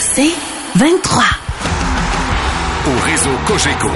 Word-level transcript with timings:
C'est 0.00 0.32
23. 0.76 1.22
Au 2.86 3.04
réseau 3.04 3.30
Cogeco, 3.46 3.88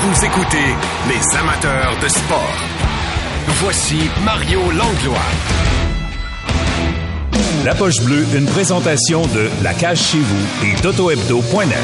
vous 0.00 0.24
écoutez 0.24 0.74
les 1.08 1.38
amateurs 1.38 1.96
de 2.02 2.08
sport. 2.08 2.54
Voici 3.62 4.10
Mario 4.24 4.60
Langlois. 4.70 5.18
La 7.64 7.74
Poche 7.74 8.00
Bleue, 8.00 8.26
une 8.34 8.46
présentation 8.46 9.22
de 9.26 9.50
La 9.62 9.74
Cage 9.74 10.00
chez 10.00 10.18
vous 10.18 10.66
et 10.66 10.74
TotoHebdo.net. 10.80 11.78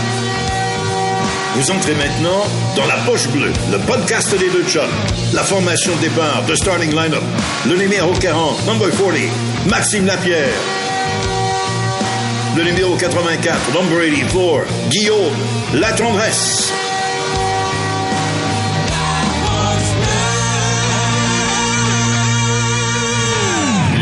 Vous 1.57 1.71
entrez 1.71 1.95
maintenant 1.95 2.45
dans 2.77 2.85
la 2.85 2.97
poche 3.07 3.29
bleue, 3.29 3.51
le 3.73 3.79
podcast 3.79 4.39
des 4.39 4.51
deux 4.51 4.65
chums. 4.65 4.83
La 5.33 5.43
formation 5.43 5.95
de 5.97 6.01
départ 6.03 6.43
de 6.47 6.55
Starting 6.55 6.91
Lineup. 6.91 7.23
Le 7.67 7.77
numéro 7.77 8.13
40, 8.13 8.67
number 8.67 8.91
40, 8.91 9.15
Maxime 9.67 10.05
Lapierre. 10.05 10.53
Le 12.57 12.65
numéro 12.65 12.97
84, 12.97 13.75
number 13.75 14.09
84, 14.09 14.65
Guillaume 14.89 15.35
La 15.75 15.93
Tendresse. 15.93 16.73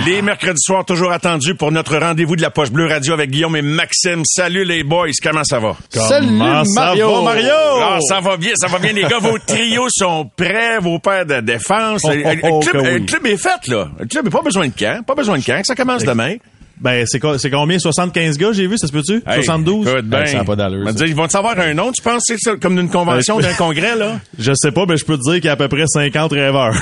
Les 0.06 0.22
mercredis 0.22 0.60
soirs, 0.60 0.84
toujours 0.84 1.10
attendus 1.10 1.56
pour 1.56 1.72
notre 1.72 1.96
rendez-vous 1.96 2.36
de 2.36 2.42
la 2.42 2.50
Poche 2.50 2.70
Bleue 2.70 2.86
Radio 2.86 3.14
avec 3.14 3.30
Guillaume 3.30 3.56
et 3.56 3.62
Maxime. 3.62 4.22
Salut 4.24 4.64
les 4.64 4.84
boys, 4.84 5.08
comment 5.20 5.42
ça 5.42 5.58
va? 5.58 5.76
Salut 5.88 6.30
Mario! 6.30 7.22
Mario! 7.22 7.54
Ah, 7.80 7.98
ça 8.08 8.20
va 8.20 8.36
bien, 8.36 8.52
ça 8.54 8.68
va 8.68 8.78
bien 8.78 8.92
les 8.92 9.02
gars. 9.02 9.18
Vos 9.18 9.38
trios 9.38 9.88
sont 9.88 10.30
prêts, 10.36 10.78
vos 10.78 11.00
paires 11.00 11.26
de 11.26 11.40
défense. 11.40 12.02
Oh, 12.04 12.10
oh, 12.12 12.14
le, 12.14 12.38
oh, 12.44 12.60
club, 12.60 12.72
que 12.72 12.88
oui. 12.88 13.00
le 13.00 13.06
club 13.06 13.26
est 13.26 13.36
fait, 13.36 13.66
là. 13.66 13.88
Le 13.98 14.06
club 14.06 14.26
n'a 14.26 14.30
pas 14.30 14.42
besoin 14.42 14.68
de 14.68 14.74
camp, 14.78 15.04
pas 15.04 15.14
besoin 15.14 15.38
de 15.38 15.44
camp. 15.44 15.60
Ça 15.64 15.74
commence 15.74 16.04
demain. 16.04 16.36
Ben, 16.80 17.04
c'est 17.06 17.20
c'est 17.38 17.50
combien? 17.50 17.78
75 17.78 18.36
gars, 18.36 18.52
j'ai 18.52 18.66
vu, 18.66 18.76
ça 18.76 18.86
se 18.86 18.92
peut-tu? 18.92 19.22
Hey, 19.26 19.42
72? 19.44 19.86
écoute, 19.88 20.04
ben, 20.04 20.18
Ben, 20.20 20.26
ça 20.26 20.38
n'a 20.38 20.44
pas 20.44 20.56
d'allure. 20.56 20.92
dire, 20.92 21.06
Ils 21.06 21.14
vont 21.14 21.26
te 21.26 21.32
savoir 21.32 21.58
un 21.58 21.72
nom, 21.72 21.92
tu 21.92 22.02
penses? 22.02 22.22
C'est 22.26 22.36
ça, 22.38 22.56
comme 22.60 22.76
d'une 22.76 22.90
convention, 22.90 23.40
je- 23.40 23.46
d'un 23.46 23.54
congrès, 23.54 23.96
là? 23.96 24.20
Je 24.38 24.52
sais 24.54 24.72
pas, 24.72 24.84
mais 24.86 24.96
je 24.96 25.04
peux 25.04 25.16
te 25.16 25.22
dire 25.22 25.34
qu'il 25.34 25.44
y 25.44 25.48
a 25.48 25.52
à 25.52 25.56
peu 25.56 25.68
près 25.68 25.86
50 25.86 26.32
rêveurs. 26.32 26.74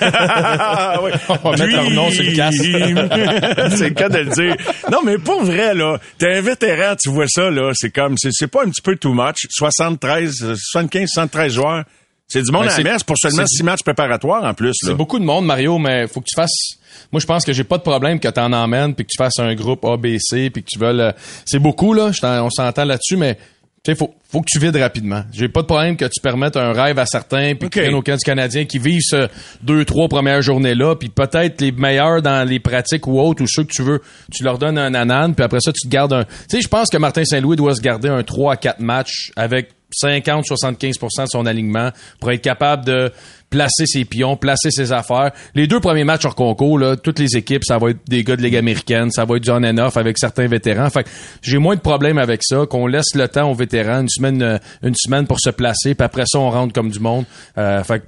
Ah, 0.00 0.98
oui. 1.02 1.10
On 1.44 1.50
va 1.50 1.56
mettre 1.66 1.76
leur 1.76 1.90
nom 1.90 2.10
sur 2.10 2.24
le 2.24 2.32
casque. 2.34 2.62
c'est 3.76 3.88
le 3.90 3.94
cas 3.94 4.08
de 4.08 4.18
le 4.18 4.30
dire. 4.30 4.56
Non, 4.90 4.98
mais 5.04 5.18
pour 5.18 5.42
vrai, 5.44 5.74
là, 5.74 5.98
t'es 6.18 6.32
un 6.34 6.40
vétéran, 6.40 6.94
tu 7.00 7.10
vois 7.10 7.26
ça, 7.28 7.50
là, 7.50 7.70
c'est 7.74 7.90
comme, 7.90 8.14
c'est, 8.18 8.30
c'est 8.32 8.48
pas 8.48 8.62
un 8.64 8.70
petit 8.70 8.82
peu 8.82 8.96
too 8.96 9.12
much. 9.14 9.46
73, 9.50 10.42
euh, 10.42 10.54
75, 10.56 11.08
73 11.12 11.52
joueurs. 11.52 11.84
C'est 12.26 12.42
du 12.42 12.50
monde 12.50 12.66
Ben, 12.66 12.72
à 12.72 12.78
la 12.78 12.92
messe 12.92 13.02
pour 13.04 13.16
seulement 13.18 13.46
six 13.46 13.62
matchs 13.62 13.82
préparatoires 13.82 14.44
en 14.44 14.54
plus. 14.54 14.72
C'est 14.74 14.94
beaucoup 14.94 15.18
de 15.18 15.24
monde, 15.24 15.44
Mario, 15.46 15.78
mais 15.78 16.06
faut 16.08 16.20
que 16.20 16.26
tu 16.26 16.34
fasses. 16.34 16.78
Moi, 17.12 17.20
je 17.20 17.26
pense 17.26 17.44
que 17.44 17.52
j'ai 17.52 17.64
pas 17.64 17.76
de 17.78 17.82
problème 17.82 18.18
que 18.18 18.28
tu 18.28 18.40
en 18.40 18.52
emmènes 18.52 18.94
puis 18.94 19.04
que 19.04 19.10
tu 19.10 19.16
fasses 19.18 19.38
un 19.38 19.54
groupe 19.54 19.84
A, 19.84 19.96
B, 19.96 20.16
C 20.18 20.50
puis 20.50 20.62
que 20.62 20.68
tu 20.72 20.78
veuilles. 20.78 21.12
C'est 21.44 21.58
beaucoup 21.58 21.92
là. 21.92 22.10
t'en- 22.20 22.46
on 22.46 22.50
s'entend 22.50 22.84
là-dessus, 22.84 23.16
mais 23.16 23.36
tu 23.84 23.94
faut, 23.94 24.14
faut 24.30 24.40
que 24.40 24.46
tu 24.50 24.58
vides 24.58 24.76
rapidement. 24.76 25.24
J'ai 25.32 25.48
pas 25.48 25.60
de 25.60 25.66
problème 25.66 25.96
que 25.98 26.06
tu 26.06 26.18
permettes 26.22 26.56
un 26.56 26.72
rêve 26.72 26.98
à 26.98 27.04
certains 27.04 27.54
puis 27.54 27.66
Ok. 27.66 27.72
que 27.72 27.78
tu 27.80 27.84
prennes 27.84 27.94
au 27.94 28.02
camp 28.02 28.16
du 28.16 28.24
Canadien 28.24 28.64
qui 28.64 28.78
vivent 28.78 29.02
ce 29.02 29.28
deux, 29.62 29.84
trois 29.84 30.08
premières 30.08 30.40
journées 30.40 30.74
là, 30.74 30.96
puis 30.96 31.10
peut-être 31.10 31.60
les 31.60 31.70
meilleurs 31.72 32.22
dans 32.22 32.48
les 32.48 32.58
pratiques 32.60 33.06
ou 33.06 33.20
autres 33.20 33.42
ou 33.42 33.46
ceux 33.46 33.64
que 33.64 33.72
tu 33.72 33.82
veux, 33.82 34.00
tu 34.32 34.42
leur 34.42 34.58
donnes 34.58 34.78
un 34.78 34.94
anane 34.94 35.34
puis 35.34 35.44
après 35.44 35.60
ça 35.60 35.70
tu 35.72 35.86
te 35.86 35.92
gardes 35.92 36.14
un. 36.14 36.24
Tu 36.24 36.30
sais, 36.48 36.60
je 36.62 36.68
pense 36.68 36.88
que 36.88 36.96
Martin 36.96 37.24
Saint-Louis 37.26 37.56
doit 37.56 37.74
se 37.74 37.82
garder 37.82 38.08
un 38.08 38.22
3 38.22 38.54
à 38.54 38.56
4 38.56 38.80
matchs 38.80 39.30
avec 39.36 39.68
50-75% 40.02 41.24
de 41.24 41.28
son 41.28 41.46
alignement 41.46 41.90
pour 42.20 42.30
être 42.32 42.42
capable 42.42 42.84
de 42.84 43.12
placer 43.50 43.86
ses 43.86 44.04
pions, 44.04 44.36
placer 44.36 44.70
ses 44.70 44.92
affaires. 44.92 45.30
Les 45.54 45.68
deux 45.68 45.78
premiers 45.78 46.02
matchs 46.02 46.24
hors 46.24 46.34
concours, 46.34 46.80
toutes 47.02 47.20
les 47.20 47.36
équipes, 47.36 47.64
ça 47.64 47.78
va 47.78 47.90
être 47.90 48.00
des 48.08 48.24
gars 48.24 48.36
de 48.36 48.42
Ligue 48.42 48.56
américaine, 48.56 49.12
ça 49.12 49.24
va 49.24 49.36
être 49.36 49.44
du 49.44 49.50
on 49.50 49.62
and 49.62 49.78
off 49.78 49.96
avec 49.96 50.18
certains 50.18 50.48
vétérans. 50.48 50.90
Fait 50.90 51.06
j'ai 51.40 51.58
moins 51.58 51.76
de 51.76 51.80
problèmes 51.80 52.18
avec 52.18 52.42
ça, 52.42 52.66
qu'on 52.68 52.88
laisse 52.88 53.14
le 53.14 53.28
temps 53.28 53.48
aux 53.50 53.54
vétérans, 53.54 54.00
une 54.00 54.08
semaine, 54.08 54.42
euh, 54.42 54.58
une 54.82 54.94
semaine 54.96 55.26
pour 55.26 55.38
se 55.38 55.50
placer, 55.50 55.94
puis 55.94 56.04
après 56.04 56.24
ça, 56.26 56.40
on 56.40 56.50
rentre 56.50 56.72
comme 56.72 56.90
du 56.90 56.98
monde. 56.98 57.26
Euh, 57.56 57.84
fait 57.84 58.02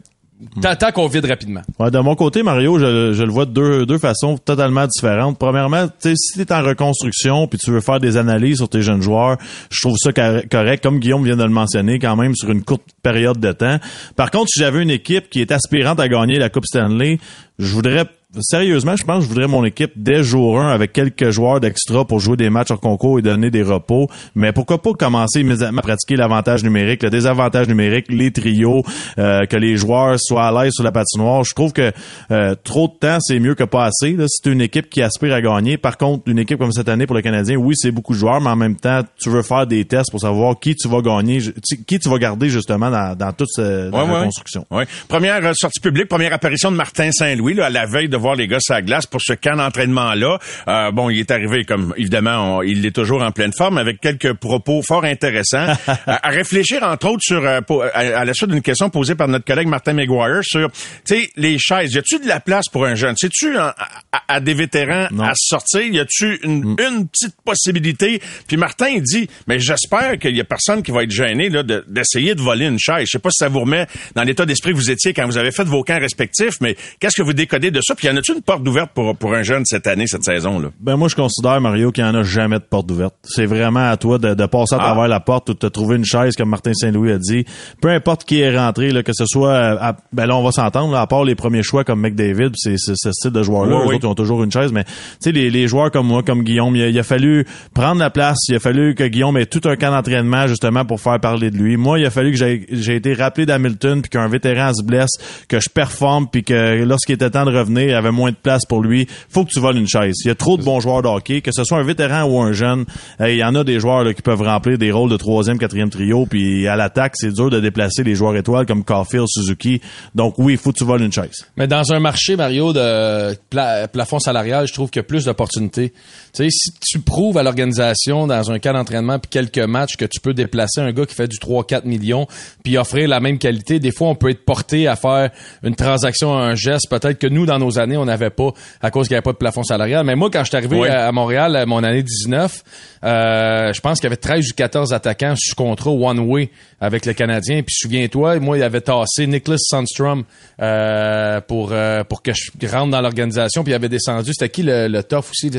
tant- 0.61 0.77
tant 0.77 0.93
qu'on 0.93 1.07
vide 1.09 1.25
rapidement. 1.27 1.63
Ouais, 1.79 1.91
de 1.91 1.99
mon 1.99 2.15
côté, 2.15 2.43
Mario, 2.43 2.79
je, 2.79 3.23
le 3.23 3.31
vois 3.31 3.47
de 3.47 3.53
deux, 3.53 3.87
deux 3.87 3.99
façons 3.99 4.37
totalement 4.39 4.87
différentes. 4.87 5.39
Premièrement, 5.39 5.87
si 5.99 6.15
tu 6.35 6.41
es 6.41 6.53
en 6.53 6.63
reconstruction 6.63 7.47
puis 7.49 7.59
tu 7.59 7.71
veux 7.71 7.81
faire 7.81 8.01
des 8.01 8.17
analyses 8.17 8.59
sur 8.59 8.69
tes 8.69 8.83
jeunes 8.83 9.03
joueurs, 9.03 9.37
je 9.71 9.81
trouve 9.81 9.97
ça 9.99 10.13
cor- 10.13 10.43
correct, 10.51 10.83
comme 10.83 10.99
Guillaume 11.01 11.25
vient 11.25 11.37
de 11.37 11.45
le 11.45 11.51
mentionner, 11.51 11.99
quand 11.99 12.17
même 12.17 12.35
sur 12.35 12.51
une 12.51 12.63
courte 12.63 12.83
période 13.03 13.39
de 13.39 13.53
temps. 13.53 13.79
Par 14.17 14.31
contre, 14.31 14.49
si 14.49 14.61
j'avais 14.61 14.83
une 14.83 14.91
équipe 14.91 15.31
qui 15.31 15.41
est 15.41 15.53
aspirante 15.53 16.01
à 16.01 16.09
gagner 16.09 16.39
la 16.39 16.49
Coupe 16.51 16.67
Stanley, 16.67 17.19
je 17.59 17.73
voudrais 17.75 18.05
Sérieusement, 18.41 18.97
je 18.97 19.05
pense 19.05 19.19
que 19.19 19.23
je 19.25 19.29
voudrais 19.29 19.47
mon 19.47 19.65
équipe 19.65 19.93
dès 19.95 20.25
jour 20.25 20.61
1 20.61 20.69
avec 20.69 20.93
quelques 20.93 21.31
joueurs 21.31 21.61
d'extra 21.61 22.05
pour 22.05 22.19
jouer 22.19 22.37
des 22.37 22.51
matchs 22.51 22.73
hors 22.73 22.81
concours 22.81 23.21
et 23.21 23.23
donner 23.23 23.51
des 23.51 23.63
repos. 23.63 24.09
Mais 24.35 24.53
pourquoi 24.53 24.83
pas 24.83 24.93
commencer 24.95 25.41
immédiatement 25.41 25.79
à 25.79 25.83
pratiquer 25.83 26.17
l'avantage 26.17 26.65
numérique, 26.65 27.05
le 27.05 27.11
désavantage 27.11 27.69
numérique, 27.69 28.07
les 28.11 28.33
trios, 28.33 28.83
euh, 29.19 29.47
que 29.47 29.57
les 29.57 29.77
joueurs 29.77 30.17
soient 30.19 30.49
à 30.49 30.65
l'aise 30.65 30.73
sur 30.75 30.83
la 30.83 30.91
patinoire. 30.91 31.45
Je 31.45 31.55
trouve 31.55 31.73
que 31.73 31.93
euh, 32.33 32.57
trop 32.65 32.89
de 32.89 32.95
temps, 32.99 33.19
c'est 33.21 33.39
mieux 33.39 33.55
que 33.55 33.63
pas 33.63 33.85
assez. 33.87 34.13
Là, 34.15 34.25
c'est 34.29 34.51
une 34.51 34.61
équipe 34.61 34.91
qui 34.91 35.03
aspire 35.03 35.33
à 35.33 35.41
gagner. 35.41 35.79
Par 35.79 35.97
contre, 35.97 36.25
une 36.27 36.41
équipe 36.41 36.59
comme 36.59 36.73
cette 36.73 36.89
année 36.89 37.07
pour 37.07 37.15
le 37.15 37.23
Canadien, 37.23 37.55
oui, 37.57 37.75
c'est 37.77 37.93
beaucoup 37.93 38.13
de 38.13 38.19
joueurs, 38.19 38.41
mais 38.41 38.51
en 38.51 38.57
même 38.57 38.77
temps, 38.77 39.03
tu 39.19 39.31
veux 39.31 39.43
faire 39.43 39.69
des 39.69 39.85
tests 39.85 40.11
pour 40.11 40.21
savoir 40.21 40.59
qui 40.59 40.75
tu 40.75 40.89
vas 40.89 41.01
gagner, 41.01 41.39
qui 41.87 41.99
tu 42.01 42.09
vas 42.09 42.19
garder 42.19 42.49
justement 42.51 42.91
dans, 42.91 43.17
dans 43.17 43.33
toute 43.33 43.49
ce, 43.53 43.89
dans 43.89 44.01
Ouais, 44.03 44.07
la 44.13 44.19
ouais. 44.19 44.25
construction. 44.25 44.67
Ouais. 44.73 44.85
Première 45.07 45.47
euh, 45.47 45.53
sortie 45.55 45.81
publique, 45.81 46.09
première 46.09 46.33
apparition 46.33 46.73
de 46.73 46.77
Martin 46.77 47.11
Saint-Louis, 47.13 47.55
là, 47.55 47.67
à 47.67 47.71
la 47.71 47.87
veille 47.87 48.09
de 48.09 48.16
voir 48.17 48.35
les 48.35 48.47
gars 48.49 48.59
la 48.69 48.83
glace 48.83 49.07
pour 49.07 49.21
ce 49.23 49.33
camp 49.35 49.57
d'entraînement-là. 49.57 50.39
Euh, 50.69 50.91
bon, 50.91 51.09
il 51.11 51.21
est 51.21 51.31
arrivé 51.31 51.65
comme, 51.65 51.95
évidemment, 51.97 52.59
on- 52.59 52.63
il 52.63 52.85
est 52.85 52.91
toujours 52.95 53.23
en 53.23 53.31
pleine 53.31 53.53
forme 53.57 53.79
avec 53.79 54.01
quelques 54.01 54.33
propos 54.35 54.83
fort 54.83 55.05
intéressants. 55.05 55.67
à, 55.87 56.27
à 56.27 56.31
réfléchir, 56.31 56.83
entre 56.83 57.09
autres, 57.09 57.23
sur 57.23 57.45
euh, 57.47 57.61
pour- 57.61 57.85
à, 57.85 57.89
à 57.99 58.25
la 58.25 58.35
suite 58.35 58.51
d'une 58.51 58.63
question 58.63 58.91
posée 58.91 59.15
par 59.15 59.29
notre 59.29 59.45
collègue 59.45 59.69
Martin 59.69 59.93
McGuire 59.93 60.41
sur, 60.43 60.71
tu 60.73 60.79
sais, 61.05 61.29
les 61.37 61.59
chaises. 61.59 61.93
Y 61.95 61.99
a-tu 61.99 62.19
de 62.19 62.27
la 62.29 62.41
place 62.41 62.67
pour 62.71 62.85
un 62.87 62.95
jeune? 62.95 63.15
C'est-tu 63.17 63.57
à, 63.57 63.75
à- 64.13 64.23
à 64.37 64.41
des 64.41 64.55
vétérans 64.55 65.07
Non. 65.13 65.25
à 65.25 65.33
sortir? 65.35 65.83
Y 65.83 66.01
a-tu 66.01 66.39
une, 66.43 66.77
une 66.79 67.09
petite 67.09 67.37
possibilité? 67.45 68.21
Puis 68.49 68.57
Martin, 68.57 68.89
il 68.89 69.03
dit, 69.03 69.29
mais 69.47 69.59
j'espère 69.59 70.19
qu'il 70.19 70.37
y 70.37 70.41
a 70.41 70.45
personne 70.45 70.83
qui 70.83 70.91
va 70.91 71.03
être 71.05 71.11
gêné 71.11 71.49
là, 71.49 71.63
de- 71.63 71.85
d'essayer 71.89 72.35
de 72.35 72.41
voler 72.43 72.67
une 72.67 72.79
chaise. 72.79 73.05
Je 73.07 73.13
sais 73.13 73.19
pas 73.19 73.31
si 73.31 73.39
ça 73.39 73.49
vous 73.49 73.61
remet 73.61 73.87
dans 74.15 74.23
l'état 74.23 74.45
d'esprit 74.47 74.73
que 74.73 74.77
vous 74.77 74.91
étiez 74.91 75.13
quand 75.15 75.27
vous 75.27 75.39
avez 75.39 75.53
fait 75.53 75.65
vos 75.65 75.83
camps 75.83 75.99
respectifs, 76.01 76.55
mais 76.61 76.77
qu'est-ce 77.01 77.17
que 77.17 77.23
vous 77.23 77.33
décodez 77.33 77.71
de 77.71 77.81
ça? 77.83 77.95
Puis 77.95 78.06
y 78.07 78.11
en 78.13 78.17
a-tu 78.17 78.33
une 78.35 78.43
porte 78.43 78.67
ouverte 78.67 78.91
pour, 78.95 79.17
pour 79.17 79.35
un 79.35 79.43
jeune 79.43 79.65
cette 79.65 79.87
année, 79.87 80.07
cette 80.07 80.25
saison-là? 80.25 80.69
Ben 80.81 80.97
moi 80.97 81.09
je 81.09 81.15
considère 81.17 81.61
Mario 81.61 81.93
qu'il 81.93 82.05
n'y 82.05 82.11
en 82.11 82.15
a 82.15 82.23
jamais 82.23 82.59
de 82.59 82.65
porte 82.65 82.91
ouverte. 82.91 83.15
C'est 83.25 83.47
vraiment 83.47 83.89
à 83.91 83.97
toi 83.97 84.19
de, 84.19 84.35
de 84.35 84.47
passer 84.47 84.75
à 84.75 84.79
Ah. 84.81 84.85
travers 84.85 85.09
la 85.09 85.21
porte 85.21 85.51
ou 85.51 85.55
de 85.55 85.59
te 85.59 85.67
trouver 85.67 85.97
une 85.97 86.05
chaise 86.05 86.35
comme 86.37 86.49
Martin 86.51 86.73
Saint-Louis 86.75 87.13
a 87.13 87.19
dit. 87.19 87.45
Peu 87.81 87.89
importe 87.89 88.25
qui 88.25 88.41
est 88.41 88.57
rentré, 88.57 88.91
là, 88.91 89.03
que 89.03 89.13
ce 89.15 89.27
soit 89.27 89.51
euh, 89.51 89.77
à- 89.81 89.97
ben 90.13 90.27
là 90.27 90.37
on 90.37 90.43
va 90.45 90.53
s'entendre, 90.53 90.93
là, 90.93 91.01
à 91.01 91.07
part 91.07 91.25
les 91.25 91.35
premiers 91.35 91.63
choix 91.63 91.85
comme 91.85 92.01
McDavid, 92.01 92.51
c'est 92.55 92.77
c'est 92.79 92.95
ce 92.97 93.13
style 93.13 93.31
de 93.33 93.43
joueur-là, 93.43 93.77
Oui, 93.77 93.83
oui. 93.89 93.95
autres 93.97 94.05
ils 94.05 94.09
ont 94.09 94.15
toujours 94.15 94.43
une 94.45 94.53
chaise, 94.53 94.73
mais 94.73 94.85
tu 94.85 94.91
sais 95.21 95.33
les, 95.33 95.51
les 95.51 95.67
joueurs 95.69 95.91
comme 95.91 96.07
moi, 96.07 96.23
comme 96.23 96.43
Guillaume, 96.43 96.77
il 96.77 96.83
a, 96.83 96.89
il 96.89 96.99
a 96.99 97.03
fallu 97.03 97.47
prendre 97.75 97.99
la 98.01 98.11
place, 98.11 98.39
il 98.49 98.57
a 98.57 98.61
fallu 98.61 98.95
que 98.95 99.05
Guillaume 99.05 99.37
ait 99.37 99.47
tout 99.47 99.61
un 99.69 99.77
camp 99.77 99.91
d'entraînement 99.91 100.47
justement 100.47 100.85
pour 100.85 101.01
faire 101.01 101.19
parler 101.21 101.51
de 101.51 101.57
lui. 101.57 101.77
Moi, 101.77 101.99
il 102.01 102.07
a 102.07 102.11
fallu 102.11 102.31
que 102.33 102.37
j'ai 102.39 102.67
j'ai 102.71 102.97
été 102.97 103.15
rappelé 103.15 103.47
d'Hamilton 103.47 104.03
puis 104.03 104.11
qu'un 104.11 104.29
vétéran 104.29 104.73
se 104.75 104.85
blesse, 104.85 105.11
que 105.49 105.61
je 105.61 105.69
performe 105.69 106.27
puis 106.31 106.45
que 106.45 106.85
lorsqu'il 106.85 107.15
était 107.15 107.31
temps 107.31 107.45
de 107.45 107.57
revenir, 107.57 107.96
y 107.97 107.99
avait 107.99 108.11
moins 108.13 108.31
de 108.31 108.37
place 108.37 108.65
pour 108.67 108.83
lui. 108.83 109.07
Faut 109.29 109.45
que 109.45 109.51
tu 109.51 109.61
voles 109.61 109.77
une 109.77 109.89
chaise. 109.89 110.15
Il 110.25 110.29
y 110.29 110.31
a 110.31 110.35
trop 110.35 110.57
de 110.57 110.63
bons 110.63 110.81
joueurs 110.81 111.03
de 111.03 111.09
hockey, 111.09 111.41
que 111.41 111.51
ce 111.53 111.65
soit 111.65 111.79
un 111.79 111.83
vétéran 111.85 112.25
ou 112.25 112.41
un 112.41 112.53
jeune. 112.53 112.85
Il 113.21 113.37
y 113.37 113.45
en 113.45 113.55
a 113.55 113.65
des 113.65 113.81
joueurs 113.81 114.05
là, 114.05 114.15
qui 114.15 114.23
peuvent 114.23 114.43
remplir 114.43 114.79
des 114.79 114.93
rôles 114.93 115.11
de 115.11 115.17
troisième, 115.17 115.59
quatrième 115.59 115.91
trio, 115.91 116.27
puis 116.27 116.67
à 116.69 116.77
l'attaque, 116.77 117.13
c'est 117.17 117.33
dur 117.33 117.51
de 117.51 117.61
déplacer 117.61 118.03
les 118.05 118.15
joueurs 118.15 118.37
étoiles 118.37 118.67
comme 118.67 118.85
Caulfield, 118.85 119.27
Suzuki. 119.29 119.81
Donc 120.15 120.35
oui, 120.39 120.55
il 120.55 120.59
faut 120.59 120.73
que 120.73 120.79
tu 120.79 120.85
voles 120.85 121.03
une 121.03 121.13
chaise. 121.13 121.47
Mais 121.57 121.67
dans 121.67 121.93
un 121.93 122.01
marché, 122.01 122.37
Mario, 122.37 122.73
de 122.73 123.35
pla- 123.51 123.89
plafond 123.89 124.19
salarial, 124.19 124.67
je 124.67 124.73
trouve 124.73 124.91
qu'il 124.91 125.01
y 125.01 125.05
a 125.05 125.09
plus 125.09 125.25
d'opportunités. 125.25 125.91
Tu 126.35 126.45
sais, 126.45 126.49
si 126.51 126.71
tu 126.81 126.99
prouves 127.01 127.39
à 127.39 127.43
l'organisation 127.43 128.27
dans 128.27 128.51
un 128.51 128.59
cas 128.59 128.73
d'entraînement 128.73 129.19
puis 129.19 129.31
quelques 129.31 129.59
matchs 129.67 129.97
que 129.97 130.05
tu 130.05 130.21
peux 130.21 130.35
déplacer 130.35 130.81
un 130.81 130.93
gars 130.93 131.07
qui 131.07 131.15
fait 131.15 131.29
du 131.29 131.39
3-4 131.39 131.87
millions 131.87 132.27
puis 132.63 132.77
offrir 132.79 133.09
la 133.09 133.21
même 133.21 133.39
qualité, 133.39 133.79
des 133.81 133.93
fois, 133.93 134.09
on 134.09 134.15
peut 134.15 134.31
être 134.31 134.45
porté 134.45 134.87
à 134.87 134.97
faire 134.97 135.31
une 135.63 135.75
transaction, 135.75 136.35
un 136.37 136.55
geste, 136.55 136.89
peut-être 136.91 137.19
que 137.19 137.27
nous, 137.27 137.47
dans 137.47 137.59
nos 137.59 137.79
on 137.95 138.07
n'avait 138.07 138.31
pas 138.31 138.53
à 138.81 138.91
cause 138.91 139.07
qu'il 139.09 139.15
n'y 139.15 139.19
avait 139.19 139.23
pas 139.25 139.33
de 139.33 139.37
plafond 139.37 139.63
salarial. 139.63 140.07
Mais 140.07 140.15
moi, 140.15 140.31
quand 140.33 140.41
je 140.45 140.49
suis 140.49 140.57
arrivé 140.57 140.89
à, 140.89 141.09
à 141.09 141.13
Montréal, 141.13 141.55
à 141.57 141.67
mon 141.67 141.85
année 141.85 142.03
19, 142.03 142.63
euh, 143.05 143.73
je 143.75 143.81
pense 143.83 143.99
qu'il 144.01 144.05
y 144.05 144.07
avait 144.07 144.17
13 144.17 144.49
ou 144.51 144.55
14 144.57 144.93
attaquants 144.95 145.35
sous 145.37 145.55
contrat 145.55 145.91
one-way 145.91 146.51
avec 146.81 147.05
le 147.05 147.13
Canadien. 147.13 147.63
Puis 147.63 147.75
souviens-toi, 147.79 148.39
moi, 148.41 148.57
il 148.57 148.63
avait 148.63 148.81
tassé 148.81 149.27
Nicholas 149.27 149.59
Sandstrom 149.59 150.25
euh, 150.63 151.41
pour 151.43 151.71
euh, 151.73 152.03
pour 152.05 152.23
que 152.23 152.33
je 152.33 152.67
rentre 152.69 152.91
dans 152.93 153.01
l'organisation. 153.03 153.63
Puis 153.63 153.73
il 153.73 153.77
avait 153.77 153.89
descendu. 153.89 154.31
C'était 154.33 154.49
qui 154.49 154.63
le, 154.63 154.89
le 154.89 155.03
tough 155.03 155.27
aussi? 155.31 155.51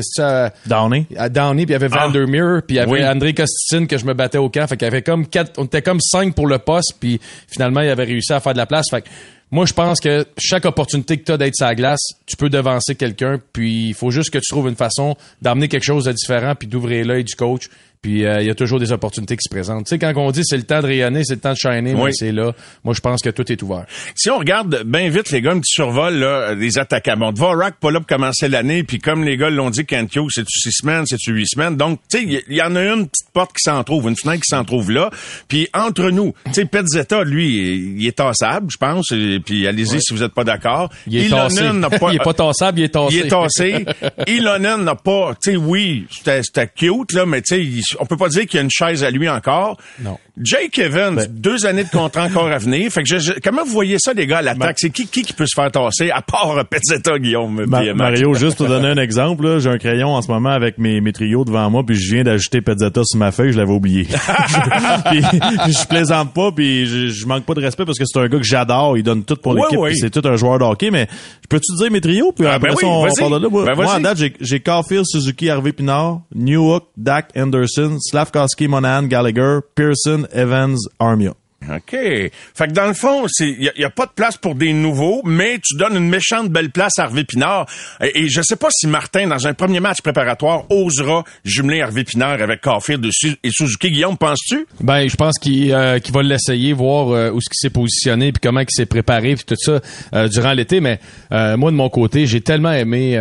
Downey. 0.66 1.06
à 1.16 1.28
Downey, 1.28 1.64
puis 1.66 1.74
il 1.74 1.80
y 1.80 1.84
avait 1.84 1.88
Ah. 1.96 2.06
Vandermeer, 2.06 2.62
puis 2.66 2.76
il 2.76 2.78
y 2.78 2.80
avait 2.80 2.90
Oui. 2.90 3.06
André 3.06 3.34
Costin 3.34 3.86
que 3.86 3.96
je 3.98 4.04
me 4.04 4.14
battais 4.14 4.38
au 4.38 4.48
camp. 4.48 4.66
Fait 4.66 4.76
qu'il 4.76 4.86
y 4.86 4.90
avait 4.90 5.02
comme 5.02 5.26
quatre, 5.26 5.52
on 5.58 5.64
était 5.64 5.82
comme 5.82 6.00
cinq 6.00 6.34
pour 6.34 6.46
le 6.46 6.58
poste, 6.58 6.94
puis 6.98 7.20
finalement, 7.48 7.80
il 7.80 7.88
avait 7.88 8.04
réussi 8.04 8.32
à 8.32 8.40
faire 8.40 8.52
de 8.52 8.58
la 8.58 8.66
place. 8.66 8.86
Fait 8.90 9.02
que 9.02 9.08
moi, 9.50 9.64
je 9.64 9.72
pense 9.72 10.00
que 10.00 10.26
chaque 10.36 10.66
opportunité 10.66 11.16
que 11.16 11.24
tu 11.24 11.32
as 11.32 11.38
d'être 11.38 11.54
la 11.60 11.74
glace, 11.74 12.00
tu 12.26 12.36
peux 12.36 12.50
devancer 12.50 12.94
quelqu'un, 12.94 13.40
puis 13.52 13.88
il 13.88 13.94
faut 13.94 14.10
juste 14.10 14.30
que 14.30 14.38
tu 14.38 14.50
trouves 14.50 14.68
une 14.68 14.76
façon 14.76 15.16
d'amener 15.40 15.68
quelque 15.68 15.84
chose 15.84 16.04
de 16.04 16.12
différent, 16.12 16.54
puis 16.54 16.68
d'ouvrir 16.68 17.06
l'œil 17.06 17.24
du 17.24 17.34
coach. 17.34 17.70
Puis 18.00 18.24
euh, 18.24 18.40
il 18.40 18.46
y 18.46 18.50
a 18.50 18.54
toujours 18.54 18.78
des 18.78 18.92
opportunités 18.92 19.36
qui 19.36 19.42
se 19.42 19.50
présentent. 19.50 19.86
Tu 19.86 19.90
sais, 19.90 19.98
quand 19.98 20.12
on 20.16 20.30
dit 20.30 20.42
c'est 20.44 20.56
le 20.56 20.62
temps 20.62 20.80
de 20.80 20.86
rayonner, 20.86 21.22
c'est 21.24 21.34
le 21.34 21.40
temps 21.40 21.52
de 21.52 21.56
shiner, 21.56 21.94
mais 21.94 22.12
c'est 22.12 22.32
là. 22.32 22.52
Moi, 22.84 22.94
je 22.94 23.00
pense 23.00 23.20
que 23.22 23.30
tout 23.30 23.50
est 23.50 23.62
ouvert. 23.62 23.86
Si 24.14 24.30
on 24.30 24.38
regarde 24.38 24.82
bien 24.84 25.08
vite 25.08 25.30
les 25.30 25.42
gars, 25.42 25.52
un 25.52 25.60
petit 25.60 25.72
survol 25.72 26.14
là, 26.14 26.54
des 26.54 26.78
attaquants. 26.78 27.16
Bon, 27.16 27.32
Dvorak 27.32 27.76
pas 27.80 27.90
là 27.90 28.00
pour 28.00 28.06
commencer 28.06 28.48
l'année, 28.48 28.84
puis 28.84 28.98
comme 28.98 29.24
les 29.24 29.36
gars 29.36 29.50
l'ont 29.50 29.70
dit, 29.70 29.84
Kent 29.84 30.08
c'est 30.30 30.46
six 30.48 30.72
semaines, 30.72 31.04
c'est 31.06 31.18
huit 31.26 31.46
semaines? 31.46 31.76
Donc, 31.76 32.00
tu 32.10 32.18
sais, 32.18 32.42
il 32.48 32.56
y, 32.56 32.62
en 32.62 32.74
a 32.76 32.82
une 32.82 33.06
petite 33.06 33.30
porte 33.32 33.52
qui 33.52 33.62
s'en 33.62 33.82
trouve, 33.84 34.08
une 34.08 34.16
fenêtre 34.16 34.42
qui 34.42 34.50
s'en 34.50 34.64
trouve 34.64 34.90
là. 34.90 35.10
Puis 35.48 35.68
entre 35.74 36.10
nous, 36.10 36.34
tu 36.46 36.54
sais, 36.54 36.64
Petzetta, 36.64 37.24
lui, 37.24 37.96
il 37.98 38.06
est 38.06 38.16
tassable, 38.16 38.68
je 38.70 38.76
pense. 38.76 39.12
Puis 39.44 39.66
allez-y 39.66 40.00
si 40.00 40.14
vous 40.14 40.22
êtes 40.22 40.32
pas 40.32 40.44
d'accord. 40.44 40.90
Il 41.06 41.16
est 41.16 41.28
tassé. 41.28 41.64
il 42.10 42.14
est 42.14 42.24
pas 42.24 42.34
tassable, 42.34 42.80
il 42.80 42.84
est 42.84 42.88
tassé. 42.88 43.16
Il 43.16 43.26
est 43.26 43.28
tassé. 43.28 43.86
Ilonen 44.26 44.84
n'a 44.84 44.94
pas, 44.94 45.34
tu 45.42 45.52
sais, 45.52 45.56
oui, 45.56 46.06
c'était 46.10 46.68
cute 46.68 47.12
là, 47.12 47.26
mais 47.26 47.42
tu 47.42 47.56
sais, 47.56 47.86
on 48.00 48.06
peut 48.06 48.16
pas 48.16 48.28
dire 48.28 48.46
qu'il 48.46 48.56
y 48.56 48.58
a 48.58 48.62
une 48.62 48.70
chaise 48.70 49.04
à 49.04 49.10
lui 49.10 49.28
encore. 49.28 49.78
Non. 50.00 50.18
Jake 50.42 50.78
Evans, 50.78 51.16
ben. 51.16 51.26
deux 51.30 51.66
années 51.66 51.84
de 51.84 51.90
contrat 51.90 52.24
encore 52.24 52.48
à 52.48 52.58
venir. 52.58 52.90
Fait 52.90 53.02
que 53.02 53.18
je, 53.18 53.32
comment 53.42 53.64
vous 53.64 53.72
voyez 53.72 53.96
ça, 53.98 54.12
les 54.12 54.26
gars, 54.26 54.38
à 54.38 54.42
l'attaque? 54.42 54.60
Ben. 54.60 54.74
C'est 54.76 54.90
qui, 54.90 55.06
qui 55.06 55.22
qui 55.22 55.32
peut 55.32 55.46
se 55.46 55.54
faire 55.54 55.70
tasser, 55.70 56.10
à 56.10 56.22
part 56.22 56.64
Petzetta, 56.68 57.18
Guillaume? 57.18 57.64
Mario, 57.66 58.34
juste 58.34 58.56
pour 58.56 58.68
donner 58.68 58.88
un 58.88 58.96
exemple, 58.96 59.58
j'ai 59.60 59.70
un 59.70 59.78
crayon 59.78 60.08
en 60.08 60.22
ce 60.22 60.30
moment 60.30 60.50
avec 60.50 60.78
mes, 60.78 61.00
mes 61.00 61.12
trios 61.12 61.44
devant 61.44 61.68
moi, 61.70 61.82
puis 61.84 61.96
je 61.96 62.14
viens 62.14 62.24
d'ajouter 62.24 62.60
Petzetta 62.60 63.02
sur 63.04 63.18
ma 63.18 63.32
feuille, 63.32 63.52
je 63.52 63.58
l'avais 63.58 63.72
oublié. 63.72 64.06
puis, 65.10 65.22
je 65.22 65.86
plaisante 65.86 66.32
pas, 66.32 66.52
puis 66.52 66.86
je, 66.86 67.26
manque 67.26 67.44
pas 67.44 67.54
de 67.54 67.60
respect 67.60 67.84
parce 67.84 67.98
que 67.98 68.04
c'est 68.06 68.18
un 68.18 68.28
gars 68.28 68.38
que 68.38 68.44
j'adore, 68.44 68.96
il 68.96 69.02
donne 69.02 69.24
tout 69.24 69.36
pour 69.36 69.54
l'équipe, 69.54 69.80
c'est 69.94 70.10
tout 70.10 70.26
un 70.26 70.36
joueur 70.36 70.58
de 70.58 70.64
hockey, 70.64 70.90
mais 70.90 71.08
je 71.42 71.48
peux-tu 71.48 71.74
dire 71.76 71.90
mes 71.90 72.00
trios? 72.00 72.32
Puis 72.32 72.46
ah, 72.46 72.54
après 72.54 72.70
ben 72.70 72.76
ça, 72.76 72.86
on, 72.86 73.06
parle 73.18 73.40
de 73.40 73.44
là. 73.44 73.50
Moi, 73.50 73.74
ben, 73.74 73.86
en 73.86 74.00
date, 74.00 74.18
j'ai 74.40 74.60
Caulfield, 74.60 75.04
Suzuki, 75.06 75.50
Harvey 75.50 75.72
Pinard, 75.72 76.20
Newhook, 76.34 76.84
Dak 76.96 77.30
Anderson, 77.36 77.98
Slavkowski, 78.00 78.68
Monahan, 78.68 79.04
Gallagher, 79.04 79.58
Pearson, 79.74 80.26
Evans, 80.32 80.86
Armia. 81.00 81.34
OK. 81.66 81.90
Fait 81.90 82.32
que 82.66 82.72
dans 82.72 82.86
le 82.86 82.94
fond, 82.94 83.26
il 83.40 83.72
y, 83.76 83.84
a 83.84 83.90
pas 83.90 84.06
de 84.06 84.12
place 84.12 84.36
pour 84.36 84.54
des 84.54 84.72
nouveaux, 84.72 85.22
mais 85.24 85.58
tu 85.58 85.76
donnes 85.76 85.96
une 85.96 86.08
méchante 86.08 86.50
belle 86.50 86.70
place 86.70 86.98
à 86.98 87.04
Hervé 87.04 87.24
Pinard. 87.24 87.66
Et, 88.00 88.22
et 88.22 88.28
je 88.28 88.40
sais 88.42 88.56
pas 88.56 88.68
si 88.70 88.86
Martin, 88.86 89.26
dans 89.26 89.46
un 89.46 89.54
premier 89.54 89.80
match 89.80 90.00
préparatoire, 90.00 90.70
osera 90.70 91.24
jumeler 91.44 91.78
Hervé 91.78 92.04
Pinard 92.04 92.40
avec 92.40 92.60
Caulfield 92.60 93.04
et 93.04 93.50
Suzuki. 93.50 93.90
Guillaume, 93.90 94.16
penses-tu? 94.16 94.66
Ben, 94.80 95.08
je 95.08 95.16
pense 95.16 95.38
qu'il 95.38 95.72
euh, 95.72 95.98
va 96.12 96.22
l'essayer, 96.22 96.72
voir 96.72 97.10
euh, 97.10 97.30
où 97.30 97.40
ce 97.40 97.48
qu'il 97.48 97.58
s'est 97.58 97.70
positionné, 97.70 98.32
puis 98.32 98.40
comment 98.40 98.60
il 98.60 98.66
s'est 98.70 98.86
préparé, 98.86 99.34
puis 99.34 99.44
tout 99.44 99.56
ça 99.58 99.80
euh, 100.14 100.28
durant 100.28 100.52
l'été. 100.52 100.80
Mais 100.80 101.00
moi, 101.30 101.70
de 101.70 101.76
mon 101.76 101.90
côté, 101.90 102.26
j'ai 102.26 102.40
tellement 102.40 102.72
aimé 102.72 103.20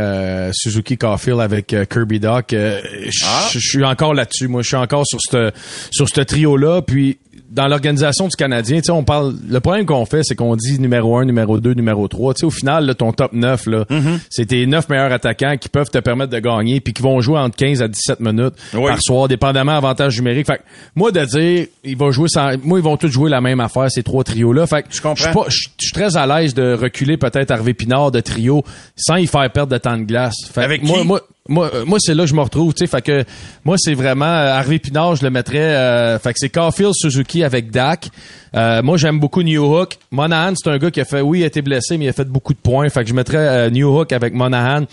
Suzuki 0.53 0.97
Caulfield 0.97 1.39
avec 1.39 1.75
Kirby 1.89 2.19
Doc. 2.19 2.53
Ah. 2.53 3.47
Je 3.51 3.59
suis 3.59 3.83
encore 3.83 4.13
là-dessus. 4.13 4.47
Moi, 4.47 4.61
je 4.61 4.67
suis 4.67 4.77
encore 4.77 5.05
sur 5.07 5.19
ce 5.21 5.51
sur 5.91 6.07
ce 6.07 6.21
trio-là. 6.21 6.81
Puis 6.81 7.17
dans 7.49 7.67
l'organisation 7.67 8.27
du 8.27 8.35
Canadien, 8.35 8.77
tu 8.77 8.85
sais, 8.85 8.91
on 8.91 9.03
parle. 9.03 9.35
Le 9.47 9.59
problème 9.59 9.85
qu'on 9.85 10.05
fait, 10.05 10.21
c'est 10.23 10.35
qu'on 10.35 10.55
dit 10.55 10.79
numéro 10.79 11.17
1, 11.17 11.25
numéro 11.25 11.59
2, 11.59 11.73
numéro 11.73 12.07
3. 12.07 12.33
Tu 12.33 12.39
sais, 12.41 12.45
au 12.45 12.51
final, 12.51 12.85
là, 12.85 12.93
ton 12.93 13.13
top 13.13 13.33
9, 13.33 13.65
là, 13.67 13.85
mm-hmm. 13.89 14.19
c'est 14.29 14.45
tes 14.47 14.65
9 14.65 14.89
meilleurs 14.89 15.11
attaquants 15.11 15.55
qui 15.59 15.69
peuvent 15.69 15.89
te 15.89 15.97
permettre 15.99 16.31
de 16.31 16.39
gagner 16.39 16.81
puis 16.81 16.93
qui 16.93 17.01
vont 17.01 17.19
jouer 17.21 17.39
entre 17.39 17.55
15 17.55 17.81
à 17.81 17.87
17 17.87 18.19
minutes 18.19 18.53
par 18.71 19.01
soir, 19.01 19.27
dépendamment 19.27 19.73
avantage 19.73 20.17
numérique. 20.17 20.47
Fait 20.47 20.61
moi, 20.95 21.11
de 21.11 21.23
dire, 21.25 21.67
il 21.83 21.97
va 21.97 22.11
jouer 22.11 22.27
sans, 22.27 22.51
moi, 22.63 22.79
ils 22.79 22.83
vont 22.83 22.97
tous 22.97 23.09
jouer 23.09 23.29
la 23.29 23.41
même 23.41 23.59
affaire, 23.59 23.89
ces 23.89 24.03
trois 24.03 24.23
trios-là. 24.23 24.67
Fait 24.67 24.85
je 24.89 25.01
comprends. 25.01 25.45
Je 25.47 25.67
suis 25.77 25.91
très 25.93 26.17
à 26.17 26.27
l'aise 26.27 26.53
de 26.53 26.73
reculer 26.73 27.17
peut-être 27.17 27.51
Harvey 27.51 27.73
Pinard 27.73 28.11
de 28.11 28.19
trio 28.19 28.63
sans 28.95 29.15
y 29.15 29.27
faire 29.27 29.49
perdre 29.51 29.71
de 29.71 29.77
temps 29.77 29.97
de 29.97 30.03
glace. 30.03 30.35
Fait 30.51 30.63
Avec 30.63 30.83
moi, 30.83 30.99
qui? 30.99 31.07
moi, 31.07 31.21
moi, 31.47 31.71
euh, 31.73 31.85
moi 31.85 31.97
c'est 31.99 32.13
là 32.13 32.23
que 32.23 32.29
je 32.29 32.35
me 32.35 32.41
retrouve, 32.41 32.73
tu 32.73 32.85
sais, 32.85 33.25
moi 33.63 33.75
c'est 33.77 33.93
vraiment 33.93 34.25
euh, 34.25 34.53
Harvey 34.53 34.79
Pinard, 34.79 35.15
je 35.15 35.23
le 35.23 35.29
mettrais 35.29 35.59
euh, 35.59 36.19
que 36.19 36.31
c'est 36.35 36.49
Caulfield 36.49 36.93
Suzuki 36.93 37.43
avec 37.43 37.71
Dak. 37.71 38.09
moi 38.53 38.97
j'aime 38.97 39.19
beaucoup 39.19 39.43
New 39.43 39.63
Hook. 39.63 39.97
Monahan, 40.11 40.53
c'est 40.55 40.69
un 40.69 40.77
gars 40.77 40.91
qui 40.91 41.01
a 41.01 41.05
fait 41.05 41.21
oui, 41.21 41.39
il 41.39 41.43
a 41.43 41.47
été 41.47 41.61
blessé 41.61 41.97
mais 41.97 42.05
il 42.05 42.09
a 42.09 42.13
fait 42.13 42.27
beaucoup 42.27 42.53
de 42.53 42.59
points, 42.59 42.89
fait 42.89 43.03
que 43.03 43.09
je 43.09 43.13
mettrais 43.13 43.69
New 43.71 43.87
Hook 43.87 44.11
avec 44.11 44.33
Monahan. 44.33 44.85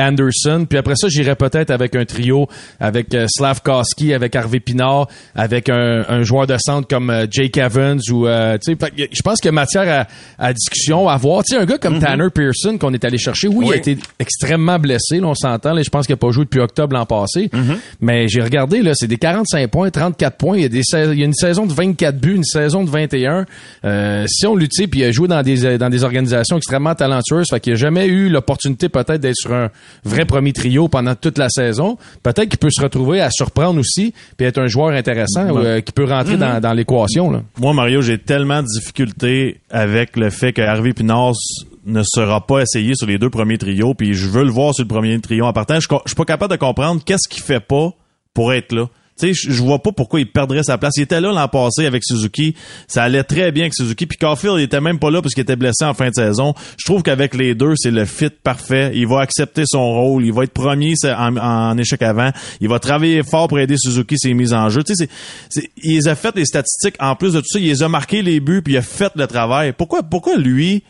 Anderson. 0.00 0.66
Puis 0.68 0.78
après 0.78 0.94
ça, 0.96 1.08
j'irais 1.08 1.36
peut-être 1.36 1.70
avec 1.70 1.94
un 1.94 2.04
trio 2.04 2.48
avec 2.78 3.14
euh, 3.14 3.26
Slavkowski, 3.28 4.14
avec 4.14 4.34
Harvey 4.34 4.60
Pinard, 4.60 5.08
avec 5.34 5.68
un, 5.68 6.22
joueur 6.22 6.46
de 6.46 6.56
centre 6.58 6.88
comme 6.88 7.10
euh, 7.10 7.26
Jake 7.30 7.56
Evans 7.56 8.00
ou 8.10 8.26
euh, 8.26 8.58
tu 8.58 8.74
sais, 8.74 9.08
je 9.12 9.22
pense 9.22 9.40
qu'il 9.40 9.46
y 9.46 9.50
a 9.50 9.52
matière 9.52 10.06
à, 10.38 10.52
discussion, 10.52 11.08
à 11.08 11.16
voir. 11.16 11.44
Tu 11.44 11.54
sais, 11.54 11.60
un 11.60 11.64
gars 11.64 11.78
comme 11.78 11.94
mhm. 11.94 12.00
Tanner 12.00 12.30
Pearson 12.34 12.78
qu'on 12.78 12.92
est 12.92 13.04
allé 13.04 13.18
chercher, 13.18 13.48
oui, 13.48 13.66
il 13.68 13.72
a 13.72 13.76
été 13.76 13.98
extrêmement 14.18 14.78
blessé, 14.78 15.20
là, 15.20 15.28
on 15.28 15.34
s'entend. 15.34 15.80
je 15.80 15.88
pense 15.90 16.06
qu'il 16.06 16.14
n'a 16.14 16.18
pas 16.18 16.30
joué 16.30 16.44
depuis 16.44 16.60
octobre 16.60 16.94
l'an 16.94 17.06
passé. 17.06 17.50
Mhm. 17.52 17.78
Mais 18.00 18.28
j'ai 18.28 18.42
regardé 18.42 18.82
là, 18.82 18.92
c'est 18.94 19.06
des 19.06 19.18
45 19.18 19.70
points, 19.70 19.90
34 19.90 20.36
points. 20.36 20.56
Il 20.56 20.62
y 20.62 20.66
a 20.66 20.68
des 20.68 20.82
il 20.92 21.18
y 21.18 21.22
a 21.22 21.26
une 21.26 21.34
saison 21.34 21.66
de 21.66 21.72
24 21.72 22.18
buts, 22.18 22.34
une 22.34 22.44
saison 22.44 22.84
de 22.84 22.90
21. 22.90 23.46
si 24.26 24.46
on 24.46 24.56
lutte, 24.56 24.70
puis 24.90 25.00
il 25.00 25.04
a 25.04 25.12
joué 25.12 25.28
dans 25.28 25.42
des 25.42 25.78
dans 25.78 25.90
des 25.90 26.04
organisations 26.04 26.56
extrêmement 26.56 26.94
talentueuses, 26.94 27.48
fait 27.50 27.60
qu'il 27.60 27.72
a 27.72 27.76
jamais 27.76 28.06
eu 28.06 28.28
l'opportunité 28.28 28.88
peut-être 28.88 29.20
d'être 29.20 29.36
sur 29.36 29.52
un 29.52 29.70
vrai 30.04 30.24
premier 30.24 30.52
trio 30.52 30.88
pendant 30.88 31.14
toute 31.14 31.38
la 31.38 31.48
saison. 31.48 31.98
Peut-être 32.22 32.48
qu'il 32.48 32.58
peut 32.58 32.70
se 32.70 32.80
retrouver 32.80 33.20
à 33.20 33.30
surprendre 33.30 33.78
aussi, 33.80 34.14
puis 34.36 34.46
être 34.46 34.58
un 34.58 34.66
joueur 34.66 34.90
intéressant 34.90 35.56
euh, 35.56 35.80
qui 35.80 35.92
peut 35.92 36.04
rentrer 36.04 36.36
dans, 36.36 36.60
dans 36.60 36.72
l'équation. 36.72 37.42
Moi, 37.58 37.72
Mario, 37.72 38.02
j'ai 38.02 38.18
tellement 38.18 38.62
de 38.62 38.66
difficultés 38.66 39.60
avec 39.70 40.16
le 40.16 40.30
fait 40.30 40.52
que 40.52 40.62
Harvey 40.62 40.92
Pinard 40.92 41.32
ne 41.86 42.02
sera 42.04 42.46
pas 42.46 42.60
essayé 42.60 42.94
sur 42.94 43.06
les 43.06 43.18
deux 43.18 43.30
premiers 43.30 43.58
trios, 43.58 43.94
puis 43.94 44.14
je 44.14 44.28
veux 44.28 44.44
le 44.44 44.50
voir 44.50 44.74
sur 44.74 44.84
le 44.84 44.88
premier 44.88 45.18
trio 45.20 45.44
en 45.44 45.52
partant. 45.52 45.80
Je, 45.80 45.88
je 45.88 46.10
suis 46.10 46.16
pas 46.16 46.24
capable 46.24 46.52
de 46.52 46.58
comprendre 46.58 47.02
qu'est-ce 47.04 47.28
qu'il 47.28 47.42
fait 47.42 47.60
pas 47.60 47.90
pour 48.34 48.52
être 48.52 48.72
là. 48.72 48.88
Tu 49.20 49.34
sais, 49.34 49.50
je 49.50 49.62
vois 49.62 49.80
pas 49.80 49.92
pourquoi 49.92 50.20
il 50.20 50.30
perdrait 50.30 50.62
sa 50.62 50.78
place. 50.78 50.94
Il 50.96 51.02
était 51.02 51.20
là 51.20 51.32
l'an 51.32 51.48
passé 51.48 51.86
avec 51.86 52.02
Suzuki. 52.04 52.54
Ça 52.88 53.04
allait 53.04 53.24
très 53.24 53.52
bien 53.52 53.64
avec 53.64 53.74
Suzuki. 53.74 54.06
Puis 54.06 54.18
Caulfield, 54.18 54.56
il 54.58 54.62
était 54.62 54.80
même 54.80 54.98
pas 54.98 55.10
là 55.10 55.22
parce 55.22 55.34
qu'il 55.34 55.42
était 55.42 55.56
blessé 55.56 55.84
en 55.84 55.94
fin 55.94 56.08
de 56.08 56.14
saison. 56.14 56.54
Je 56.78 56.84
trouve 56.84 57.02
qu'avec 57.02 57.34
les 57.34 57.54
deux, 57.54 57.74
c'est 57.76 57.90
le 57.90 58.04
fit 58.04 58.30
parfait. 58.30 58.92
Il 58.94 59.06
va 59.06 59.20
accepter 59.20 59.64
son 59.66 59.92
rôle. 59.92 60.24
Il 60.24 60.32
va 60.32 60.44
être 60.44 60.52
premier 60.52 60.94
en, 61.04 61.78
échec 61.78 62.02
avant. 62.02 62.30
Il 62.60 62.68
va 62.68 62.78
travailler 62.78 63.22
fort 63.22 63.48
pour 63.48 63.58
aider 63.58 63.76
Suzuki 63.78 64.16
ses 64.18 64.34
mises 64.34 64.52
en 64.52 64.68
jeu. 64.68 64.82
Tu 64.82 64.94
sais, 64.94 65.08
il 65.76 66.08
a 66.08 66.14
fait 66.14 66.34
les 66.36 66.44
statistiques. 66.44 66.96
En 67.00 67.16
plus 67.16 67.34
de 67.34 67.40
tout 67.40 67.46
ça, 67.48 67.58
il 67.58 67.66
les 67.66 67.82
a 67.82 67.88
marqué 67.88 68.22
les 68.22 68.40
buts 68.40 68.62
puis 68.62 68.74
il 68.74 68.76
a 68.76 68.82
fait 68.82 69.12
le 69.16 69.26
travail. 69.26 69.72
Pourquoi, 69.76 70.02
pourquoi 70.02 70.36
lui, 70.36 70.82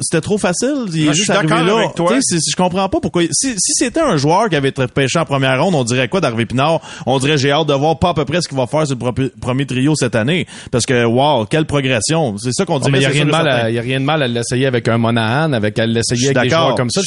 c'était 0.00 0.20
trop 0.20 0.38
facile. 0.38 0.86
Il 0.92 1.08
est 1.08 1.14
juste 1.14 1.30
arrivé 1.30 1.54
là. 1.54 1.76
Avec 1.78 1.94
toi. 1.94 2.18
je 2.18 2.56
comprends 2.56 2.88
pas 2.88 3.00
pourquoi. 3.00 3.22
Si, 3.30 3.54
c'était 3.56 4.00
un 4.00 4.16
joueur 4.16 4.48
qui 4.48 4.56
avait 4.56 4.68
été 4.68 4.86
pêché 4.86 5.18
en 5.18 5.24
première 5.24 5.62
ronde, 5.62 5.74
on 5.74 5.84
dirait 5.84 6.08
quoi 6.08 6.20
d'Harvey 6.20 6.46
Pinard? 6.46 6.80
On 7.06 7.18
dirait 7.18 7.38
j'ai 7.38 7.52
hâte 7.52 7.68
de 7.68 7.74
voir 7.74 7.98
pas 7.98 8.10
à 8.10 8.14
peu 8.14 8.24
près 8.24 8.40
ce 8.40 8.48
qu'il 8.48 8.56
va 8.56 8.66
faire 8.66 8.86
sur 8.86 8.96
le 8.96 9.28
premier 9.40 9.66
trio 9.66 9.94
cette 9.94 10.14
année. 10.14 10.46
Parce 10.70 10.86
que 10.86 11.04
wow, 11.04 11.46
quelle 11.46 11.66
progression. 11.66 12.36
C'est 12.38 12.52
ça 12.52 12.64
qu'on 12.64 12.78
dit. 12.78 12.90
mais 12.90 12.98
il 12.98 13.02
y 13.02 13.06
a 13.06 13.10
rien 13.10 13.26
de 13.26 13.30
mal. 13.30 13.66
Il 13.68 13.74
y 13.74 13.78
a 13.78 13.82
rien 13.82 14.00
de 14.00 14.04
mal 14.04 14.22
à 14.22 14.28
l'essayer 14.28 14.66
avec 14.66 14.88
un 14.88 14.98
Monahan, 14.98 15.52
avec 15.52 15.78
à 15.78 15.86
l'essayer 15.86 16.30
avec 16.30 16.42
des 16.42 16.48
joueurs 16.50 16.74
comme 16.74 16.90
ça. 16.90 17.00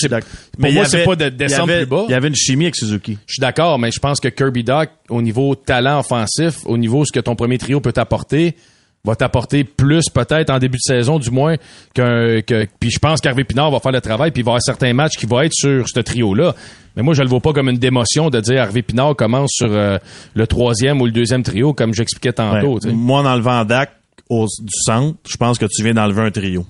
Pour 0.59 0.71
moi, 0.71 0.85
c'est 0.85 1.03
pas 1.03 1.15
de 1.15 1.29
descendre 1.29 1.75
plus 1.75 1.85
bas. 1.85 2.05
Il 2.07 2.11
y 2.11 2.15
avait 2.15 2.27
une 2.27 2.35
chimie 2.35 2.65
avec 2.65 2.75
Suzuki. 2.75 3.17
Je 3.25 3.33
suis 3.33 3.41
d'accord, 3.41 3.79
mais 3.79 3.91
je 3.91 3.99
pense 3.99 4.19
que 4.19 4.27
Kirby 4.29 4.63
Doc, 4.63 4.89
au 5.09 5.21
niveau 5.21 5.55
talent 5.55 5.99
offensif, 5.99 6.59
au 6.65 6.77
niveau 6.77 7.05
ce 7.05 7.11
que 7.11 7.19
ton 7.19 7.35
premier 7.35 7.57
trio 7.57 7.79
peut 7.81 7.93
t'apporter 7.93 8.55
va 9.05 9.15
t'apporter 9.15 9.63
plus 9.63 10.09
peut-être 10.09 10.49
en 10.49 10.59
début 10.59 10.77
de 10.77 10.93
saison 10.95 11.19
du 11.19 11.31
moins 11.31 11.55
qu'un 11.93 12.41
que 12.41 12.67
puis 12.79 12.89
je 12.89 12.99
pense 12.99 13.21
qu'Harvey 13.21 13.43
Pinard 13.43 13.71
va 13.71 13.79
faire 13.79 13.91
le 13.91 14.01
travail 14.01 14.31
puis 14.31 14.41
il 14.41 14.45
va 14.45 14.49
y 14.49 14.53
avoir 14.53 14.61
certains 14.61 14.93
matchs 14.93 15.17
qui 15.17 15.25
vont 15.25 15.41
être 15.41 15.53
sur 15.53 15.87
ce 15.87 15.99
trio 15.99 16.33
là 16.33 16.55
mais 16.95 17.03
moi 17.03 17.13
je 17.13 17.21
le 17.21 17.29
vois 17.29 17.39
pas 17.39 17.53
comme 17.53 17.69
une 17.69 17.77
démotion 17.77 18.29
de 18.29 18.39
dire 18.39 18.61
Harvey 18.61 18.81
Pinard 18.81 19.15
commence 19.15 19.51
sur 19.53 19.71
euh, 19.71 19.97
le 20.33 20.47
troisième 20.47 21.01
ou 21.01 21.05
le 21.05 21.11
deuxième 21.11 21.43
trio 21.43 21.73
comme 21.73 21.93
j'expliquais 21.93 22.33
tantôt 22.33 22.79
moi 22.93 23.21
en 23.21 23.25
enlevant 23.25 23.63
Dak 23.65 23.91
au, 24.29 24.45
du 24.45 24.73
centre 24.85 25.17
je 25.27 25.37
pense 25.37 25.57
que 25.57 25.65
tu 25.65 25.83
viens 25.83 25.93
d'enlever 25.93 26.23
un 26.23 26.31
trio 26.31 26.65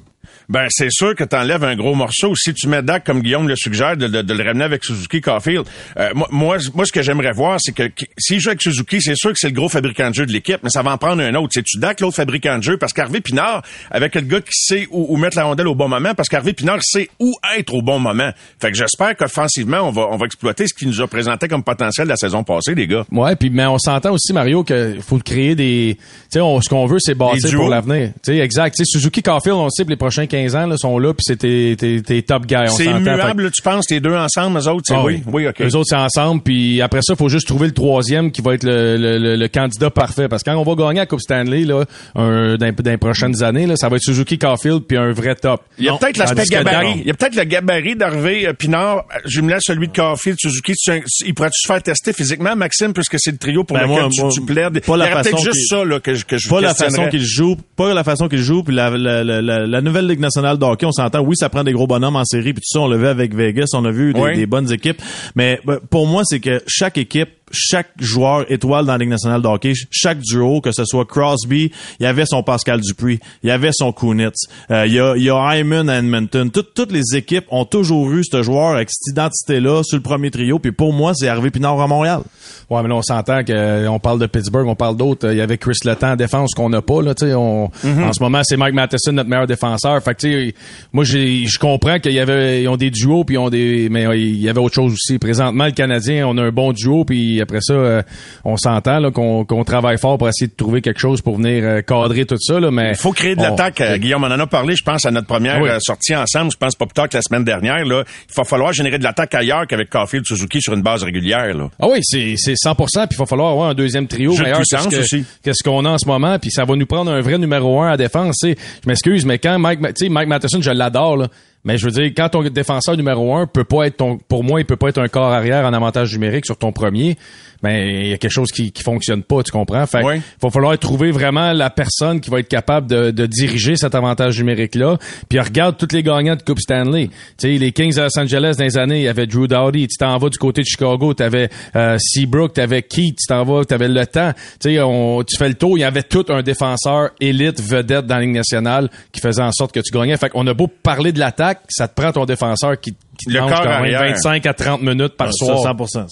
ben 0.50 0.68
c'est 0.70 0.92
sûr 0.92 1.16
que 1.16 1.24
tu 1.24 1.36
enlèves 1.36 1.64
un 1.64 1.76
gros 1.76 1.96
morceau. 1.96 2.36
Si 2.36 2.54
tu 2.54 2.68
mets 2.68 2.82
Dak, 2.82 3.04
comme 3.04 3.22
Guillaume 3.22 3.48
le 3.48 3.56
suggère, 3.56 3.98
de, 3.98 4.06
le 4.06 4.44
ramener 4.44 4.64
avec 4.64 4.84
Suzuki 4.84 5.22
Caulfield, 5.22 5.66
euh, 5.98 6.10
moi, 6.32 6.58
moi, 6.74 6.86
ce 6.86 6.92
que 6.92 7.02
j'aimerais 7.02 7.32
voir, 7.32 7.58
c'est 7.60 7.74
que 7.74 7.84
s'il 8.18 8.40
joue 8.40 8.50
avec 8.50 8.62
Suzuki, 8.62 9.02
c'est 9.02 9.16
sûr 9.16 9.32
que 9.32 9.40
c'est 9.40 9.50
le 9.50 9.54
gros 9.54 9.70
fabricant 9.70 10.10
de 10.10 10.16
jeu 10.16 10.26
de 10.26 10.32
l'équipe, 10.32 10.60
mais 10.64 10.70
ça 10.70 10.82
va 10.82 10.92
en 10.92 10.98
prendre 10.98 11.22
un 11.22 11.34
autre. 11.36 11.50
C'est-tu 11.54 11.80
Dak, 11.80 12.02
l'autre 12.02 12.16
fabricant 12.16 12.58
de 12.58 12.64
jeu? 12.64 12.78
Parce 12.78 12.94
qu'Harvey 12.94 13.22
Pinard, 13.22 13.64
avec 13.92 14.16
le 14.16 14.22
gars 14.22 14.42
qui 14.42 14.54
sait 14.54 14.88
où, 14.92 15.16
mettre 15.18 15.38
la 15.38 15.46
rondelle 15.46 15.68
au 15.68 15.76
bon 15.76 15.88
moment, 15.88 16.14
parce 16.14 16.30
qu'Harvey 16.30 16.54
Pinard 16.54 16.80
sait 16.82 17.10
où 17.20 17.34
être 17.58 17.74
au 17.74 17.82
bon 17.82 18.00
moment. 18.00 18.32
Fait 18.60 18.72
que 18.72 18.78
j'espère 18.78 19.16
qu'offensivement, 19.16 19.80
on 19.82 19.92
va, 19.92 20.08
on 20.12 20.18
va 20.18 20.26
exploiter 20.26 20.68
ce 20.68 20.74
qu'il 20.74 20.88
nous 20.88 21.02
a 21.02 21.08
présenté 21.08 21.48
comme 21.48 21.64
potentiel 21.64 22.08
la 22.08 22.16
saison 22.16 22.44
passée, 22.44 22.76
les 22.76 22.88
gars. 22.88 23.06
Ouais, 23.12 23.36
puis 23.36 23.50
mais 23.50 23.66
on 23.66 23.78
s'entend 23.78 24.12
aussi, 24.12 24.34
Mario, 24.34 24.64
qu'il 24.64 25.02
faut 25.02 25.18
créer 25.20 25.56
des... 25.56 25.98
Tu 26.32 26.40
sais, 26.40 26.40
ce 26.40 26.70
qu'on 26.70 26.86
veut, 26.86 27.00
c'est 27.00 27.16
bâtir 27.16 27.58
pour 27.58 27.70
l'avenir. 27.70 28.12
Tu 28.24 28.34
sais, 28.34 28.38
exact. 28.40 28.76
Suzuki 28.84 29.22
Caulfield, 29.22 29.58
on 29.58 29.70
sait, 29.70 29.84
les 29.88 29.96
prochains 29.96 30.25
prochains 30.26 30.44
15 30.44 30.56
ans 30.56 30.68
là, 30.68 30.76
sont 30.78 30.98
là, 31.00 31.14
puis 31.14 31.24
c'est 31.26 31.38
tes, 31.38 31.76
tes, 31.78 32.02
tes 32.02 32.22
top 32.24 32.46
guys. 32.46 32.70
C'est 32.76 32.86
immuable, 32.86 33.44
là, 33.44 33.50
tu 33.52 33.62
penses, 33.62 33.90
les 33.90 34.00
deux 34.00 34.14
ensemble, 34.16 34.60
eux 34.60 34.68
autres? 34.68 34.84
c'est- 34.86 34.96
Ah 34.96 35.04
oui, 35.04 35.22
oui, 35.32 35.48
OK. 35.48 35.62
Eux 35.62 35.76
autres, 35.76 35.88
c'est 35.90 35.96
ensemble. 35.96 36.42
Puis 36.44 36.82
après 36.82 37.00
ça, 37.02 37.14
il 37.14 37.18
faut 37.18 37.30
juste 37.30 37.48
trouver 37.48 37.68
le 37.68 37.74
troisième 37.74 38.32
qui 38.32 38.42
va 38.42 38.54
être 38.54 38.64
le, 38.64 38.98
le, 38.98 39.18
le- 39.18 39.36
le 39.36 39.48
candidat 39.48 39.90
parfait. 39.90 40.28
Parce 40.28 40.44
que 40.44 40.50
quand 40.52 40.58
on 40.58 40.64
va 40.64 40.76
gagner 40.76 41.00
la 41.00 41.06
Coupe 41.06 41.22
Stanley, 41.22 41.64
là, 41.66 41.84
un, 42.16 42.56
dans, 42.58 42.72
dans 42.72 42.92
les 42.92 42.98
prochaines 42.98 43.44
années, 43.44 43.66
là, 43.68 43.76
ça 43.76 43.90
va 43.90 43.98
être 43.98 44.04
Suzuki 44.04 44.38
Caulfield 44.38 44.84
puis 44.88 44.98
un 44.98 45.12
vrai 45.12 45.36
top. 45.36 45.62
Il 45.78 45.86
y 45.86 45.90
a 45.90 45.98
peut-être 45.98 46.18
l'aspect 46.18 46.46
gabarit. 46.46 47.00
Il 47.02 47.08
y 47.08 47.12
a 47.12 47.14
peut-être 47.14 47.36
le 47.36 47.44
gabarit 47.44 47.96
d'Harvey 47.96 48.46
euh, 48.48 48.54
Pinard, 48.54 49.06
jumelé 49.26 49.56
à 49.56 49.60
celui 49.60 49.88
de 49.88 49.94
Caulfield, 49.94 50.38
Suzuki. 50.40 50.74
Tu- 50.74 51.04
Il 51.26 51.34
pourrait-tu 51.34 51.60
se 51.62 51.68
faire 51.68 51.82
tester 51.82 52.14
physiquement, 52.14 52.56
Maxime, 52.56 52.94
puisque 52.94 53.16
c'est 53.20 53.32
le 53.32 53.38
trio 53.38 53.64
pour 53.64 53.78
Ben, 53.78 53.84
lequel 53.84 54.00
moi, 54.02 54.10
tu, 54.12 54.22
moi, 54.22 54.30
tu 54.32 54.42
plaides? 54.42 54.80
pas 54.86 54.98
la 54.98 55.06
Il 55.06 55.10
y 55.10 55.14
aurait 55.14 55.22
peut-être 55.24 55.36
façon 55.38 55.52
juste 55.54 55.70
ça 55.70 55.84
là, 55.86 56.00
que, 56.00 56.14
je- 56.14 56.26
que 56.26 56.38
je 56.38 56.50
pas 56.50 56.62
la 56.62 56.74
façon 56.74 57.08
qu'il 57.10 57.22
joue, 57.24 57.56
pas 57.76 57.94
la 57.94 58.04
façon 58.04 58.28
qu'il 58.28 58.40
joue, 58.40 58.64
puis 58.64 58.76
la, 58.76 58.90
la, 58.92 59.24
la, 59.24 59.42
la, 59.42 59.66
la 59.68 59.82
nouvelle 59.82 60.08
Ligue 60.16 60.22
nationale 60.22 60.58
de 60.58 60.64
hockey, 60.64 60.86
on 60.86 60.94
s'entend, 60.94 61.20
oui, 61.20 61.36
ça 61.36 61.50
prend 61.50 61.66
des 61.66 61.74
gros 61.74 61.88
bonhommes 61.88 62.16
en 62.16 62.24
série, 62.24 62.54
puis 62.54 62.62
tout 62.62 62.70
ça, 62.72 62.80
on 62.80 62.88
l'a 62.88 62.96
vu 62.96 63.06
avec 63.06 63.36
Vegas, 63.36 63.66
on 63.74 63.84
a 63.84 63.92
vu 63.92 64.14
des, 64.14 64.22
Oui. 64.22 64.34
des 64.34 64.46
bonnes 64.46 64.72
équipes, 64.72 65.02
mais 65.36 65.60
ben, 65.66 65.78
pour 65.90 66.08
moi, 66.08 66.22
c'est 66.24 66.40
que 66.40 66.64
chaque 66.68 66.98
équipe, 66.98 67.28
chaque 67.52 67.90
joueur 68.00 68.50
étoile 68.52 68.86
dans 68.86 68.94
la 68.94 68.98
Ligue 68.98 69.10
nationale 69.10 69.42
de 69.42 69.48
hockey, 69.48 69.74
chaque 69.92 70.20
duo, 70.20 70.62
que 70.62 70.72
ce 70.72 70.86
soit 70.86 71.06
Crosby, 71.06 71.72
il 72.00 72.04
y 72.04 72.06
avait 72.06 72.26
son 72.26 72.42
Pascal 72.44 72.82
Dupuis, 72.82 73.20
il 73.44 73.50
y 73.50 73.52
avait 73.52 73.72
son 73.74 73.92
Kunitz, 73.92 74.48
euh, 74.72 74.86
il 74.88 74.94
y 74.94 75.00
a, 75.00 75.16
il 75.16 75.24
y 75.24 75.30
a 75.30 75.56
Hyman 75.58 75.90
à 75.90 75.98
Edmonton, 76.00 76.50
Toutes- 76.50 76.74
toutes 76.74 76.92
les 76.92 77.16
équipes 77.16 77.46
ont 77.52 77.66
toujours 77.66 78.12
eu 78.12 78.24
ce 78.24 78.42
joueur 78.44 78.76
avec 78.76 78.90
cette 78.92 79.12
identité-là 79.14 79.84
sur 79.84 79.98
le 79.98 80.04
premier 80.04 80.32
trio, 80.32 80.60
puis 80.60 80.72
pour 80.72 80.94
moi, 80.94 81.14
c'est 81.14 81.28
Harvey 81.28 81.50
Pinard 81.52 81.80
à 81.82 81.88
Montréal. 81.88 82.22
Ouais, 82.70 82.82
mais 82.82 82.90
là, 82.90 82.96
on 82.96 83.02
s'entend 83.02 83.44
que 83.44 83.54
euh, 83.54 84.00
parle 84.00 84.20
de 84.20 84.28
Pittsburgh, 84.28 84.68
on 84.68 84.76
parle 84.76 84.98
d'autres. 84.98 85.32
Il 85.32 85.38
y 85.38 85.42
avait 85.42 85.58
Chris 85.58 85.78
Letang 85.84 86.14
en 86.14 86.16
défense 86.16 86.54
qu'on 86.54 86.70
n'a 86.70 86.82
pas, 86.82 87.02
là. 87.02 87.14
On, 87.36 87.70
Mm-hmm. 87.84 88.04
En 88.04 88.14
ce 88.14 88.22
moment, 88.24 88.42
c'est 88.44 88.58
Mike 88.58 88.74
Matheson, 88.74 89.12
notre 89.12 89.30
meilleur 89.30 89.48
défenseur. 89.48 90.02
Fait 90.04 90.14
que, 90.16 90.20
tu 90.22 90.32
sais, 90.50 90.56
moi, 90.94 91.04
j'ai, 91.04 91.46
je 91.46 91.58
comprends 91.60 92.00
qu'il 92.00 92.14
y 92.14 92.20
avait, 92.20 92.64
ils 92.64 92.68
ont 92.68 92.78
des 92.78 92.90
duos 92.92 93.24
puis 93.24 93.36
ils 93.36 93.40
ont 93.40 93.50
des, 93.50 93.90
mais 93.90 94.06
euh, 94.06 94.16
il 94.16 94.38
y 94.42 94.50
avait 94.50 94.60
autre 94.60 94.76
chose 94.76 94.94
aussi. 94.94 95.18
Présentement, 95.20 95.66
le 95.66 95.72
Canadien, 95.72 96.28
on 96.28 96.38
a 96.38 96.44
un 96.44 96.52
bon 96.52 96.72
duo 96.74 97.06
puis 97.06 97.35
après 97.42 97.60
ça, 97.62 97.74
euh, 97.74 98.02
on 98.44 98.58
s'entend, 98.58 99.00
là, 99.00 99.12
qu'on, 99.12 99.46
qu'on 99.46 99.64
travaille 99.64 99.98
fort 99.98 100.18
pour 100.18 100.28
essayer 100.30 100.48
de 100.48 100.56
trouver 100.56 100.82
quelque 100.82 101.00
chose 101.00 101.22
pour 101.22 101.38
venir 101.38 101.64
euh, 101.64 101.82
cadrer 101.82 102.26
tout 102.26 102.38
ça, 102.40 102.60
là, 102.60 102.72
mais. 102.72 102.90
Il 102.92 102.96
faut 102.96 103.12
créer 103.12 103.36
de 103.36 103.42
l'attaque. 103.42 103.82
euh, 103.82 103.98
Guillaume, 103.98 104.24
on 104.24 104.32
en 104.32 104.40
a 104.40 104.48
parlé, 104.48 104.76
je 104.76 104.84
pense, 104.84 105.06
à 105.06 105.12
notre 105.12 105.28
première 105.28 105.62
oui. 105.62 105.70
sortie 105.80 106.16
ensemble. 106.16 106.52
Je 106.52 106.58
pense 106.58 106.76
pas 106.76 106.86
plus 106.86 106.94
tard 106.94 107.10
que 107.10 107.18
la 107.18 107.22
semaine 107.22 107.44
dernière. 107.44 107.84
Là. 107.86 108.04
Il 108.30 108.34
va 108.36 108.44
falloir 108.44 108.74
générer 108.74 108.98
de 108.98 109.04
l'attaque 109.04 109.34
ailleurs 109.36 109.68
qu'avec 109.68 109.90
Caulfield 109.90 110.26
Suzuki 110.26 110.62
sur 110.62 110.74
une 110.74 110.82
base 110.82 111.04
régulière. 111.04 111.54
Là. 111.54 111.70
Ah 111.82 111.88
oui, 111.90 112.00
c'est 112.02 112.36
c'est 112.38 112.56
100 112.56 112.76
puis 112.76 112.86
il 113.12 113.18
va 113.18 113.26
falloir 113.26 113.52
avoir 113.52 113.70
un 113.70 113.74
deuxième 113.74 114.08
trio 114.08 114.32
Jeu 114.34 114.44
meilleur 114.44 114.60
que 114.60 114.66
ce 114.66 114.88
que- 114.90 115.00
aussi. 115.02 115.26
qu'est-ce 115.44 115.64
qu'on 115.64 115.86
a 115.86 115.90
en 115.90 115.98
ce 115.98 116.08
moment, 116.08 116.38
puis 116.40 116.52
ça 116.52 116.66
va 116.66 116.76
nous 116.76 116.86
prendre 116.86 117.12
un 117.12 117.22
vrai 117.22 117.38
numéro 117.38 117.82
un 117.82 117.92
à 117.92 117.98
défense. 117.98 118.38
Je 118.44 118.56
m'excuse, 118.88 119.26
mais 119.26 119.40
quand 119.40 119.58
Mike, 119.60 119.80
Mike 120.10 120.28
Matheson, 120.30 120.62
je 120.62 120.72
l'adore, 120.72 121.18
là, 121.18 121.28
mais 121.66 121.78
je 121.78 121.86
veux 121.86 121.92
dire, 121.92 122.06
quand 122.16 122.30
ton 122.30 122.44
défenseur 122.44 122.96
numéro 122.96 123.36
un 123.36 123.48
peut 123.48 123.64
pas 123.64 123.88
être 123.88 123.98
ton, 123.98 124.18
pour 124.18 124.44
moi, 124.44 124.62
il 124.62 124.66
peut 124.66 124.76
pas 124.78 124.90
être 124.90 125.00
un 125.00 125.08
corps 125.08 125.32
arrière 125.34 125.66
en 125.66 125.74
avantage 125.74 126.14
numérique 126.14 126.46
sur 126.46 126.58
ton 126.58 126.72
premier, 126.72 127.18
ben 127.64 127.72
il 127.88 128.08
y 128.10 128.14
a 128.14 128.18
quelque 128.18 128.32
chose 128.32 128.52
qui 128.52 128.72
qui 128.72 128.84
fonctionne 128.84 129.24
pas, 129.24 129.42
tu 129.42 129.52
comprends? 129.52 129.86
Fait 129.88 130.02
que 130.02 130.06
Oui. 130.06 130.22
va 130.42 130.50
falloir 130.50 130.78
trouver 130.78 131.10
vraiment 131.12 131.52
la 131.54 131.70
personne 131.70 132.22
qui 132.22 132.30
va 132.30 132.40
être 132.40 132.48
capable 132.50 132.88
de, 132.88 133.12
de 133.12 133.26
diriger 133.26 133.76
cet 133.76 133.96
avantage 133.96 134.38
numérique 134.38 134.76
là. 134.76 134.98
Puis 135.30 135.40
regarde 135.40 135.76
tous 135.78 135.88
les 135.96 136.04
gagnants 136.04 136.36
de 136.36 136.44
Coupe 136.44 136.60
Stanley. 136.60 137.08
Tu 137.08 137.14
sais 137.38 137.58
les 137.58 137.72
Kings 137.72 137.96
de 137.96 138.02
Los 138.02 138.20
Angeles 138.20 138.56
dans 138.58 138.66
les 138.66 138.78
années, 138.78 138.98
il 139.00 139.04
y 139.04 139.08
avait 139.08 139.26
Drew 139.26 139.48
Doughty, 139.48 139.88
tu 139.88 139.98
t'en 139.98 140.18
vas 140.18 140.30
du 140.30 140.38
côté 140.38 140.62
de 140.62 140.68
Chicago, 140.68 141.14
tu 141.14 141.24
avais 141.24 141.50
Seabrook, 141.98 142.54
tu 142.54 142.62
avais 142.62 142.84
Keith, 142.84 143.18
tu 143.18 143.28
t'en 143.28 143.44
vas, 143.44 143.66
tu 143.66 143.74
avais 143.74 143.88
le 143.88 144.06
temps. 144.06 144.32
Tu 144.62 144.72
sais 144.72 144.82
on 144.82 145.24
tu 145.24 145.36
fais 145.38 145.48
le 145.48 145.56
tour, 145.56 145.78
il 145.78 145.82
y 145.82 145.86
avait 145.86 146.04
tout 146.04 146.26
un 146.30 146.42
défenseur 146.44 147.12
élite 147.20 147.62
vedette 147.62 148.06
dans 148.06 148.16
la 148.16 148.22
Ligue 148.22 148.36
nationale 148.36 148.90
qui 149.12 149.22
faisait 149.22 149.42
en 149.42 149.52
sorte 149.52 149.72
que 149.74 149.80
tu 149.80 149.92
gagnais. 149.92 150.18
Fait 150.18 150.30
qu'on 150.30 150.46
a 150.48 150.54
beau 150.54 150.68
parler 150.68 151.12
de 151.12 151.20
l'attaque, 151.20 151.55
ça 151.70 151.88
te 151.88 152.00
prend 152.00 152.12
ton 152.12 152.26
défenseur 152.26 152.80
qui 152.80 152.96
qui 153.18 153.28
te 153.28 153.32
Le 153.32 153.40
corps 153.40 153.62
quand 153.62 153.82
même 153.82 153.96
arrière. 153.96 154.02
25 154.02 154.46
à 154.46 154.54
30 154.54 154.82
minutes 154.82 155.16
par 155.16 155.34
Ça, 155.34 155.46
soir. 155.46 155.76
100%. 155.76 155.88
ça. 155.88 156.06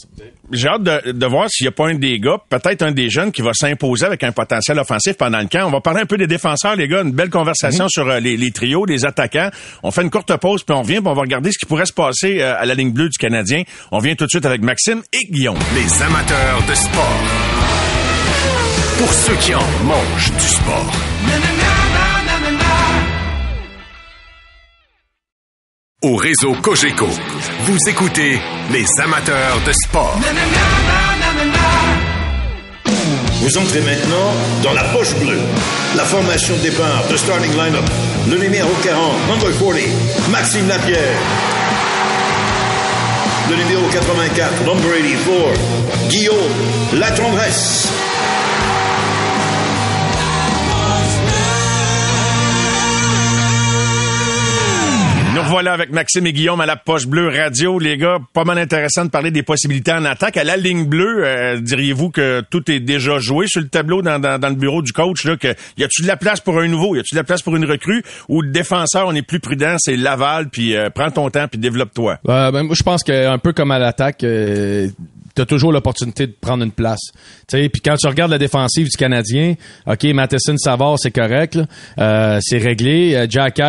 J'ai 0.52 0.68
hâte 0.68 0.84
de, 0.84 1.12
de 1.12 1.26
voir 1.26 1.50
s'il 1.50 1.66
n'y 1.66 1.70
a 1.70 1.72
pas 1.72 1.88
un 1.88 1.96
des 1.96 2.20
gars, 2.20 2.38
peut-être 2.50 2.82
un 2.82 2.92
des 2.92 3.10
jeunes 3.10 3.32
qui 3.32 3.42
va 3.42 3.52
s'imposer 3.54 4.06
avec 4.06 4.24
un 4.24 4.32
potentiel 4.32 4.80
offensif 4.80 5.18
pendant 5.18 5.40
le 5.40 5.48
camp. 5.48 5.68
On 5.68 5.72
va 5.72 5.82
parler 5.82 6.02
un 6.02 6.06
peu 6.06 6.18
des 6.18 6.28
défenseurs, 6.28 6.76
les 6.76 6.88
gars. 6.88 7.02
Une 7.02 7.12
belle 7.12 7.30
conversation 7.30 7.88
sur 7.90 8.08
euh, 8.08 8.20
les, 8.20 8.38
les 8.38 8.52
trios, 8.52 8.86
les 8.86 9.06
attaquants. 9.06 9.50
On 9.84 9.92
fait 9.92 10.02
une 10.02 10.10
courte 10.10 10.36
pause, 10.38 10.64
puis 10.64 10.76
on 10.76 10.82
revient, 10.82 11.00
puis 11.00 11.08
on 11.08 11.14
va 11.14 11.22
regarder 11.22 11.52
ce 11.52 11.58
qui 11.58 11.66
pourrait 11.66 11.86
se 11.86 11.94
passer 11.94 12.42
euh, 12.42 12.56
à 12.58 12.66
la 12.66 12.74
ligne 12.74 12.92
bleue 12.92 13.10
du 13.10 13.18
Canadien. 13.18 13.64
On 13.92 14.00
vient 14.00 14.16
tout 14.16 14.26
de 14.26 14.30
suite 14.30 14.46
avec 14.46 14.62
Maxime 14.62 15.02
et 15.12 15.26
Guillaume. 15.32 15.58
Les 15.76 16.02
amateurs 16.04 16.62
de 16.70 16.74
sport. 16.74 17.20
Pour 19.00 19.12
ceux 19.12 19.36
qui 19.36 19.54
en 19.56 19.68
mangent 19.86 20.32
du 20.32 20.48
sport. 20.48 21.83
Au 26.04 26.18
réseau 26.18 26.54
Cogeco, 26.62 27.08
vous 27.62 27.78
écoutez 27.88 28.38
les 28.74 28.86
amateurs 29.02 29.62
de 29.66 29.72
sport. 29.72 30.20
Vous 33.40 33.58
entrez 33.58 33.80
maintenant 33.80 34.34
dans 34.64 34.74
la 34.74 34.84
poche 34.92 35.16
bleue. 35.16 35.40
La 35.96 36.04
formation 36.04 36.58
de 36.58 36.62
départ 36.64 37.08
de 37.10 37.16
starting 37.16 37.52
lineup. 37.52 37.90
Le 38.30 38.38
numéro 38.38 38.70
40, 38.84 39.30
number 39.30 39.58
40, 39.58 40.30
Maxime 40.30 40.68
Lapierre. 40.68 41.18
Le 43.50 43.56
numéro 43.56 43.88
84, 43.88 44.66
number 44.66 44.92
84, 44.92 46.10
Guillaume 46.10 46.36
Latendresse. 47.00 47.88
Revoilà 55.44 55.74
avec 55.74 55.92
Maxime 55.92 56.28
et 56.28 56.34
Guillaume 56.34 56.62
à 56.62 56.66
la 56.66 56.76
Poche 56.76 57.08
Bleue 57.08 57.30
Radio. 57.30 57.80
Les 57.80 57.98
gars, 57.98 58.18
pas 58.34 58.44
mal 58.44 58.58
intéressant 58.58 59.06
de 59.06 59.10
parler 59.10 59.32
des 59.32 59.44
possibilités 59.44 59.92
en 59.92 60.06
attaque. 60.06 60.38
À 60.38 60.44
la 60.44 60.58
ligne 60.58 60.86
bleue, 60.86 61.26
euh, 61.26 61.60
diriez-vous 61.60 62.10
que 62.10 62.42
tout 62.50 62.70
est 62.72 62.80
déjà 62.80 63.20
joué 63.20 63.48
sur 63.48 63.62
le 63.62 63.68
tableau 63.68 64.02
dans, 64.02 64.20
le 64.20 64.56
bureau 64.56 64.82
du 64.82 64.92
coach? 64.92 65.26
Là, 65.26 65.38
que, 65.38 65.54
y 65.78 65.84
a-tu 65.84 66.02
de 66.02 66.08
la 66.08 66.18
place 66.18 66.40
pour 66.40 66.60
un 66.60 66.68
nouveau? 66.68 66.96
Y 66.96 67.00
a-tu 67.00 67.16
de 67.16 67.20
la 67.20 67.24
place 67.24 67.42
pour 67.42 67.56
une 67.56 67.66
recrue? 67.66 68.04
Ou 68.30 68.42
le 68.42 68.50
défenseur, 68.50 69.08
on 69.08 69.16
est 69.16 69.22
plus 69.22 69.40
prudent, 69.40 69.76
c'est 69.78 69.96
Laval, 69.96 70.50
puis 70.50 70.76
euh, 70.76 70.90
prends 70.90 71.12
ton 71.12 71.30
temps, 71.30 71.48
puis 71.48 71.60
développe-toi. 71.60 72.20
Euh, 72.28 72.52
ben, 72.52 72.68
je 72.72 72.84
pense 72.84 73.04
qu'un 73.04 73.38
peu 73.38 73.54
comme 73.54 73.72
à 73.72 73.80
l'attaque, 73.80 74.24
euh, 74.24 74.88
t'as 75.36 75.46
toujours 75.46 75.72
l'opportunité 75.72 76.28
de 76.28 76.34
prendre 76.40 76.63
une 76.63 76.72
place. 76.72 77.12
Tu 77.48 77.70
puis 77.70 77.82
quand 77.82 77.96
tu 77.96 78.08
regardes 78.08 78.32
la 78.32 78.38
défensive 78.38 78.90
du 78.90 78.98
Canadien, 78.98 79.56
ok, 79.88 80.04
Matheson, 80.06 80.58
Savard, 80.58 81.00
c'est 81.00 81.12
correct. 81.12 81.60
Euh, 82.00 82.40
c'est 82.42 82.58
réglé. 82.58 83.16
Euh, 83.16 83.28
Jack 83.30 83.62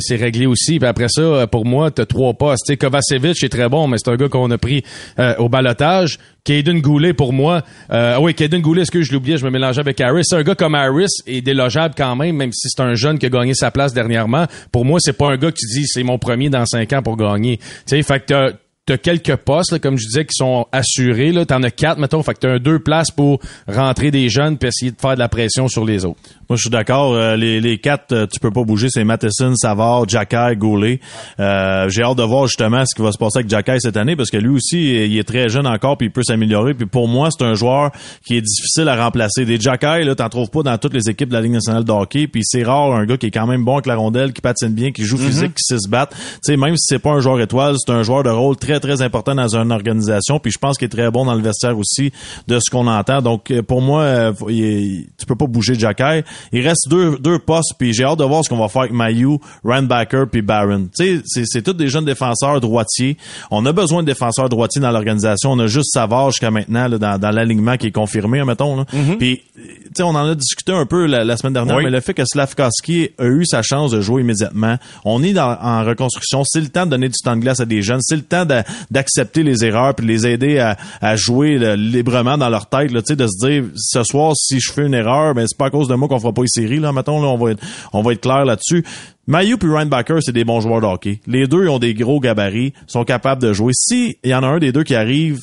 c'est 0.00 0.16
réglé 0.16 0.46
aussi. 0.46 0.78
Puis 0.78 0.88
après 0.88 1.08
ça, 1.08 1.20
euh, 1.20 1.46
pour 1.46 1.64
moi, 1.64 1.90
t'as 1.90 2.06
trois 2.06 2.34
postes. 2.34 2.64
Tu 2.66 2.72
sais, 2.72 2.76
Kovacevic 2.76 3.42
est 3.42 3.48
très 3.48 3.68
bon, 3.68 3.88
mais 3.88 3.98
c'est 3.98 4.10
un 4.10 4.16
gars 4.16 4.28
qu'on 4.28 4.50
a 4.50 4.58
pris 4.58 4.82
euh, 5.18 5.34
au 5.38 5.48
balotage. 5.48 6.18
Caden 6.44 6.80
Goulet, 6.80 7.12
pour 7.12 7.32
moi, 7.32 7.62
euh, 7.90 8.14
ah 8.16 8.20
oui, 8.20 8.32
Caden 8.32 8.60
Goulet, 8.60 8.82
est-ce 8.82 8.92
que 8.92 9.02
je 9.02 9.12
l'oubliais, 9.12 9.36
je 9.36 9.44
me 9.44 9.50
mélangeais 9.50 9.80
avec 9.80 10.00
Harris. 10.00 10.22
Un 10.32 10.42
gars 10.42 10.54
comme 10.54 10.76
Harris 10.76 11.08
est 11.26 11.40
délogeable 11.40 11.94
quand 11.96 12.14
même, 12.14 12.36
même 12.36 12.52
si 12.52 12.68
c'est 12.68 12.82
un 12.82 12.94
jeune 12.94 13.18
qui 13.18 13.26
a 13.26 13.28
gagné 13.28 13.52
sa 13.52 13.72
place 13.72 13.92
dernièrement. 13.92 14.46
Pour 14.70 14.84
moi, 14.84 15.00
c'est 15.00 15.16
pas 15.16 15.28
un 15.28 15.36
gars 15.36 15.50
qui 15.50 15.66
dit 15.66 15.86
c'est 15.86 16.04
mon 16.04 16.18
premier 16.18 16.48
dans 16.48 16.64
cinq 16.64 16.92
ans 16.92 17.02
pour 17.02 17.16
gagner. 17.16 17.56
Tu 17.58 17.64
sais, 17.86 18.02
fait 18.02 18.24
que 18.24 18.54
t'as- 18.86 18.96
quelques 18.98 19.36
postes, 19.36 19.72
là, 19.72 19.78
comme 19.78 19.98
je 19.98 20.06
disais, 20.06 20.24
qui 20.24 20.34
sont 20.34 20.66
assurés. 20.72 21.32
Là. 21.32 21.44
T'en 21.44 21.62
as 21.62 21.70
quatre, 21.70 21.98
mettons. 21.98 22.22
Fait 22.22 22.34
que 22.34 22.40
t'as 22.40 22.52
un 22.54 22.58
deux 22.58 22.78
places 22.78 23.10
pour 23.10 23.38
rentrer 23.68 24.10
des 24.10 24.28
jeunes 24.28 24.56
puis 24.58 24.68
essayer 24.68 24.90
de 24.92 24.96
faire 25.00 25.14
de 25.14 25.18
la 25.18 25.28
pression 25.28 25.68
sur 25.68 25.84
les 25.84 26.04
autres. 26.04 26.18
Moi, 26.48 26.56
je 26.56 26.62
suis 26.62 26.70
d'accord. 26.70 27.14
Euh, 27.14 27.36
les, 27.36 27.60
les 27.60 27.78
quatre, 27.78 28.12
euh, 28.12 28.26
tu 28.26 28.38
peux 28.40 28.50
pas 28.50 28.62
bouger. 28.62 28.88
C'est 28.88 29.04
Matheson, 29.04 29.54
Savard, 29.56 30.08
Jacky, 30.08 30.56
Goulet. 30.56 31.00
Euh, 31.40 31.88
J'ai 31.88 32.02
hâte 32.02 32.16
de 32.16 32.22
voir 32.22 32.46
justement 32.46 32.84
ce 32.86 32.94
qui 32.94 33.02
va 33.02 33.12
se 33.12 33.18
passer 33.18 33.38
avec 33.38 33.50
Jacky 33.50 33.72
cette 33.80 33.96
année 33.96 34.14
parce 34.16 34.30
que 34.30 34.36
lui 34.36 34.50
aussi, 34.50 34.94
il 35.06 35.18
est 35.18 35.24
très 35.26 35.48
jeune 35.48 35.66
encore 35.66 35.96
puis 35.98 36.06
il 36.06 36.10
peut 36.12 36.22
s'améliorer. 36.22 36.74
Puis 36.74 36.86
pour 36.86 37.08
moi, 37.08 37.28
c'est 37.36 37.44
un 37.44 37.54
joueur 37.54 37.90
qui 38.24 38.36
est 38.36 38.40
difficile 38.42 38.88
à 38.88 39.02
remplacer. 39.04 39.44
Des 39.44 39.58
Jacky, 39.60 40.04
là, 40.04 40.14
t'en 40.14 40.28
trouves 40.28 40.50
pas 40.50 40.62
dans 40.62 40.78
toutes 40.78 40.94
les 40.94 41.08
équipes 41.10 41.28
de 41.28 41.34
la 41.34 41.40
Ligue 41.40 41.52
nationale 41.52 41.84
de 41.84 41.92
hockey. 41.92 42.28
Puis 42.28 42.42
c'est 42.44 42.62
rare 42.62 42.92
un 42.94 43.04
gars 43.06 43.16
qui 43.16 43.26
est 43.26 43.30
quand 43.30 43.46
même 43.46 43.64
bon 43.64 43.74
avec 43.74 43.86
la 43.86 43.96
rondelle, 43.96 44.32
qui 44.32 44.40
patine 44.40 44.68
bien, 44.74 44.92
qui 44.92 45.04
joue 45.04 45.18
physique, 45.18 45.54
qui 45.54 45.62
sait 45.64 45.78
se 45.78 45.88
battre. 45.88 46.16
Tu 46.16 46.38
sais, 46.42 46.56
même 46.56 46.76
si 46.76 46.84
c'est 46.86 46.98
pas 47.00 47.10
un 47.10 47.20
joueur 47.20 47.40
étoile, 47.40 47.74
c'est 47.84 47.92
un 47.92 48.02
joueur 48.02 48.22
de 48.22 48.30
rôle 48.30 48.56
très 48.56 48.75
très 48.80 49.02
important 49.02 49.34
dans 49.34 49.56
une 49.56 49.72
organisation. 49.72 50.38
Puis 50.38 50.52
je 50.52 50.58
pense 50.58 50.78
qu'il 50.78 50.86
est 50.86 50.88
très 50.90 51.10
bon 51.10 51.24
dans 51.24 51.34
le 51.34 51.42
vestiaire 51.42 51.76
aussi 51.78 52.12
de 52.48 52.58
ce 52.60 52.70
qu'on 52.70 52.86
entend. 52.86 53.22
Donc 53.22 53.50
euh, 53.50 53.62
pour 53.62 53.80
moi, 53.82 54.02
euh, 54.02 54.32
il 54.48 54.64
est- 54.64 55.06
tu 55.18 55.26
peux 55.26 55.36
pas 55.36 55.46
bouger 55.46 55.74
Jacky. 55.74 56.22
Il 56.52 56.66
reste 56.66 56.88
deux, 56.88 57.18
deux 57.18 57.38
postes, 57.38 57.74
puis 57.78 57.92
j'ai 57.92 58.04
hâte 58.04 58.18
de 58.18 58.24
voir 58.24 58.44
ce 58.44 58.48
qu'on 58.48 58.58
va 58.58 58.68
faire 58.68 58.82
avec 58.82 58.92
Mayu, 58.92 59.38
Randbacker, 59.64 60.24
puis 60.30 60.42
Barron. 60.42 60.88
Tu 60.96 61.16
sais, 61.18 61.22
c'est, 61.24 61.44
c'est 61.46 61.62
tous 61.62 61.72
des 61.72 61.88
jeunes 61.88 62.04
défenseurs 62.04 62.60
droitiers. 62.60 63.16
On 63.50 63.64
a 63.66 63.72
besoin 63.72 64.02
de 64.02 64.06
défenseurs 64.06 64.48
droitiers 64.48 64.80
dans 64.80 64.90
l'organisation. 64.90 65.52
On 65.52 65.58
a 65.58 65.66
juste 65.66 65.92
Savard 65.92 66.30
jusqu'à 66.30 66.50
maintenant 66.50 66.88
là, 66.88 66.98
dans, 66.98 67.18
dans 67.18 67.30
l'alignement 67.30 67.76
qui 67.76 67.88
est 67.88 67.92
confirmé, 67.92 68.42
mettons. 68.44 68.76
Là. 68.76 68.84
Puis, 69.18 69.42
tu 69.54 69.62
sais, 69.62 69.85
on 70.02 70.14
en 70.14 70.28
a 70.28 70.34
discuté 70.34 70.72
un 70.72 70.86
peu 70.86 71.06
la, 71.06 71.36
semaine 71.36 71.52
dernière, 71.52 71.76
Oui. 71.76 71.84
mais 71.84 71.90
le 71.90 72.00
fait 72.00 72.14
que 72.14 72.24
Slavkowski 72.24 73.10
a 73.18 73.26
eu 73.26 73.44
sa 73.44 73.62
chance 73.62 73.90
de 73.90 74.00
jouer 74.00 74.22
immédiatement, 74.22 74.76
on 75.04 75.22
est 75.22 75.32
dans, 75.32 75.56
en 75.60 75.84
reconstruction, 75.84 76.42
c'est 76.44 76.60
le 76.60 76.68
temps 76.68 76.86
de 76.86 76.90
donner 76.90 77.08
du 77.08 77.18
temps 77.22 77.36
de 77.36 77.40
glace 77.40 77.60
à 77.60 77.64
des 77.64 77.82
jeunes, 77.82 78.00
c'est 78.02 78.16
le 78.16 78.22
temps 78.22 78.46
d'accepter 78.90 79.42
les 79.42 79.64
erreurs 79.64 79.94
puis 79.94 80.06
de 80.06 80.12
les 80.12 80.26
aider 80.26 80.58
à, 80.58 80.76
à 81.00 81.16
jouer 81.16 81.58
là, 81.58 81.76
librement 81.76 82.38
dans 82.38 82.48
leur 82.48 82.68
tête, 82.68 82.90
là, 82.92 83.02
tu 83.02 83.08
sais, 83.08 83.16
de 83.16 83.26
se 83.26 83.46
dire 83.46 83.64
ce 83.76 84.02
soir 84.02 84.32
si 84.36 84.60
je 84.60 84.72
fais 84.72 84.86
une 84.86 84.94
erreur, 84.94 85.34
ben 85.34 85.46
c'est 85.46 85.58
pas 85.58 85.66
à 85.66 85.70
cause 85.70 85.88
de 85.88 85.94
moi 85.94 86.08
qu'on 86.08 86.18
fera 86.18 86.32
pas 86.32 86.42
une 86.42 86.48
série 86.48 86.78
là, 86.80 86.92
mettons 86.92 87.20
là, 87.20 87.28
on 87.28 87.38
va 87.38 87.52
être, 87.52 87.62
on 87.92 88.02
va 88.02 88.12
être 88.12 88.20
clair 88.20 88.44
là-dessus. 88.44 88.84
Mayu 89.28 89.58
puis 89.58 89.68
Ryan 89.68 89.86
Backer, 89.86 90.18
c'est 90.20 90.32
des 90.32 90.44
bons 90.44 90.60
joueurs 90.60 90.80
de 90.80 90.86
hockey. 90.86 91.20
Les 91.26 91.48
deux 91.48 91.68
ont 91.68 91.80
des 91.80 91.94
gros 91.94 92.20
gabarits, 92.20 92.72
sont 92.86 93.04
capables 93.04 93.42
de 93.42 93.52
jouer. 93.52 93.72
Si 93.74 94.18
il 94.22 94.30
y 94.30 94.34
en 94.34 94.44
a 94.44 94.46
un 94.46 94.58
des 94.58 94.70
deux 94.70 94.84
qui 94.84 94.94
arrive 94.94 95.40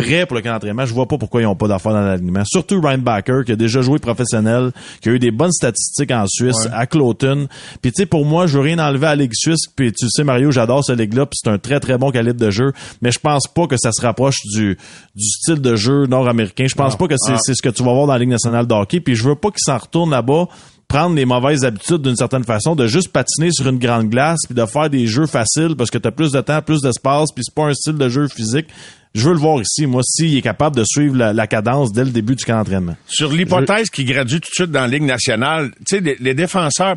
prêt 0.00 0.26
pour 0.26 0.36
le 0.36 0.42
camp 0.42 0.52
d'entraînement, 0.52 0.86
je 0.86 0.94
vois 0.94 1.06
pas 1.06 1.18
pourquoi 1.18 1.42
ils 1.42 1.46
ont 1.46 1.54
pas 1.54 1.68
d'affaires 1.68 1.92
dans 1.92 2.00
l'alignement. 2.00 2.44
Surtout 2.44 2.80
Ryan 2.80 2.98
Backer, 2.98 3.44
qui 3.44 3.52
a 3.52 3.56
déjà 3.56 3.80
joué 3.82 3.98
professionnel, 3.98 4.72
qui 5.00 5.08
a 5.08 5.12
eu 5.12 5.18
des 5.18 5.30
bonnes 5.30 5.52
statistiques 5.52 6.10
en 6.10 6.24
Suisse, 6.26 6.68
à 6.72 6.86
Cloton. 6.86 7.48
Puis 7.82 7.92
tu 7.92 8.02
sais, 8.02 8.06
pour 8.06 8.24
moi, 8.24 8.46
je 8.46 8.54
veux 8.54 8.64
rien 8.64 8.78
enlever 8.78 9.06
à 9.06 9.10
la 9.10 9.22
Ligue 9.22 9.34
suisse. 9.34 9.66
Puis 9.74 9.92
tu 9.92 10.08
sais, 10.08 10.24
Mario, 10.24 10.50
j'adore 10.50 10.84
cette 10.84 10.98
ligue-là, 10.98 11.26
puis 11.26 11.38
c'est 11.42 11.50
un 11.50 11.58
très 11.58 11.80
très 11.80 11.98
bon 11.98 12.10
calibre 12.10 12.40
de 12.40 12.50
jeu. 12.50 12.72
Mais 13.02 13.10
je 13.10 13.18
pense 13.18 13.46
pas 13.46 13.66
que 13.66 13.76
ça 13.76 13.92
se 13.92 14.00
rapproche 14.00 14.38
du, 14.54 14.76
du 15.14 15.24
style 15.24 15.60
de 15.60 15.76
jeu 15.76 16.06
nord-américain. 16.06 16.66
Je 16.68 16.74
pense 16.74 16.96
pas 16.96 17.06
que 17.06 17.16
c'est 17.18 17.36
c'est 17.40 17.54
ce 17.54 17.62
que 17.62 17.68
tu 17.68 17.82
vas 17.82 17.92
voir 17.92 18.06
dans 18.06 18.12
la 18.12 18.18
Ligue 18.18 18.30
nationale 18.30 18.66
de 18.66 18.74
hockey. 18.74 19.00
Puis 19.00 19.14
je 19.14 19.24
veux 19.28 19.34
pas 19.34 19.50
qu'ils 19.50 19.64
s'en 19.64 19.78
retournent 19.78 20.10
là-bas 20.10 20.46
prendre 20.90 21.14
les 21.14 21.24
mauvaises 21.24 21.64
habitudes 21.64 22.02
d'une 22.02 22.16
certaine 22.16 22.42
façon, 22.42 22.74
de 22.74 22.88
juste 22.88 23.12
patiner 23.12 23.50
sur 23.52 23.68
une 23.68 23.78
grande 23.78 24.08
glace, 24.08 24.40
puis 24.44 24.56
de 24.56 24.66
faire 24.66 24.90
des 24.90 25.06
jeux 25.06 25.26
faciles 25.26 25.76
parce 25.78 25.88
que 25.88 25.98
tu 25.98 26.08
as 26.08 26.10
plus 26.10 26.32
de 26.32 26.40
temps, 26.40 26.60
plus 26.62 26.82
d'espace, 26.82 27.30
puis 27.32 27.44
c'est 27.46 27.54
pas 27.54 27.66
un 27.66 27.74
style 27.74 27.94
de 27.94 28.08
jeu 28.08 28.26
physique. 28.26 28.66
Je 29.14 29.26
veux 29.26 29.32
le 29.32 29.40
voir 29.40 29.60
ici, 29.60 29.86
moi, 29.86 30.02
s'il 30.04 30.36
est 30.36 30.42
capable 30.42 30.76
de 30.76 30.84
suivre 30.84 31.16
la, 31.16 31.46
cadence 31.46 31.92
dès 31.92 32.04
le 32.04 32.10
début 32.10 32.36
du 32.36 32.44
camp 32.44 32.58
d'entraînement. 32.58 32.96
Sur 33.08 33.32
l'hypothèse 33.32 33.90
qu'il 33.90 34.06
gradue 34.06 34.40
tout 34.40 34.48
de 34.48 34.54
suite 34.54 34.70
dans 34.70 34.82
la 34.82 34.88
Ligue 34.88 35.02
nationale, 35.02 35.72
tu 35.86 35.98
sais, 35.98 36.16
les 36.20 36.34
défenseurs... 36.34 36.96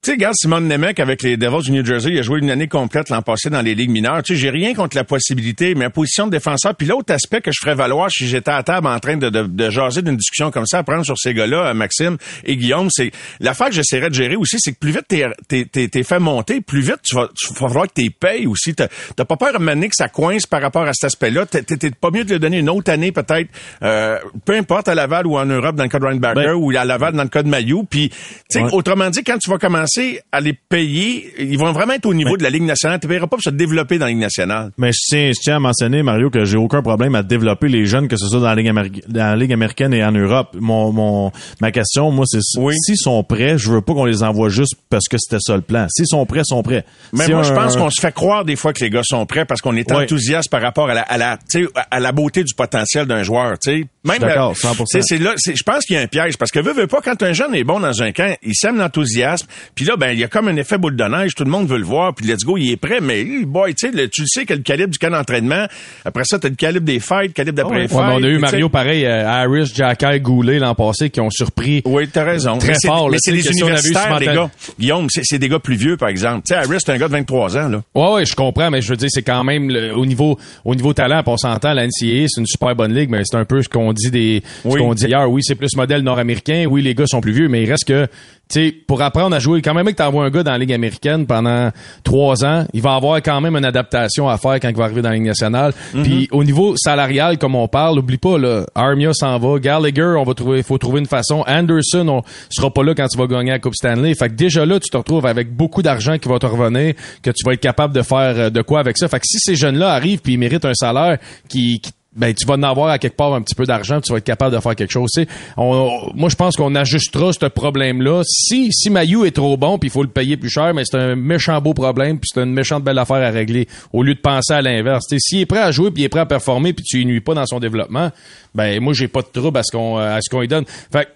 Tu 0.00 0.10
sais, 0.10 0.12
regarde 0.12 0.34
Simon 0.36 0.60
Nemec 0.60 1.00
avec 1.00 1.22
les 1.22 1.36
Devils 1.36 1.64
du 1.64 1.72
New 1.72 1.84
Jersey, 1.84 2.12
il 2.12 2.18
a 2.20 2.22
joué 2.22 2.38
une 2.38 2.50
année 2.50 2.68
complète 2.68 3.08
l'an 3.10 3.20
passé 3.20 3.50
dans 3.50 3.62
les 3.62 3.74
ligues 3.74 3.90
mineures. 3.90 4.22
Tu 4.22 4.34
sais, 4.34 4.40
j'ai 4.40 4.50
rien 4.50 4.72
contre 4.72 4.96
la 4.96 5.02
possibilité, 5.02 5.74
mais 5.74 5.86
en 5.86 5.90
position 5.90 6.26
de 6.26 6.30
défenseur. 6.30 6.76
Puis 6.76 6.86
l'autre 6.86 7.12
aspect 7.12 7.40
que 7.40 7.50
je 7.50 7.58
ferais 7.60 7.74
valoir 7.74 8.08
si 8.08 8.28
j'étais 8.28 8.52
à 8.52 8.62
table 8.62 8.86
en 8.86 8.98
train 9.00 9.16
de, 9.16 9.28
de, 9.28 9.42
de 9.42 9.70
jaser 9.70 10.02
d'une 10.02 10.16
discussion 10.16 10.52
comme 10.52 10.66
ça, 10.66 10.78
à 10.78 10.82
prendre 10.84 11.04
sur 11.04 11.18
ces 11.18 11.34
gars-là, 11.34 11.70
euh, 11.70 11.74
Maxime 11.74 12.16
et 12.44 12.56
Guillaume, 12.56 12.88
c'est 12.92 13.10
l'affaire 13.40 13.68
que 13.68 13.72
j'essaierais 13.74 14.08
de 14.08 14.14
gérer 14.14 14.36
aussi, 14.36 14.56
c'est 14.60 14.70
que 14.72 14.78
plus 14.78 14.92
vite 14.92 15.02
t'es, 15.08 15.24
t'es, 15.48 15.64
t'es, 15.64 15.88
t'es 15.88 16.02
fait 16.04 16.20
monter, 16.20 16.60
plus 16.60 16.80
vite 16.82 16.98
tu 17.02 17.16
vas, 17.16 17.28
tu 17.36 17.52
vas 17.54 17.68
falloir 17.68 17.86
que 17.88 17.94
t'es 17.94 18.10
payes 18.10 18.46
aussi. 18.46 18.74
T'as, 18.76 18.86
t'as 19.16 19.24
pas 19.24 19.36
peur 19.36 19.52
de 19.52 19.58
mener 19.58 19.88
que 19.88 19.96
ça 19.96 20.08
coince 20.08 20.46
par 20.46 20.62
rapport 20.62 20.82
à 20.84 20.92
cet 20.92 21.04
aspect-là. 21.06 21.46
T'es, 21.46 21.62
pas 21.90 22.10
mieux 22.12 22.22
de 22.24 22.34
le 22.34 22.38
donner 22.38 22.58
une 22.58 22.70
autre 22.70 22.92
année 22.92 23.10
peut-être, 23.10 23.48
euh, 23.82 24.18
peu 24.44 24.54
importe 24.56 24.86
à 24.86 24.94
Laval 24.94 25.26
ou 25.26 25.36
en 25.38 25.44
Europe 25.46 25.74
dans 25.74 25.82
le 25.82 25.88
cas 25.88 25.98
de 25.98 26.04
Ryan 26.06 26.16
Backer 26.18 26.44
Ben- 26.44 26.54
ou 26.54 26.70
à 26.76 26.84
Laval 26.84 27.14
dans 27.14 27.24
le 27.24 27.28
cas 27.28 27.42
de 27.42 27.48
Mayou. 27.48 27.82
Puis, 27.82 28.10
tu 28.10 28.16
sais, 28.48 28.62
Ouais. 28.62 28.68
autrement 28.72 29.10
dit, 29.10 29.24
quand 29.24 29.38
tu 29.38 29.50
vas 29.50 29.58
commencer 29.58 29.87
à 30.32 30.40
les 30.40 30.52
payer, 30.52 31.32
ils 31.38 31.58
vont 31.58 31.72
vraiment 31.72 31.94
être 31.94 32.06
au 32.06 32.14
niveau 32.14 32.36
de 32.36 32.42
la 32.42 32.50
Ligue 32.50 32.62
nationale. 32.64 32.98
Tu 33.00 33.06
ne 33.06 33.12
paieras 33.12 33.26
pas 33.26 33.36
pour 33.36 33.42
se 33.42 33.50
développer 33.50 33.98
dans 33.98 34.06
la 34.06 34.10
Ligue 34.12 34.20
nationale. 34.20 34.70
Mais 34.78 34.92
je 34.92 34.98
tiens, 35.08 35.28
je 35.28 35.40
tiens 35.40 35.56
à 35.56 35.58
mentionner, 35.60 36.02
Mario, 36.02 36.30
que 36.30 36.44
j'ai 36.44 36.56
aucun 36.56 36.82
problème 36.82 37.14
à 37.14 37.22
développer 37.22 37.68
les 37.68 37.86
jeunes, 37.86 38.08
que 38.08 38.16
ce 38.16 38.26
soit 38.28 38.40
dans 38.40 38.46
la 38.46 38.54
Ligue, 38.54 38.68
América- 38.68 39.02
dans 39.08 39.24
la 39.30 39.36
Ligue 39.36 39.52
américaine 39.52 39.94
et 39.94 40.04
en 40.04 40.12
Europe. 40.12 40.56
Mon, 40.58 40.92
mon, 40.92 41.32
ma 41.60 41.70
question, 41.72 42.10
moi, 42.10 42.24
c'est 42.26 42.40
Oui. 42.58 42.74
s'ils 42.84 42.96
sont 42.96 43.22
prêts, 43.24 43.58
je 43.58 43.70
veux 43.70 43.80
pas 43.80 43.94
qu'on 43.94 44.04
les 44.04 44.22
envoie 44.22 44.48
juste 44.48 44.74
parce 44.90 45.06
que 45.08 45.16
c'était 45.18 45.40
ça 45.40 45.54
le 45.56 45.62
plan. 45.62 45.86
S'ils 45.90 46.06
sont 46.06 46.24
prêts, 46.26 46.40
ils 46.40 46.46
sont 46.46 46.62
prêts. 46.62 46.84
Mais 47.12 47.24
Si 47.24 47.30
moi, 47.32 47.40
un- 47.40 47.42
je 47.44 47.52
pense 47.52 47.76
qu'on 47.76 47.90
se 47.90 48.00
fait 48.00 48.12
croire 48.14 48.44
des 48.44 48.56
fois 48.56 48.72
que 48.72 48.80
les 48.84 48.90
gars 48.90 49.02
sont 49.04 49.24
prêts 49.26 49.44
parce 49.44 49.60
qu'on 49.60 49.76
est 49.76 49.90
Ouais. 49.90 50.04
enthousiaste 50.04 50.50
par 50.50 50.62
rapport 50.62 50.88
à 50.90 50.94
la, 50.94 51.02
à 51.02 51.16
la, 51.18 51.36
tu 51.50 51.64
sais, 51.64 51.70
à 51.90 52.00
la 52.00 52.12
beauté 52.12 52.44
du 52.44 52.54
potentiel 52.54 53.06
d'un 53.06 53.22
joueur. 53.22 53.58
tu 53.58 53.70
sais. 53.70 53.86
Même, 54.04 54.18
d'accord, 54.20 54.50
euh, 54.52 54.54
100%. 54.54 54.84
c'est- 54.86 55.02
c'est 55.02 55.18
là, 55.18 55.32
c'est- 55.36 55.54
je 55.56 55.62
pense 55.62 55.84
qu'il 55.84 55.96
y 55.96 55.98
a 55.98 56.02
un 56.02 56.06
piège 56.06 56.36
parce 56.38 56.50
que 56.50 56.60
veut, 56.60 56.72
veut 56.72 56.86
pas 56.86 57.00
quand 57.02 57.22
un 57.22 57.32
jeune 57.32 57.54
est 57.54 57.64
bon 57.64 57.80
dans 57.80 58.02
un 58.02 58.12
camp, 58.12 58.34
il 58.42 58.54
sème 58.54 58.76
l'enthousiasme. 58.78 59.46
Puis 59.78 59.86
là, 59.86 59.94
ben, 59.96 60.10
il 60.10 60.18
y 60.18 60.24
a 60.24 60.26
comme 60.26 60.48
un 60.48 60.56
effet 60.56 60.76
boule 60.76 60.96
de 60.96 61.04
neige. 61.04 61.36
Tout 61.36 61.44
le 61.44 61.50
monde 61.52 61.68
veut 61.68 61.78
le 61.78 61.84
voir. 61.84 62.12
Puis 62.12 62.26
let's 62.26 62.42
go, 62.44 62.56
il 62.56 62.72
est 62.72 62.76
prêt. 62.76 62.98
Mais 63.00 63.24
boy, 63.46 63.76
tu 63.76 63.88
sais, 63.92 64.08
tu 64.08 64.22
le 64.22 64.26
sais 64.26 64.44
que 64.44 64.52
le 64.54 64.58
calibre 64.62 64.90
du 64.90 64.98
camp 64.98 65.10
d'entraînement. 65.10 65.66
Après 66.04 66.24
ça, 66.24 66.36
t'as 66.40 66.48
le 66.48 66.56
calibre 66.56 66.84
des 66.84 66.98
fêtes, 66.98 67.28
le 67.28 67.32
calibre 67.32 67.56
d'après 67.58 67.82
Ouais, 67.82 67.88
on 67.92 68.24
a 68.24 68.26
eu. 68.26 68.38
Mario 68.38 68.68
pareil, 68.68 69.06
euh, 69.06 69.24
Harris, 69.24 69.70
Jacky, 69.72 70.18
Goulet 70.18 70.58
l'an 70.58 70.74
passé 70.74 71.10
qui 71.10 71.20
ont 71.20 71.30
surpris. 71.30 71.80
Oui, 71.84 72.08
t'as 72.12 72.24
raison. 72.24 72.58
Très 72.58 72.72
mais 72.72 72.88
fort, 72.88 73.08
mais 73.08 73.18
c'est 73.20 73.30
eu 73.30 73.40
universitaires, 73.52 74.18
les 74.18 74.26
gars. 74.26 74.50
Guillaume, 74.80 75.06
c'est, 75.10 75.38
des 75.38 75.48
gars 75.48 75.60
plus 75.60 75.76
vieux, 75.76 75.96
par 75.96 76.08
exemple. 76.08 76.42
Tu 76.44 76.54
sais, 76.54 76.56
Harris, 76.56 76.78
c'est 76.84 76.90
un 76.90 76.98
gars 76.98 77.06
de 77.06 77.12
23 77.12 77.56
ans, 77.56 77.68
là. 77.68 77.82
Ouais, 77.94 78.12
ouais, 78.14 78.26
je 78.26 78.34
comprends, 78.34 78.72
mais 78.72 78.82
je 78.82 78.88
veux 78.90 78.96
dire, 78.96 79.08
c'est 79.12 79.22
quand 79.22 79.44
même 79.44 79.70
le- 79.70 79.94
au 79.96 80.06
niveau 80.06 80.36
au 80.64 80.74
niveau 80.74 80.92
talent, 80.92 81.22
on 81.24 81.36
s'entend, 81.36 81.72
la 81.72 81.84
NCAA, 81.86 82.26
c'est 82.28 82.40
une 82.40 82.46
super 82.46 82.74
bonne 82.74 82.92
ligue, 82.92 83.10
mais 83.10 83.20
c'est 83.24 83.36
un 83.36 83.44
peu 83.44 83.62
ce 83.62 83.68
qu'on 83.68 83.92
dit 83.92 84.10
des 84.10 84.42
ce 84.64 84.68
Oui. 84.68 84.80
qu'on 84.80 84.94
dit 84.94 85.04
ailleurs. 85.04 85.30
Oui, 85.30 85.42
c'est 85.44 85.54
plus 85.54 85.76
modèle 85.76 86.02
nord-américain. 86.02 86.64
Oui, 86.68 86.82
les 86.82 86.94
gars 86.94 87.06
sont 87.06 87.20
plus 87.20 87.32
vieux, 87.32 87.48
mais 87.48 87.62
il 87.62 87.70
reste 87.70 87.84
que 87.86 88.08
sais, 88.48 88.74
pour 88.86 89.02
apprendre 89.02 89.34
à 89.34 89.38
jouer, 89.38 89.62
quand 89.62 89.74
même 89.74 89.86
que 89.86 89.92
t'envoies 89.92 90.24
un 90.24 90.30
gars 90.30 90.42
dans 90.42 90.52
la 90.52 90.58
Ligue 90.58 90.72
américaine 90.72 91.26
pendant 91.26 91.70
trois 92.04 92.44
ans, 92.44 92.66
il 92.72 92.82
va 92.82 92.94
avoir 92.94 93.16
quand 93.18 93.40
même 93.40 93.56
une 93.56 93.64
adaptation 93.64 94.28
à 94.28 94.38
faire 94.38 94.58
quand 94.60 94.68
il 94.68 94.76
va 94.76 94.84
arriver 94.84 95.02
dans 95.02 95.10
la 95.10 95.16
Ligue 95.16 95.26
nationale. 95.26 95.72
Mhm. 95.94 96.02
Puis 96.02 96.28
au 96.32 96.44
niveau 96.44 96.74
salarial, 96.76 97.38
comme 97.38 97.54
on 97.54 97.68
parle, 97.68 97.98
oublie 97.98 98.18
pas, 98.18 98.38
là, 98.38 98.64
Armia 98.74 99.12
s'en 99.12 99.38
va, 99.38 99.58
Gallagher, 99.58 100.14
on 100.18 100.24
va 100.24 100.34
trouver, 100.34 100.62
faut 100.62 100.78
trouver 100.78 101.00
une 101.00 101.06
façon. 101.06 101.44
Anderson, 101.46 102.08
on 102.08 102.22
sera 102.50 102.72
pas 102.72 102.82
là 102.82 102.94
quand 102.94 103.08
tu 103.08 103.18
vas 103.18 103.26
gagner 103.26 103.50
la 103.50 103.58
Coupe 103.58 103.74
Stanley. 103.74 104.14
Fait 104.14 104.28
que 104.28 104.34
déjà 104.34 104.64
là, 104.64 104.80
tu 104.80 104.88
te 104.88 104.96
retrouves 104.96 105.26
avec 105.26 105.54
beaucoup 105.54 105.82
d'argent 105.82 106.18
qui 106.18 106.28
va 106.28 106.38
te 106.38 106.46
revenir, 106.46 106.94
que 107.22 107.30
tu 107.30 107.44
vas 107.44 107.52
être 107.52 107.60
capable 107.60 107.94
de 107.94 108.02
faire 108.02 108.34
euh, 108.36 108.50
de 108.50 108.62
quoi 108.62 108.80
avec 108.80 108.96
ça. 108.98 109.08
Fait 109.08 109.20
que 109.20 109.26
si 109.26 109.38
ces 109.38 109.56
jeunes-là 109.56 109.92
arrivent 109.92 110.20
puis 110.20 110.34
ils 110.34 110.38
méritent 110.38 110.64
un 110.64 110.74
salaire 110.74 111.18
qui, 111.48 111.80
qui 111.80 111.92
ben 112.18 112.34
tu 112.34 112.44
vas 112.46 112.54
en 112.54 112.62
avoir 112.64 112.88
à 112.88 112.98
quelque 112.98 113.16
part 113.16 113.32
un 113.34 113.42
petit 113.42 113.54
peu 113.54 113.64
d'argent, 113.64 114.00
tu 114.00 114.12
vas 114.12 114.18
être 114.18 114.24
capable 114.24 114.54
de 114.54 114.60
faire 114.60 114.74
quelque 114.74 114.90
chose. 114.90 115.08
sais. 115.12 115.26
On, 115.56 116.10
moi, 116.14 116.28
je 116.28 116.36
pense 116.36 116.56
qu'on 116.56 116.74
ajustera 116.74 117.32
ce 117.32 117.46
problème-là. 117.46 118.22
Si 118.24 118.72
si 118.72 118.90
Mayu 118.90 119.24
est 119.24 119.34
trop 119.34 119.56
bon, 119.56 119.78
puis 119.78 119.88
il 119.88 119.92
faut 119.92 120.02
le 120.02 120.08
payer 120.08 120.36
plus 120.36 120.50
cher, 120.50 120.74
mais 120.74 120.84
c'est 120.84 120.98
un 120.98 121.14
méchant 121.14 121.60
beau 121.60 121.74
problème, 121.74 122.18
puis 122.18 122.28
c'est 122.34 122.42
une 122.42 122.52
méchante 122.52 122.82
belle 122.82 122.98
affaire 122.98 123.16
à 123.16 123.30
régler. 123.30 123.68
Au 123.92 124.02
lieu 124.02 124.14
de 124.14 124.20
penser 124.20 124.52
à 124.52 124.60
l'inverse. 124.60 125.04
S'il 125.18 125.40
est 125.40 125.46
prêt 125.46 125.60
à 125.60 125.70
jouer, 125.70 125.90
puis 125.90 126.02
il 126.02 126.06
est 126.06 126.10
prêt 126.10 126.20
à 126.20 126.26
performer, 126.26 126.72
puis 126.72 126.84
tu 126.84 127.04
nuis 127.04 127.20
pas 127.20 127.34
dans 127.34 127.46
son 127.46 127.60
développement, 127.60 128.10
ben 128.54 128.80
moi 128.80 128.92
j'ai 128.92 129.08
pas 129.08 129.22
de 129.22 129.28
trouble 129.32 129.58
à 129.58 129.62
ce 129.62 129.70
qu'on 129.70 129.96
à 129.96 130.18
ce 130.20 130.28
qu'on 130.28 130.40
lui 130.40 130.48
donne. 130.48 130.64
Fait 130.66 131.04
que 131.04 131.10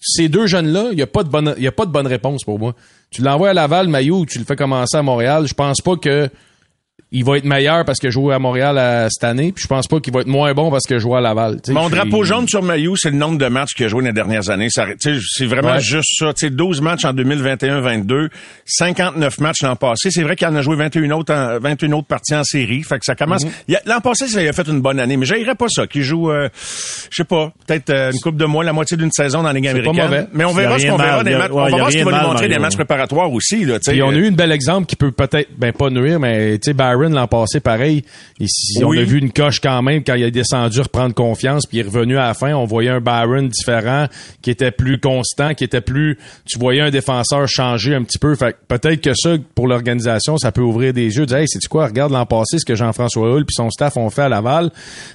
ces 0.00 0.28
deux 0.28 0.46
jeunes-là, 0.46 0.90
il 0.92 0.98
y 0.98 1.02
a 1.02 1.06
pas 1.06 1.24
de 1.24 1.28
bonne 1.28 1.54
y 1.58 1.66
a 1.66 1.72
pas 1.72 1.86
de 1.86 1.90
bonne 1.90 2.06
réponse 2.06 2.44
pour 2.44 2.58
moi. 2.58 2.74
Tu 3.10 3.22
l'envoies 3.22 3.50
à 3.50 3.54
Laval, 3.54 3.88
ou 4.10 4.26
tu 4.26 4.38
le 4.38 4.44
fais 4.44 4.56
commencer 4.56 4.96
à 4.96 5.02
Montréal, 5.02 5.46
je 5.46 5.54
pense 5.54 5.80
pas 5.80 5.96
que 5.96 6.28
il 7.12 7.24
va 7.24 7.38
être 7.38 7.44
meilleur 7.44 7.84
parce 7.84 7.98
que 7.98 8.10
joue 8.10 8.30
à 8.32 8.38
Montréal 8.38 9.08
cette 9.10 9.24
année, 9.24 9.52
puis 9.52 9.62
je 9.62 9.68
pense 9.68 9.86
pas 9.86 10.00
qu'il 10.00 10.12
va 10.12 10.20
être 10.20 10.26
moins 10.26 10.52
bon 10.54 10.70
parce 10.70 10.84
que 10.86 10.96
je 10.96 11.02
joue 11.02 11.14
à 11.14 11.20
Laval. 11.20 11.58
Mon 11.68 11.88
drapeau 11.88 12.24
jaune 12.24 12.48
sur 12.48 12.62
Maillot, 12.62 12.96
c'est 12.96 13.10
le 13.10 13.16
nombre 13.16 13.38
de 13.38 13.46
matchs 13.46 13.74
qu'il 13.74 13.86
a 13.86 13.88
joué 13.88 14.04
les 14.04 14.12
dernières 14.12 14.50
années. 14.50 14.68
C'est 14.70 15.46
vraiment 15.46 15.72
Ouais. 15.74 15.80
juste 15.80 16.18
ça. 16.18 16.32
Tu 16.34 16.46
sais, 16.46 16.50
12 16.50 16.80
matchs 16.80 17.04
en 17.04 17.12
2021-22, 17.12 18.28
59 18.64 19.38
matchs 19.40 19.62
l'an 19.62 19.76
passé. 19.76 20.10
C'est 20.10 20.22
vrai 20.22 20.36
qu'il 20.36 20.46
en 20.48 20.54
a 20.56 20.62
joué 20.62 20.76
21 20.76 21.10
autres, 21.12 21.32
en, 21.34 21.58
21 21.60 21.92
autres 21.92 22.06
parties 22.08 22.34
en 22.34 22.44
série. 22.44 22.82
Fait 22.82 22.98
que 22.98 23.04
ça 23.04 23.14
commence. 23.14 23.44
Mhm. 23.44 23.76
L'an 23.86 24.00
passé, 24.00 24.26
ça 24.26 24.42
il 24.42 24.48
a 24.48 24.52
fait 24.52 24.66
une 24.68 24.80
bonne 24.80 24.98
année, 25.00 25.16
mais 25.16 25.26
j'irais 25.26 25.54
pas 25.54 25.66
ça. 25.68 25.86
Qu'il 25.86 26.02
joue, 26.02 26.30
euh, 26.30 26.48
je 27.10 27.16
sais 27.16 27.24
pas, 27.24 27.52
peut-être 27.66 27.90
euh, 27.90 28.10
une 28.12 28.18
coupe 28.20 28.36
de 28.36 28.44
mois, 28.44 28.64
la 28.64 28.72
moitié 28.72 28.96
d'une 28.96 29.12
saison 29.12 29.42
dans 29.42 29.52
la 29.52 29.52
Ligue 29.52 29.84
pas 29.84 29.92
mauvais. 29.92 30.26
Mais 30.32 30.44
on 30.44 30.52
verra 30.52 30.78
ce 30.78 30.86
qu'on 30.86 30.96
verra 30.96 31.22
des 31.24 31.36
matchs. 31.36 31.50
ouais, 31.50 31.60
on 31.62 31.64
va 31.70 31.76
voir 31.76 31.90
ce 31.90 31.96
qu'il 31.96 32.04
va 32.04 32.22
nous 32.22 32.28
montrer 32.28 32.48
des 32.48 32.58
matchs 32.58 32.76
préparatoires 32.76 33.32
aussi. 33.32 33.64
Là. 33.64 33.78
Puis 33.78 34.02
on 34.02 34.08
a 34.08 34.12
Euh, 34.12 34.16
eu 34.18 34.28
un 34.28 34.32
bel 34.32 34.52
exemple 34.52 34.86
qui 34.86 34.96
peut 34.96 35.12
peut-être, 35.12 35.48
ben 35.56 35.72
pas 35.72 35.90
nuire, 35.90 36.18
mais 36.20 36.58
tu 36.58 36.70
sais, 36.70 36.74
Byron 36.96 37.12
l'an 37.14 37.26
passé, 37.26 37.60
pareil. 37.60 38.04
Oui. 38.40 38.46
On 38.84 38.92
a 38.92 39.02
vu 39.02 39.18
une 39.18 39.32
coche 39.32 39.60
quand 39.60 39.82
même 39.82 40.02
quand 40.04 40.14
il 40.14 40.24
a 40.24 40.30
descendu 40.30 40.80
reprendre 40.80 41.14
confiance, 41.14 41.66
puis 41.66 41.78
il 41.78 41.80
est 41.80 41.84
revenu 41.88 42.16
à 42.18 42.28
la 42.28 42.34
fin. 42.34 42.54
On 42.54 42.64
voyait 42.64 42.90
un 42.90 43.00
Byron 43.00 43.48
différent, 43.48 44.06
qui 44.42 44.50
était 44.50 44.70
plus 44.70 44.98
constant, 45.00 45.54
qui 45.54 45.64
était 45.64 45.80
plus. 45.80 46.18
Tu 46.44 46.58
voyais 46.58 46.80
un 46.80 46.90
défenseur 46.90 47.46
changer 47.48 47.94
un 47.94 48.02
petit 48.02 48.18
peu. 48.18 48.34
Fait 48.34 48.52
que 48.52 48.56
peut-être 48.76 49.00
que 49.00 49.14
ça, 49.14 49.36
pour 49.54 49.66
l'organisation, 49.68 50.36
ça 50.38 50.52
peut 50.52 50.60
ouvrir 50.62 50.92
des 50.92 51.16
yeux. 51.16 51.26
Dire, 51.26 51.38
hey, 51.38 51.46
c'est 51.48 51.66
quoi? 51.68 51.86
Regarde 51.86 52.12
l'an 52.12 52.26
passé 52.26 52.58
ce 52.58 52.64
que 52.64 52.74
Jean-François 52.74 53.28
Hull 53.34 53.44
puis 53.44 53.54
son 53.54 53.70
staff 53.70 53.96
ont 53.96 54.10
fait 54.10 54.22
à 54.22 54.28
Laval. 54.28 54.70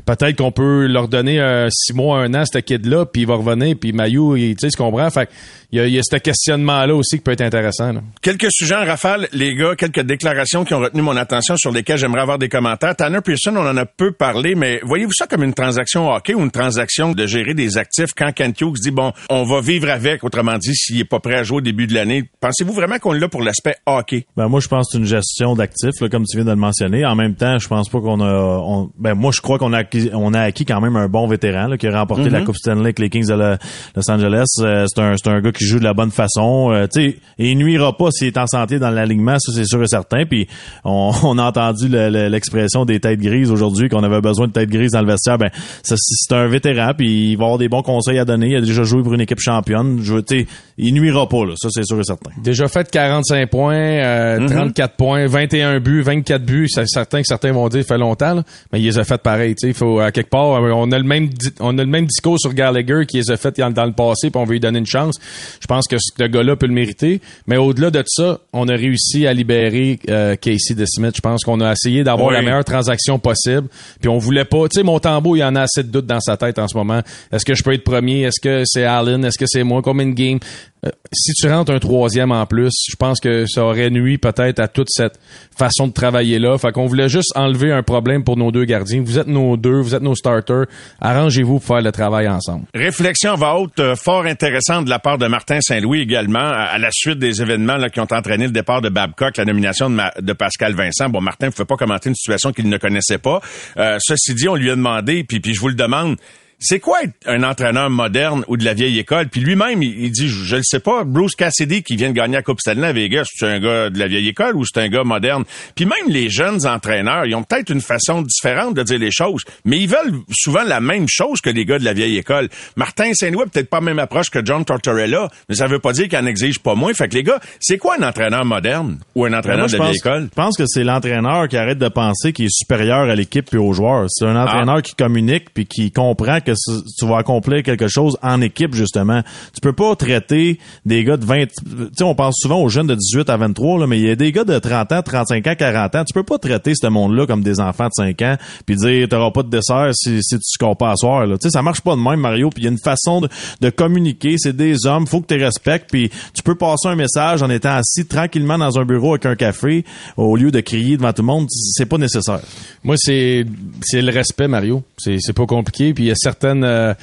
Peut-être 0.06 0.38
qu'on 0.38 0.52
peut 0.52 0.86
leur 0.88 1.08
donner 1.08 1.40
euh, 1.40 1.68
six 1.72 1.94
mois, 1.94 2.20
un 2.22 2.34
an, 2.34 2.44
ce 2.52 2.60
kid-là, 2.60 3.06
puis 3.06 3.22
il 3.24 3.28
va 3.28 3.36
revenir, 3.36 3.76
puis 3.80 3.94
Mayou, 3.94 4.36
il- 4.36 4.56
tu 4.56 4.62
sais, 4.68 4.70
ce 4.72 4.78
qu'on 4.78 4.92
comprend. 4.92 5.10
Fait 5.10 5.28
que 5.28 5.32
il 5.72 5.78
y 5.78 5.82
a, 5.82 5.88
il 5.88 5.94
y 5.94 6.00
a 6.00 6.02
ce 6.04 6.18
questionnement-là 6.18 6.94
aussi 6.96 7.18
qui 7.18 7.24
peut 7.24 7.32
être 7.32 7.42
intéressant. 7.42 7.94
là. 7.94 8.02
Quelques 8.22 8.48
sujets 8.52 8.76
en 8.76 8.86
rafale, 8.86 9.28
les 9.34 9.56
gars, 9.56 9.76
quelques 9.76 10.02
déclarations 10.02 10.66
qui 10.66 10.74
ont 10.74 10.80
retenu 10.80 11.02
mon 11.02 11.16
attention 11.16 11.56
sur 11.58 11.72
lesquelles 11.72 11.98
j'aimerais 11.98 12.22
avoir 12.22 12.38
des 12.38 12.50
commentaires. 12.50 12.96
Tanner 12.96 13.22
Pearson, 13.24 13.54
on 13.56 13.68
en 13.68 13.78
a 13.78 13.86
peu 13.86 14.12
parlé, 14.12 14.56
mais 14.56 14.80
voyez-vous 14.84 15.14
ça 15.14 15.28
comme 15.28 15.44
une 15.44 15.54
transaction 15.54 16.12
hockey 16.12 16.34
ou 16.34 16.42
une 16.42 16.52
transaction 16.52 17.14
de 17.14 17.26
gérer 17.26 17.54
des 17.54 17.78
actifs 17.78 18.12
quand 18.16 18.32
Kent 18.34 18.60
Hughes 18.62 18.78
dit, 18.82 18.92
bon, 18.92 19.12
on 19.30 19.44
va 19.44 19.62
vivre 19.62 19.90
avec, 19.90 20.24
autrement 20.24 20.58
dit, 20.58 20.76
s'il 20.76 21.00
est 21.00 21.06
pas 21.06 21.20
prêt 21.20 21.36
à 21.36 21.44
jouer 21.44 21.58
au 21.58 21.62
début 21.62 21.88
de 21.88 21.94
l'année? 21.94 22.30
Pensez-vous 22.40 22.74
vraiment 22.74 22.98
qu'on 23.00 23.14
est 23.14 23.20
là 23.20 23.30
pour 23.30 23.42
l'aspect 23.42 23.76
hockey? 23.86 24.26
Ben 24.36 24.48
moi 24.48 24.60
je 24.60 24.68
pense 24.68 24.88
que 24.88 24.92
c'est 24.94 24.98
une 25.00 25.06
gestion 25.06 25.56
d'actifs 25.56 26.00
là, 26.02 26.10
comme 26.10 26.26
tu 26.26 26.38
viens 26.38 26.46
de 26.46 26.50
le 26.52 26.56
mentionner. 26.56 27.06
En 27.06 27.16
même 27.16 27.36
temps, 27.36 27.58
je 27.60 27.68
pense 27.68 27.90
pas 27.90 28.00
qu'on 28.02 28.20
a 28.22 28.32
on- 28.64 28.90
ben 28.98 29.14
moi 29.14 29.32
je 29.34 29.42
crois 29.42 29.58
qu'on 29.58 29.74
a 29.74 29.80
acquis, 29.80 30.10
on 30.14 30.34
a 30.34 30.42
acquis 30.42 30.66
quand 30.66 30.82
même 30.82 30.96
un 30.96 31.08
bon 31.08 31.28
vétéran 31.28 31.68
là, 31.68 31.78
qui 31.78 31.88
a 31.88 31.92
remporté 31.98 32.30
la 32.30 32.42
Coupe 32.42 32.56
Stanley 32.58 32.82
avec 32.82 33.00
les 33.00 33.10
Kings 33.10 33.28
de 33.28 33.34
la- 33.36 33.58
Los 33.96 34.10
Angeles. 34.12 34.46
Euh, 34.60 34.86
c'est 34.88 35.02
un 35.02 35.16
c'est 35.18 35.30
un 35.30 35.40
gars 35.42 35.52
qui 35.52 35.61
joue 35.66 35.80
de 35.80 35.84
la 35.84 35.94
bonne 35.94 36.12
façon, 36.12 36.72
Euh, 36.72 36.88
tu 36.94 37.02
sais, 37.12 37.18
il 37.40 37.58
nuira 37.58 37.96
pas 37.98 38.12
s'il 38.12 38.28
est 38.28 38.38
en 38.38 38.48
santé 38.48 38.80
dans 38.80 38.90
l'alignement, 38.90 39.38
ça 39.40 39.52
c'est 39.54 39.66
sûr 39.66 39.82
et 39.82 39.88
certain. 39.88 40.26
Puis 40.26 40.48
on, 40.84 41.12
on 41.24 41.38
a 41.38 41.44
entendu 41.44 41.62
entendu 41.62 41.90
le- 41.90 42.10
le- 42.10 42.28
l'expression 42.28 42.86
des 42.86 43.00
têtes 43.00 43.20
grises 43.20 43.52
aujourd'hui, 43.52 43.88
qu'on 43.88 44.04
avait 44.04 44.20
besoin 44.22 44.48
de 44.48 44.52
têtes 44.52 44.70
grises 44.70 44.92
dans 44.92 45.02
le 45.02 45.08
vestiaire. 45.08 45.38
Ben, 45.38 45.50
c'est 45.84 46.34
un 46.36 46.48
vétéran, 46.48 46.92
puis 46.98 47.32
il 47.32 47.36
va 47.38 47.44
avoir 47.46 47.58
des 47.60 47.70
bons 47.70 47.82
conseils 47.84 48.18
à 48.20 48.26
donner. 48.26 48.48
Il 48.50 48.56
a 48.56 48.62
déjà 48.62 48.84
joué 48.84 49.04
pour 49.04 49.14
une 49.14 49.22
équipe 49.22 49.40
championne. 49.40 50.00
Je, 50.02 50.14
veux- 50.14 50.24
tu 50.24 50.40
sais, 50.40 50.48
il 50.78 50.94
nuira 50.94 51.28
pas, 51.30 51.46
là. 51.46 51.54
Ça, 51.58 51.70
c'est 51.72 51.84
sûr 51.86 52.00
et 52.00 52.04
certain. 52.04 52.32
Déjà 52.44 52.68
fait 52.68 52.90
45 52.90 53.50
points, 53.50 53.76
euh, 53.76 54.40
Mhm. 54.40 54.48
34 54.50 54.96
points, 54.96 55.28
21 55.28 55.80
buts, 55.80 56.02
24 56.02 56.44
buts. 56.44 56.68
C'est 56.70 56.88
certain 56.88 57.22
que 57.22 57.28
certains 57.28 57.52
vont 57.52 57.68
dire, 57.70 57.84
fait 57.86 57.98
longtemps, 57.98 58.34
là, 58.34 58.44
mais 58.74 58.80
il 58.80 58.86
les 58.86 58.98
a 58.98 59.04
fait 59.04 59.22
pareil. 59.22 59.54
Tu 59.56 59.68
sais, 59.68 59.74
faut 59.74 60.00
à 60.00 60.12
quelque 60.12 60.30
part, 60.30 60.46
on 60.62 60.92
a 60.92 60.98
le 60.98 61.04
même, 61.04 61.30
on 61.60 61.78
a 61.78 61.84
le 61.84 61.90
même 61.90 62.06
discours 62.06 62.40
sur 62.40 62.54
Gallagher 62.54 63.06
qui 63.08 63.18
les 63.18 63.30
a 63.32 63.38
fait 63.38 63.58
dans, 63.60 63.72
dans 63.72 63.86
le 63.86 63.94
passé, 63.94 64.30
puis 64.32 64.42
on 64.42 64.46
veut 64.46 64.54
lui 64.54 64.60
donner 64.60 64.80
une 64.80 64.86
chance. 64.86 65.16
Je 65.60 65.68
pense 65.68 65.88
que 65.88 65.98
ce 66.00 66.24
gars-là 66.24 66.56
peut 66.56 66.68
le 66.68 66.74
mériter. 66.74 67.22
Mais 67.48 67.58
au-delà 67.58 67.92
de 67.92 68.04
ça, 68.06 68.40
on 68.54 68.68
a 68.68 68.74
réussi 68.76 69.28
à 69.28 69.34
libérer 69.34 70.00
euh, 70.10 70.36
Casey 70.36 70.74
DeSmith. 70.76 71.16
Je 71.16 71.22
pense 71.22 71.44
qu'on 71.44 71.60
a 71.62 71.72
essayé 71.72 72.04
d'avoir 72.04 72.30
Oui. 72.30 72.34
la 72.36 72.42
meilleure 72.42 72.66
transaction 72.66 73.20
possible. 73.20 73.68
Puis 74.00 74.10
on 74.10 74.18
voulait 74.18 74.46
pas. 74.46 74.68
Tu 74.70 74.80
sais, 74.80 74.84
mon 74.84 75.00
tambour, 75.00 75.38
il 75.38 75.42
y 75.42 75.44
en 75.44 75.56
a 75.56 75.62
assez 75.64 75.84
de 75.84 75.90
doutes 75.90 76.06
dans 76.06 76.20
sa 76.20 76.38
tête 76.38 76.60
en 76.60 76.68
ce 76.68 76.78
moment. 76.78 77.02
Est-ce 77.32 77.46
que 77.46 77.56
je 77.56 77.64
peux 77.64 77.74
être 77.74 77.84
premier? 77.84 78.22
Est-ce 78.24 78.40
que 78.42 78.64
c'est 78.66 78.84
Allen? 78.86 79.24
Est-ce 79.26 79.38
que 79.38 79.46
c'est 79.48 79.64
moi? 79.64 79.82
Combien 79.82 80.06
de 80.08 80.14
games? 80.14 80.40
Euh, 80.86 80.90
si 81.14 81.34
tu 81.34 81.48
rentres 81.48 81.72
un 81.72 81.80
troisième 81.80 82.32
en 82.32 82.46
plus, 82.46 82.72
je 82.90 82.96
pense 82.96 83.20
que 83.20 83.46
ça 83.46 83.64
aurait 83.64 83.90
nuit 83.90 84.18
peut-être 84.18 84.60
à 84.60 84.68
toute 84.68 84.90
cette 84.90 85.20
façon 85.56 85.88
de 85.88 85.94
travailler 85.94 86.40
là. 86.40 86.58
Fait 86.58 86.72
qu'on 86.72 86.88
voulait 86.88 87.10
juste 87.10 87.32
enlever 87.36 87.72
un 87.72 87.84
problème 87.84 88.24
pour 88.24 88.38
nos 88.38 88.52
deux 88.52 88.66
gardiens. 88.66 89.02
Vous 89.04 89.20
êtes 89.20 89.28
nos 89.28 89.58
deux, 89.58 89.80
vous 89.80 89.94
êtes 89.94 90.02
nos 90.02 90.16
starters. 90.16 90.66
Arrangez-vous 91.00 91.60
pour 91.60 91.68
faire 91.76 91.82
le 91.82 91.92
travail 91.92 92.28
ensemble. 92.28 92.66
Réflexion 92.74 93.36
va 93.36 93.56
haute 93.56 93.80
euh, 93.80 93.96
fort 93.96 94.26
intéressante 94.26 94.86
de 94.86 94.90
la 94.90 95.00
part 95.00 95.18
de 95.18 95.28
Martin 95.28 95.60
Saint-Louis 95.62 96.02
également 96.02 96.40
à, 96.40 96.78
la 96.78 96.90
suite 96.92 97.20
des 97.20 97.42
événements 97.42 97.78
qui 97.90 98.00
ont 98.00 98.08
entraîné 98.12 98.46
le 98.46 98.52
départ 98.52 98.82
de 98.82 98.90
Babcock, 98.90 99.38
la 99.38 99.46
nomination 99.46 99.90
de 99.90 100.34
Pascal 100.34 100.74
Vincent. 100.74 101.10
Bon, 101.10 101.22
Martin 101.22 101.48
ne 101.48 101.52
pouvait 101.52 101.66
pas 101.66 101.78
commenter 101.78 102.10
une 102.10 102.16
situation 102.16 102.52
qu'il 102.52 102.70
ne 102.70 102.78
connaissait 102.78 103.18
pas. 103.18 103.42
Euh, 103.78 103.98
ceci 104.02 104.34
dit, 104.34 104.50
on 104.50 104.56
lui 104.56 104.72
a 104.72 104.76
demandé, 104.76 105.24
puis, 105.24 105.40
puis 105.40 105.54
je 105.54 105.60
vous 105.60 105.68
le 105.68 105.76
demande, 105.76 106.18
c'est 106.62 106.80
quoi 106.80 107.04
être 107.04 107.14
un 107.26 107.44
entraîneur 107.44 107.90
moderne 107.90 108.44
ou 108.48 108.56
de 108.56 108.64
la 108.64 108.74
vieille 108.74 108.98
école? 109.00 109.28
Puis 109.28 109.42
lui-même, 109.42 109.82
il, 109.84 110.06
il 110.06 110.12
dit, 110.12 110.28
je, 110.30 110.44
je 110.44 110.56
le 110.58 110.64
sais 110.64 110.80
pas, 110.80 111.04
Bruce 111.04 111.36
Cassidy 111.36 111.84
qui 111.84 111.96
vient 111.96 112.10
de 112.10 112.14
gagner 112.16 112.36
la 112.36 112.44
Coupe 112.44 112.60
Stanley 112.62 112.88
à 112.88 112.94
Vegas, 112.94 113.26
c'est 113.36 113.48
un 113.48 113.60
gars 113.60 113.90
de 113.90 113.98
la 114.00 114.08
vieille 114.08 114.28
école 114.30 114.56
ou 114.56 114.64
c'est 114.66 114.80
un 114.80 114.88
gars 114.88 115.04
moderne? 115.04 115.44
Puis 115.76 115.86
même 115.86 116.08
les 116.08 116.30
jeunes 116.30 116.66
entraîneurs, 116.68 117.26
ils 117.26 117.36
ont 117.36 117.44
peut-être 117.44 117.72
une 117.72 117.82
façon 117.82 118.22
différente 118.22 118.76
de 118.76 118.84
dire 118.84 119.00
les 119.00 119.12
choses, 119.12 119.42
mais 119.66 119.80
ils 119.80 119.88
veulent 119.90 120.20
souvent 120.32 120.64
la 120.64 120.80
même 120.80 121.08
chose 121.10 121.42
que 121.42 121.50
les 121.50 121.66
gars 121.66 121.80
de 121.80 121.84
la 121.86 121.94
vieille 121.94 122.18
école. 122.18 122.48
Martin 122.76 123.12
Saint-Louis 123.14 123.46
peut-être 123.52 123.70
pas 123.70 123.80
la 123.80 123.86
même 123.86 124.00
approche 124.00 124.30
que 124.30 124.40
John 124.46 124.64
Tortorella, 124.64 125.30
mais 125.50 125.56
ça 125.56 125.68
veut 125.68 125.80
pas 125.80 125.94
dire 125.94 126.08
qu'il 126.08 126.20
en 126.20 126.26
exige 126.26 126.60
pas 126.60 126.76
moins. 126.76 126.94
Fait 126.94 127.08
que 127.08 127.16
les 127.16 127.24
gars, 127.24 127.40
c'est 127.60 127.78
quoi 127.78 127.96
un 128.00 128.04
entraîneur 128.08 128.46
moderne 128.46 129.00
ou 129.16 129.26
un 129.26 129.34
entraîneur 129.34 129.62
Moi, 129.62 129.68
de 129.68 129.78
la 129.78 129.84
vieille 129.86 129.98
école? 129.98 130.24
je 130.30 130.36
pense 130.36 130.58
que 130.58 130.64
c'est 130.68 130.84
l'entraîneur 130.84 131.48
qui 131.48 131.58
arrête 131.58 131.80
de 131.80 131.88
penser 131.90 132.34
qu'il 132.34 132.46
est 132.46 132.52
supérieur 132.56 133.10
à 133.10 133.16
l'équipe 133.16 133.52
et 133.54 133.58
aux 133.58 133.74
joueurs. 133.74 134.06
C'est 134.10 134.26
un 134.26 134.36
entraîneur 134.36 134.76
Ah. 134.78 134.82
qui 134.82 134.96
communique 134.96 135.46
puis 135.54 135.66
qui 135.66 135.92
comprend 135.92 136.40
que 136.40 136.51
tu 136.56 137.06
vas 137.06 137.18
accomplir 137.18 137.64
quelque 137.64 137.88
chose 137.88 138.18
en 138.22 138.42
équipe 138.42 138.76
justement. 138.76 139.22
Tu 139.54 139.62
peux 139.62 139.74
pas 139.74 139.96
traiter 139.96 140.60
des 140.86 141.04
gars 141.04 141.18
de 141.18 141.26
20 141.26 141.46
tu 141.46 141.54
sais 141.96 142.04
on 142.04 142.16
pense 142.16 142.36
souvent 142.40 142.62
aux 142.62 142.70
jeunes 142.70 142.88
de 142.88 142.96
18 142.96 143.30
à 143.30 143.38
23 143.38 143.80
là, 143.80 143.88
mais 143.88 144.00
il 144.00 144.06
y 144.06 144.10
a 144.10 144.16
des 144.16 144.32
gars 144.32 144.44
de 144.44 144.58
30 144.58 144.92
ans, 144.92 145.02
35 145.02 145.48
ans, 145.48 145.56
40 145.58 145.96
ans. 145.96 146.04
Tu 146.06 146.14
peux 146.14 146.24
pas 146.24 146.38
traiter 146.38 146.74
ce 146.76 146.88
monde-là 146.88 147.26
comme 147.26 147.44
des 147.44 147.60
enfants 147.60 147.88
de 147.88 147.94
5 147.94 148.22
ans 148.22 148.38
puis 148.66 148.76
dire 148.76 149.08
t'auras 149.10 149.32
pas 149.32 149.44
de 149.44 149.50
dessert 149.50 149.92
si, 149.94 150.22
si 150.22 150.36
tu 150.36 150.44
scores 150.44 150.78
pas 150.78 150.92
à 150.92 150.96
soir 150.96 151.26
là. 151.26 151.38
Tu 151.38 151.50
sais 151.50 151.52
ça 151.52 151.62
marche 151.62 151.82
pas 151.82 151.96
de 151.96 152.02
même 152.02 152.20
Mario, 152.20 152.50
puis 152.50 152.64
il 152.64 152.66
y 152.66 152.68
a 152.68 152.72
une 152.72 152.80
façon 152.80 153.22
de, 153.22 153.30
de 153.62 153.70
communiquer, 153.70 154.36
c'est 154.38 154.56
des 154.56 154.86
hommes, 154.86 155.08
faut 155.08 155.22
que 155.22 155.34
tu 155.34 155.42
respectes 155.42 155.90
puis 155.90 156.10
tu 156.34 156.44
peux 156.44 156.56
passer 156.56 156.88
un 156.88 156.96
message 156.96 157.44
en 157.44 157.50
étant 157.50 157.76
assis 157.76 158.06
tranquillement 158.06 158.58
dans 158.58 158.80
un 158.80 158.86
bureau 158.86 159.12
avec 159.12 159.26
un 159.26 159.36
café 159.36 159.86
au 160.18 160.36
lieu 160.36 160.52
de 160.52 160.60
crier 160.60 160.98
devant 160.98 161.14
tout 161.14 161.22
le 161.22 161.28
monde, 161.28 161.48
c'est 161.50 161.86
pas 161.86 161.98
nécessaire. 161.98 162.42
Moi, 162.84 162.96
c'est 162.98 163.46
le 163.94 164.12
respect, 164.12 164.48
Mario. 164.48 164.84
C'est 164.98 165.34
pas 165.34 165.46
compliqué. 165.46 165.94
Puis 165.94 166.06
il 166.06 166.08
y 166.08 166.12
a 166.12 166.16
euh, 166.44 166.94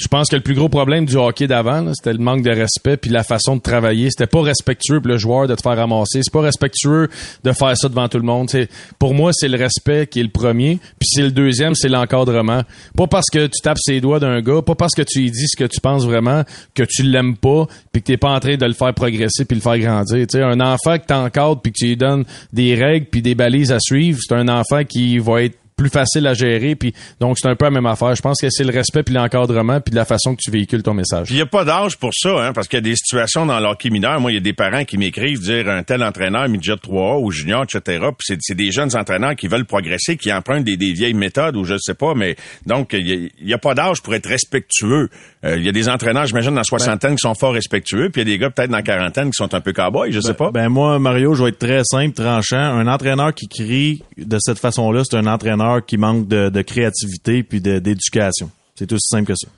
je 0.00 0.08
pense 0.08 0.30
que 0.30 0.36
le 0.36 0.42
plus 0.42 0.54
gros 0.54 0.70
problème 0.70 1.04
du 1.04 1.16
hockey 1.16 1.46
d'avant, 1.46 1.92
c'était 1.92 2.14
le 2.14 2.18
manque 2.18 2.42
de 2.42 2.50
respect 2.50 2.96
puis 2.96 3.10
la 3.10 3.22
façon 3.22 3.56
de 3.56 3.60
travailler. 3.60 4.08
C'était 4.10 4.26
pas 4.26 4.40
respectueux 4.40 4.98
pour 4.98 5.08
le 5.08 5.18
joueur 5.18 5.46
de 5.46 5.54
te 5.54 5.60
faire 5.60 5.76
ramasser. 5.76 6.20
C'est 6.22 6.32
pas 6.32 6.40
respectueux 6.40 7.10
de 7.44 7.52
faire 7.52 7.76
ça 7.76 7.88
devant 7.90 8.08
tout 8.08 8.16
le 8.16 8.24
monde. 8.24 8.50
Pour 8.98 9.12
moi, 9.12 9.32
c'est 9.34 9.48
le 9.48 9.58
respect 9.58 10.06
qui 10.06 10.20
est 10.20 10.22
le 10.22 10.30
premier. 10.30 10.78
Puis 10.98 11.08
c'est 11.12 11.22
le 11.22 11.32
deuxième, 11.32 11.74
c'est 11.74 11.90
l'encadrement. 11.90 12.62
Pas 12.96 13.06
parce 13.08 13.26
que 13.30 13.46
tu 13.46 13.60
tapes 13.62 13.78
ses 13.78 14.00
doigts 14.00 14.20
d'un 14.20 14.40
gars, 14.40 14.62
pas 14.62 14.74
parce 14.74 14.94
que 14.94 15.02
tu 15.02 15.20
lui 15.20 15.30
dis 15.30 15.46
ce 15.46 15.56
que 15.56 15.68
tu 15.68 15.80
penses 15.82 16.06
vraiment, 16.06 16.44
que 16.74 16.82
tu 16.82 17.02
l'aimes 17.02 17.36
pas, 17.36 17.66
puis 17.92 18.00
que 18.00 18.06
t'es 18.06 18.16
pas 18.16 18.30
en 18.30 18.40
train 18.40 18.56
de 18.56 18.66
le 18.66 18.72
faire 18.72 18.94
progresser 18.94 19.44
puis 19.44 19.56
le 19.56 19.62
faire 19.62 19.78
grandir. 19.78 20.26
Un 20.34 20.60
enfant 20.60 20.98
que 20.98 21.04
t'encadres 21.04 21.60
puis 21.60 21.72
que 21.72 21.78
tu 21.78 21.86
lui 21.86 21.96
donnes 21.98 22.24
des 22.54 22.74
règles 22.74 23.06
puis 23.10 23.20
des 23.20 23.34
balises 23.34 23.70
à 23.70 23.78
suivre, 23.80 24.18
c'est 24.26 24.34
un 24.34 24.48
enfant 24.48 24.84
qui 24.84 25.18
va 25.18 25.42
être 25.42 25.56
plus 25.80 25.90
facile 25.90 26.26
à 26.26 26.34
gérer 26.34 26.74
puis 26.74 26.92
donc 27.20 27.38
c'est 27.38 27.48
un 27.48 27.56
peu 27.56 27.64
la 27.64 27.70
même 27.70 27.86
affaire 27.86 28.14
je 28.14 28.22
pense 28.22 28.40
que 28.40 28.48
c'est 28.50 28.64
le 28.64 28.72
respect 28.72 29.02
puis 29.02 29.14
l'encadrement 29.14 29.80
puis 29.80 29.94
la 29.94 30.04
façon 30.04 30.34
que 30.34 30.40
tu 30.42 30.50
véhicules 30.50 30.82
ton 30.82 30.94
message 30.94 31.30
il 31.30 31.36
n'y 31.36 31.42
a 31.42 31.46
pas 31.46 31.64
d'âge 31.64 31.96
pour 31.96 32.10
ça, 32.14 32.30
hein, 32.30 32.52
parce 32.52 32.68
qu'il 32.68 32.78
y 32.78 32.82
a 32.82 32.82
des 32.82 32.96
situations 32.96 33.46
dans 33.46 33.60
l'hockey 33.60 33.90
mineur. 33.90 34.20
Moi, 34.20 34.32
il 34.32 34.34
y 34.34 34.38
a 34.38 34.42
des 34.42 34.52
parents 34.52 34.84
qui 34.84 34.98
m'écrivent 34.98 35.40
dire 35.40 35.68
un 35.68 35.82
tel 35.82 36.02
entraîneur, 36.02 36.48
midget 36.48 36.74
3A 36.74 37.22
ou 37.22 37.30
junior, 37.30 37.64
etc. 37.64 38.06
Puis 38.18 38.26
c'est, 38.26 38.38
c'est 38.40 38.54
des 38.54 38.72
jeunes 38.72 38.96
entraîneurs 38.96 39.36
qui 39.36 39.48
veulent 39.48 39.64
progresser, 39.64 40.16
qui 40.16 40.32
empruntent 40.32 40.64
des, 40.64 40.76
des 40.76 40.92
vieilles 40.92 41.14
méthodes 41.14 41.56
ou 41.56 41.64
je 41.64 41.76
sais 41.78 41.94
pas, 41.94 42.14
mais 42.14 42.36
donc 42.66 42.92
il 42.92 43.30
n'y 43.42 43.54
a, 43.54 43.58
pas 43.58 43.74
d'âge 43.74 44.02
pour 44.02 44.14
être 44.14 44.26
respectueux. 44.26 45.08
Euh, 45.44 45.56
Il 45.56 45.64
y 45.64 45.68
a 45.68 45.72
des 45.72 45.88
entraîneurs, 45.88 46.26
j'imagine, 46.26 46.50
dans 46.50 46.58
la 46.58 46.64
soixantaine 46.64 47.14
qui 47.14 47.22
sont 47.22 47.34
fort 47.34 47.52
respectueux, 47.52 48.10
puis 48.10 48.22
il 48.22 48.28
y 48.28 48.30
a 48.30 48.34
des 48.34 48.38
gars 48.38 48.50
peut-être 48.50 48.70
dans 48.70 48.76
la 48.76 48.82
quarantaine 48.82 49.30
qui 49.30 49.36
sont 49.36 49.54
un 49.54 49.60
peu 49.60 49.72
cow-boys, 49.72 50.10
je 50.10 50.20
sais 50.20 50.34
pas. 50.34 50.50
Ben 50.50 50.68
moi, 50.68 50.98
Mario, 50.98 51.34
je 51.34 51.44
vais 51.44 51.50
être 51.50 51.58
très 51.58 51.82
simple, 51.84 52.14
tranchant. 52.14 52.56
Un 52.56 52.86
entraîneur 52.86 53.34
qui 53.34 53.48
crie 53.48 54.02
de 54.16 54.38
cette 54.40 54.58
façon-là, 54.58 55.02
c'est 55.04 55.16
un 55.16 55.26
entraîneur 55.26 55.69
qui 55.86 55.96
manque 55.96 56.28
de, 56.28 56.62
créativité 56.62 57.42
puis 57.42 57.60
d'éducation. 57.60 58.50
C'est 58.74 58.90
aussi 58.92 59.08
simple 59.08 59.26
que 59.26 59.34
ça. 59.36 59.48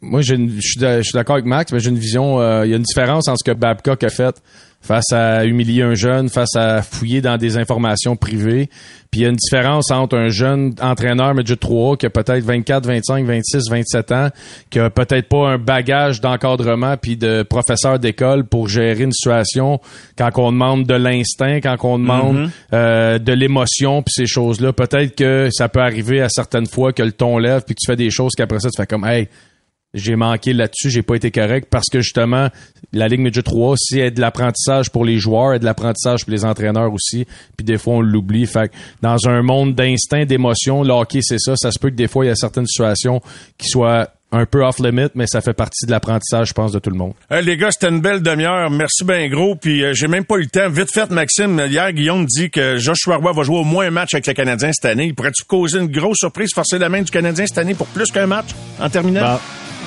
moi 0.00 0.20
je 0.20 0.34
suis 0.60 0.78
d'accord 1.14 1.34
avec 1.34 1.46
Max 1.46 1.72
mais 1.72 1.80
j'ai 1.80 1.90
une 1.90 1.98
vision 1.98 2.40
euh, 2.40 2.66
il 2.66 2.70
y 2.70 2.74
a 2.74 2.76
une 2.76 2.82
différence 2.82 3.28
entre 3.28 3.38
ce 3.44 3.50
que 3.50 3.56
Babcock 3.56 4.02
a 4.04 4.10
fait 4.10 4.40
face 4.80 5.12
à 5.12 5.44
humilier 5.44 5.82
un 5.82 5.94
jeune 5.94 6.28
face 6.28 6.56
à 6.56 6.82
fouiller 6.82 7.20
dans 7.20 7.36
des 7.36 7.58
informations 7.58 8.16
privées. 8.16 8.70
Puis 9.10 9.20
il 9.20 9.22
y 9.24 9.26
a 9.26 9.28
une 9.28 9.36
différence 9.36 9.90
entre 9.90 10.16
un 10.16 10.28
jeune 10.28 10.74
entraîneur 10.80 11.34
midget 11.34 11.56
3 11.56 11.96
qui 11.96 12.06
a 12.06 12.10
peut-être 12.10 12.44
24 12.44 12.86
25 12.86 13.26
26 13.26 13.68
27 13.68 14.12
ans 14.12 14.28
qui 14.70 14.78
a 14.78 14.88
peut-être 14.88 15.28
pas 15.28 15.48
un 15.48 15.58
bagage 15.58 16.20
d'encadrement 16.20 16.96
puis 16.96 17.16
de 17.16 17.42
professeur 17.42 17.98
d'école 17.98 18.44
pour 18.44 18.68
gérer 18.68 19.02
une 19.02 19.12
situation 19.12 19.80
quand 20.16 20.30
on 20.36 20.52
demande 20.52 20.86
de 20.86 20.94
l'instinct 20.94 21.60
quand 21.60 21.76
on 21.82 21.98
demande 21.98 22.50
euh, 22.72 23.18
de 23.18 23.32
l'émotion 23.32 24.02
puis 24.02 24.12
ces 24.14 24.26
choses 24.26 24.60
là 24.60 24.72
peut-être 24.72 25.16
que 25.16 25.48
ça 25.50 25.68
peut 25.68 25.80
arriver 25.80 26.20
à 26.20 26.28
certaines 26.28 26.66
fois 26.66 26.92
que 26.92 27.02
le 27.02 27.12
ton 27.12 27.36
lève 27.38 27.64
puis 27.66 27.74
que 27.74 27.80
tu 27.84 27.90
fais 27.90 27.96
des 27.96 28.10
choses 28.10 28.32
qu'après 28.36 28.60
ça 28.60 28.70
tu 28.70 28.80
fais 28.80 28.86
comme 28.86 29.04
hey 29.04 29.28
j'ai 29.94 30.16
manqué 30.16 30.52
là-dessus, 30.52 30.90
j'ai 30.90 31.02
pas 31.02 31.16
été 31.16 31.30
correct 31.30 31.68
parce 31.70 31.86
que 31.90 32.00
justement, 32.00 32.48
la 32.92 33.08
Ligue 33.08 33.20
Midget 33.20 33.42
3, 33.42 33.76
c'est 33.76 33.98
elle 33.98 34.14
de 34.14 34.20
l'apprentissage 34.20 34.90
pour 34.90 35.04
les 35.04 35.18
joueurs 35.18 35.54
et 35.54 35.58
de 35.58 35.64
l'apprentissage 35.64 36.24
pour 36.24 36.32
les 36.32 36.44
entraîneurs 36.44 36.92
aussi. 36.92 37.26
Puis 37.56 37.64
des 37.64 37.78
fois, 37.78 37.94
on 37.94 38.00
l'oublie. 38.00 38.46
Fait 38.46 38.68
que 38.68 38.74
dans 39.02 39.28
un 39.28 39.42
monde 39.42 39.74
d'instinct, 39.74 40.24
d'émotion, 40.24 40.82
le 40.82 40.92
hockey, 40.92 41.20
c'est 41.22 41.38
ça. 41.38 41.54
Ça 41.56 41.72
se 41.72 41.78
peut 41.78 41.90
que 41.90 41.96
des 41.96 42.08
fois, 42.08 42.24
il 42.24 42.28
y 42.28 42.30
a 42.30 42.36
certaines 42.36 42.66
situations 42.66 43.20
qui 43.58 43.68
soient 43.68 44.10
un 44.32 44.46
peu 44.46 44.64
off-limit, 44.64 45.08
mais 45.16 45.26
ça 45.26 45.40
fait 45.40 45.54
partie 45.54 45.86
de 45.86 45.90
l'apprentissage, 45.90 46.48
je 46.48 46.52
pense, 46.52 46.70
de 46.72 46.78
tout 46.78 46.90
le 46.90 46.96
monde. 46.96 47.14
Euh, 47.32 47.40
les 47.40 47.56
gars, 47.56 47.70
c'était 47.72 47.88
une 47.88 48.00
belle 48.00 48.22
demi-heure. 48.22 48.70
Merci 48.70 49.04
bien 49.04 49.28
gros. 49.28 49.56
Puis 49.56 49.82
euh, 49.82 49.92
j'ai 49.92 50.06
même 50.06 50.24
pas 50.24 50.36
eu 50.36 50.42
le 50.42 50.46
temps. 50.46 50.68
Vite 50.68 50.92
fait, 50.92 51.10
Maxime. 51.10 51.60
Hier, 51.68 51.92
Guillaume 51.92 52.26
dit 52.26 52.48
que 52.48 52.76
Joshua 52.76 53.16
Roy 53.16 53.32
va 53.32 53.42
jouer 53.42 53.58
au 53.58 53.64
moins 53.64 53.86
un 53.86 53.90
match 53.90 54.14
avec 54.14 54.28
le 54.28 54.34
Canadien 54.34 54.70
cette 54.72 54.84
année. 54.84 55.06
Il 55.06 55.14
pourrait-tu 55.14 55.42
causer 55.44 55.78
une 55.80 55.88
grosse 55.88 56.18
surprise, 56.18 56.50
forcer 56.54 56.78
la 56.78 56.88
main 56.88 57.02
du 57.02 57.10
Canadien 57.10 57.46
cette 57.46 57.58
année 57.58 57.74
pour 57.74 57.88
plus 57.88 58.10
qu'un 58.12 58.26
match 58.26 58.50
en 58.78 58.88
terminant? 58.88 59.20
Ben, 59.20 59.40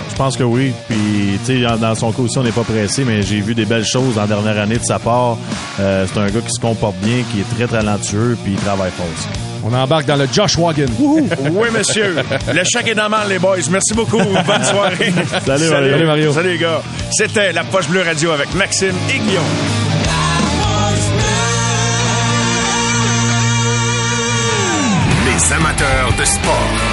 je 0.10 0.16
pense 0.16 0.38
que 0.38 0.44
oui. 0.44 0.72
Puis, 0.90 1.40
tu 1.46 1.62
sais, 1.64 1.78
dans- 1.78 1.96
son 1.96 2.12
cas 2.12 2.22
aussi, 2.22 2.38
on 2.38 2.44
n'est 2.44 2.52
pas 2.52 2.64
pressé, 2.64 3.04
mais 3.06 3.22
j'ai 3.22 3.40
vu 3.42 3.54
des 3.56 3.66
belles 3.66 3.86
choses 3.86 4.18
en 4.18 4.26
dernière 4.26 4.60
année 4.62 4.78
de 4.78 4.84
sa 4.84 5.00
part. 5.00 5.38
Euh, 5.80 6.06
c'est 6.12 6.20
un 6.20 6.28
gars 6.28 6.42
qui 6.46 6.52
se 6.54 6.60
comporte 6.60 6.96
bien, 6.98 7.24
qui 7.32 7.42
est 7.42 7.56
très 7.56 7.68
talentueux, 7.68 8.38
puis 8.44 8.54
il 8.54 8.60
travaille 8.60 8.92
fort 8.92 9.06
aussi. 9.16 9.28
On 9.66 9.74
embarque 9.74 10.06
dans 10.06 10.18
le 10.18 10.28
Josh 10.32 10.58
Wagon. 10.58 10.86
oui, 11.00 11.68
monsieur. 11.74 12.16
Le 12.54 12.64
chèque 12.66 12.90
est 12.90 12.96
dans 12.96 13.08
mal, 13.08 13.30
les 13.30 13.40
boys. 13.40 13.56
Merci 13.72 13.94
beaucoup. 13.94 14.18
Bonne 14.18 14.64
soirée. 14.66 15.14
Salut, 15.46 15.70
Mario. 15.70 15.92
Salut, 15.92 16.06
Mario. 16.06 16.34
Salut, 16.34 16.50
les 16.50 16.58
gars. 16.58 16.82
C'était 17.12 17.54
la 17.54 17.64
Poche 17.64 17.88
Bleue 17.88 18.04
Radio 18.04 18.32
avec 18.32 18.54
Maxime 18.56 18.96
et 19.10 19.20
Guillaume. 19.20 19.44
Les 25.26 25.54
amateurs 25.54 26.14
de 26.18 26.26
sport. 26.26 26.93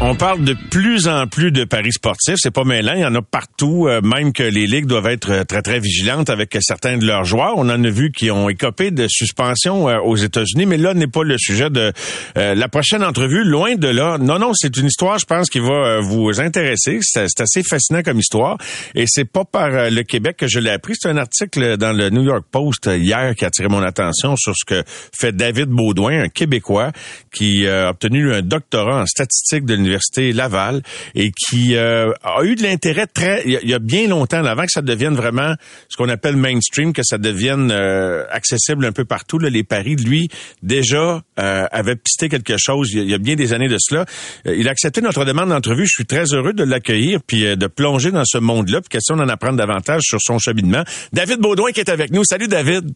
On 0.00 0.14
parle 0.14 0.44
de 0.44 0.54
plus 0.70 1.08
en 1.08 1.26
plus 1.26 1.50
de 1.50 1.64
paris 1.64 1.90
sportifs. 1.90 2.36
C'est 2.36 2.52
pas 2.52 2.62
mêlant. 2.62 2.92
Il 2.94 3.00
y 3.00 3.04
en 3.04 3.16
a 3.16 3.20
partout, 3.20 3.88
euh, 3.88 4.00
même 4.00 4.32
que 4.32 4.44
les 4.44 4.68
ligues 4.68 4.86
doivent 4.86 5.08
être 5.08 5.32
euh, 5.32 5.44
très, 5.44 5.60
très 5.60 5.80
vigilantes 5.80 6.30
avec 6.30 6.56
certains 6.60 6.98
de 6.98 7.04
leurs 7.04 7.24
joueurs. 7.24 7.54
On 7.56 7.68
en 7.68 7.82
a 7.82 7.90
vu 7.90 8.12
qui 8.12 8.30
ont 8.30 8.48
écopé 8.48 8.92
de 8.92 9.08
suspension 9.08 9.88
euh, 9.88 9.98
aux 9.98 10.14
États-Unis, 10.14 10.66
mais 10.66 10.76
là 10.76 10.94
n'est 10.94 11.08
pas 11.08 11.24
le 11.24 11.36
sujet 11.36 11.68
de 11.68 11.92
la 12.36 12.68
prochaine 12.68 13.02
entrevue. 13.02 13.42
Loin 13.42 13.74
de 13.74 13.88
là. 13.88 14.18
Non, 14.18 14.38
non, 14.38 14.52
c'est 14.54 14.76
une 14.76 14.86
histoire, 14.86 15.18
je 15.18 15.26
pense, 15.26 15.50
qui 15.50 15.58
va 15.58 15.98
vous 15.98 16.40
intéresser. 16.40 17.00
C'est 17.02 17.40
assez 17.40 17.64
fascinant 17.64 18.02
comme 18.02 18.20
histoire. 18.20 18.56
Et 18.94 19.04
c'est 19.08 19.24
pas 19.24 19.44
par 19.44 19.90
le 19.90 20.02
Québec 20.02 20.36
que 20.36 20.46
je 20.46 20.60
l'ai 20.60 20.70
appris. 20.70 20.94
C'est 20.96 21.08
un 21.08 21.16
article 21.16 21.76
dans 21.76 21.92
le 21.92 22.10
New 22.10 22.22
York 22.22 22.44
Post 22.50 22.88
hier 22.92 23.34
qui 23.34 23.44
a 23.44 23.48
attiré 23.48 23.68
mon 23.68 23.82
attention 23.82 24.36
sur 24.36 24.54
ce 24.56 24.64
que 24.64 24.84
fait 24.86 25.32
David 25.32 25.68
Baudouin, 25.68 26.22
un 26.22 26.28
Québécois, 26.28 26.92
qui 27.34 27.66
a 27.66 27.90
obtenu 27.90 28.32
un 28.32 28.42
doctorat 28.42 29.02
en 29.02 29.06
statistique 29.06 29.64
de 29.64 29.74
l'Université 29.74 29.87
Laval 30.32 30.82
et 31.14 31.30
qui 31.30 31.76
euh, 31.76 32.12
a 32.22 32.42
eu 32.44 32.54
de 32.54 32.62
l'intérêt 32.62 33.06
très 33.06 33.42
il 33.44 33.68
y, 33.68 33.74
a 33.74 33.78
bien 33.78 34.08
longtemps 34.08 34.44
avant 34.44 34.64
que 34.64 34.72
ça 34.72 34.82
devienne 34.82 35.14
vraiment 35.14 35.54
ce 35.88 35.96
qu'on 35.96 36.08
appelle 36.08 36.36
mainstream, 36.36 36.92
que 36.92 37.02
ça 37.02 37.18
devienne 37.18 37.70
euh, 37.70 38.24
accessible 38.30 38.84
un 38.84 38.92
peu 38.92 39.04
partout 39.04 39.38
là, 39.38 39.48
les 39.48 39.64
paris. 39.64 39.96
Lui 39.96 40.28
déjà 40.62 41.22
euh, 41.38 41.66
avait 41.70 41.96
pisté 41.96 42.28
quelque 42.28 42.56
chose 42.58 42.92
il 42.92 43.08
y, 43.08 43.14
a, 43.14 43.18
bien 43.18 43.36
des 43.36 43.52
années 43.52 43.68
de 43.68 43.76
cela. 43.78 44.04
il 44.44 44.68
a 44.68 44.70
accepté 44.70 45.00
notre 45.00 45.24
demande 45.24 45.50
d'entrevue. 45.50 45.86
Je 45.86 45.92
suis 45.94 46.06
très 46.06 46.24
heureux 46.32 46.52
de 46.52 46.64
l'accueillir 46.64 47.20
puis 47.26 47.56
de 47.56 47.66
plonger 47.66 48.10
dans 48.10 48.24
ce 48.24 48.38
monde-là. 48.38 48.80
Puis 48.80 48.88
question 48.88 49.16
d'en 49.16 49.28
apprendre 49.28 49.56
davantage 49.56 50.02
sur 50.04 50.20
son 50.20 50.38
cheminement. 50.38 50.84
David 51.12 51.40
Baudouin 51.40 51.72
qui 51.72 51.80
est 51.80 51.90
avec 51.90 52.10
nous. 52.10 52.24
Salut 52.24 52.48
David. 52.48 52.92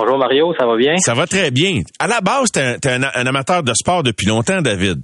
Bonjour 0.00 0.16
Mario, 0.16 0.54
ça 0.56 0.64
va 0.64 0.76
bien? 0.76 0.96
Ça 0.98 1.14
va 1.14 1.26
très 1.26 1.50
bien. 1.50 1.80
À 1.98 2.06
la 2.06 2.20
base, 2.20 2.52
t'es 2.52 2.78
un, 2.88 3.02
un, 3.02 3.26
amateur 3.26 3.64
de 3.64 3.72
sport 3.74 4.04
depuis 4.04 4.26
longtemps, 4.28 4.62
David. 4.62 5.02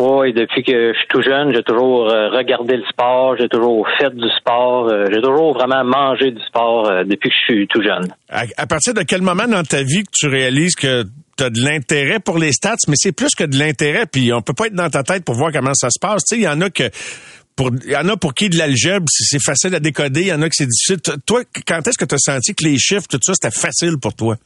Oui, 0.00 0.32
depuis 0.32 0.62
que 0.62 0.94
je 0.94 0.98
suis 0.98 1.08
tout 1.08 1.20
jeune, 1.20 1.52
j'ai 1.54 1.62
toujours 1.62 2.08
euh, 2.08 2.30
regardé 2.30 2.78
le 2.78 2.84
sport, 2.90 3.36
j'ai 3.38 3.50
toujours 3.50 3.86
fait 3.98 4.08
du 4.14 4.28
sport, 4.38 4.88
euh, 4.88 5.04
j'ai 5.12 5.20
toujours 5.20 5.52
vraiment 5.52 5.84
mangé 5.84 6.30
du 6.30 6.40
sport 6.40 6.88
euh, 6.88 7.04
depuis 7.04 7.28
que 7.28 7.34
je 7.34 7.52
suis 7.52 7.68
tout 7.68 7.82
jeune. 7.82 8.08
À, 8.30 8.66
partir 8.66 8.94
de 8.94 9.02
quel 9.02 9.20
moment 9.20 9.46
dans 9.46 9.62
ta 9.62 9.82
vie 9.82 10.04
que 10.04 10.10
tu 10.10 10.26
réalises 10.26 10.74
que 10.74 11.04
tu 11.36 11.44
as 11.44 11.50
de 11.50 11.60
l'intérêt 11.60 12.18
pour 12.18 12.38
les 12.38 12.52
stats, 12.52 12.76
mais 12.88 12.94
c'est 12.96 13.12
plus 13.12 13.34
que 13.34 13.44
de 13.44 13.58
l'intérêt, 13.58 14.06
puis 14.06 14.32
on 14.32 14.40
peut 14.40 14.54
pas 14.54 14.68
être 14.68 14.74
dans 14.74 14.88
ta 14.88 15.02
tête 15.02 15.22
pour 15.22 15.34
voir 15.34 15.52
comment 15.52 15.74
ça 15.74 15.90
se 15.90 15.98
passe. 16.00 16.24
Tu 16.24 16.36
sais, 16.36 16.40
il 16.40 16.44
y 16.44 16.48
en 16.48 16.62
a 16.62 16.70
que 16.70 16.88
pour 17.54 17.70
il 17.84 17.92
y 17.92 17.96
en 17.96 18.08
a 18.08 18.16
pour 18.16 18.32
qui 18.32 18.48
de 18.48 18.56
l'algèbre, 18.56 19.04
c'est 19.10 19.42
facile 19.42 19.74
à 19.74 19.80
décoder, 19.80 20.22
il 20.22 20.28
y 20.28 20.32
en 20.32 20.40
a 20.40 20.48
que 20.48 20.54
c'est 20.56 20.66
difficile. 20.66 20.96
Toi, 21.26 21.42
quand 21.66 21.86
est-ce 21.86 21.98
que 21.98 22.06
tu 22.06 22.14
as 22.14 22.18
senti 22.18 22.54
que 22.54 22.64
les 22.64 22.78
chiffres, 22.78 23.06
tout 23.06 23.20
ça, 23.22 23.34
c'était 23.34 23.54
facile 23.54 23.98
pour 24.00 24.14
toi? 24.14 24.36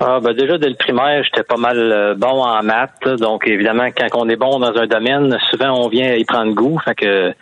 Ah, 0.00 0.20
ben 0.20 0.32
déjà, 0.32 0.58
dès 0.58 0.68
le 0.68 0.76
primaire, 0.76 1.24
j'étais 1.24 1.42
pas 1.42 1.56
mal 1.56 1.76
euh, 1.76 2.14
bon 2.14 2.42
en 2.42 2.62
maths. 2.62 3.08
Donc, 3.18 3.48
évidemment, 3.48 3.88
quand 3.96 4.06
on 4.14 4.28
est 4.28 4.36
bon 4.36 4.60
dans 4.60 4.76
un 4.76 4.86
domaine, 4.86 5.36
souvent, 5.50 5.84
on 5.84 5.88
vient 5.88 6.14
y 6.14 6.24
prendre 6.24 6.54
goût. 6.54 6.78
Fait 6.78 6.94
que 6.94 7.32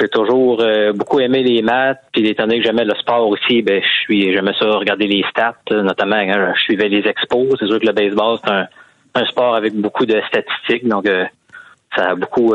j'ai 0.00 0.08
toujours 0.08 0.60
euh, 0.62 0.92
beaucoup 0.94 1.20
aimé 1.20 1.42
les 1.42 1.60
maths. 1.60 2.00
Puis, 2.12 2.26
étant 2.26 2.44
donné 2.44 2.60
que 2.60 2.64
j'aimais 2.64 2.86
le 2.86 2.94
sport 2.94 3.28
aussi, 3.28 3.60
ben, 3.60 3.82
je 3.82 4.02
suis, 4.04 4.32
j'aimais 4.32 4.54
ça 4.58 4.66
regarder 4.70 5.06
les 5.06 5.22
stats, 5.30 5.56
notamment 5.70 6.24
quand 6.24 6.54
je 6.56 6.62
suivais 6.62 6.88
les 6.88 7.06
expos. 7.06 7.56
C'est 7.58 7.66
sûr 7.66 7.78
que 7.78 7.86
le 7.86 7.92
baseball, 7.92 8.38
c'est 8.42 8.52
un, 8.52 8.66
un 9.14 9.24
sport 9.26 9.54
avec 9.54 9.74
beaucoup 9.74 10.06
de 10.06 10.18
statistiques. 10.28 10.88
Donc, 10.88 11.06
euh, 11.06 11.26
ça 11.94 12.10
a 12.10 12.14
beaucoup 12.14 12.54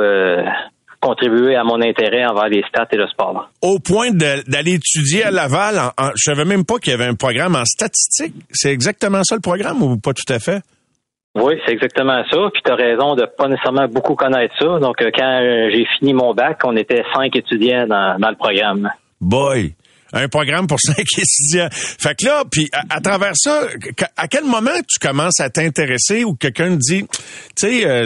contribuer 1.04 1.56
à 1.56 1.64
mon 1.64 1.82
intérêt 1.82 2.26
envers 2.26 2.48
les 2.48 2.64
stats 2.70 2.88
et 2.92 2.96
le 2.96 3.08
sport. 3.08 3.50
Au 3.62 3.80
point 3.80 4.12
d'aller 4.12 4.76
étudier 4.76 5.26
à 5.26 5.32
Laval, 5.32 5.78
en, 5.98 6.12
je 6.16 6.24
savais 6.24 6.46
même 6.46 6.64
pas 6.64 6.80
qu'il 6.80 6.92
y 6.92 6.94
avait 6.94 7.08
un 7.08 7.16
programme 7.16 7.56
en 7.56 7.66
statistique. 7.66 8.34
C'est 8.52 8.72
exactement 8.72 9.22
ça 9.24 9.36
le 9.36 9.42
programme 9.42 9.82
ou 9.84 9.98
pas 9.98 10.14
tout 10.14 10.32
à 10.32 10.40
fait? 10.40 10.62
Oui, 11.36 11.56
c'est 11.66 11.74
exactement 11.74 12.24
ça. 12.32 12.38
Puis 12.54 12.62
tu 12.64 12.72
as 12.72 12.76
raison 12.76 13.16
de 13.16 13.26
pas 13.26 13.48
nécessairement 13.48 13.88
beaucoup 13.88 14.16
connaître 14.16 14.54
ça. 14.60 14.80
Donc, 14.80 15.02
euh, 15.02 15.10
quand 15.14 15.70
j'ai 15.72 15.86
fini 15.98 16.14
mon 16.14 16.34
bac, 16.34 16.62
on 16.64 16.76
était 16.78 17.04
cinq 17.14 17.36
étudiants 17.36 17.88
dans, 17.88 18.18
dans 18.20 18.30
le 18.30 18.36
programme. 18.36 18.90
Boy! 19.20 19.74
Un 20.14 20.28
programme 20.28 20.68
pour 20.68 20.80
cinq 20.82 21.06
étudiants. 21.18 21.70
Fait 21.72 22.16
que 22.16 22.26
là, 22.26 22.44
puis 22.50 22.70
à, 22.90 23.02
travers 23.02 23.34
ça, 23.36 23.64
à 24.16 24.28
quel 24.28 24.46
moment 24.46 24.72
tu 24.88 25.00
commences 25.06 25.40
à 25.40 25.50
t'intéresser 25.50 26.24
ou 26.24 26.36
quelqu'un 26.36 26.76
dit, 26.76 27.04
tu 27.04 27.68
sais, 27.68 27.88
euh, 27.88 28.06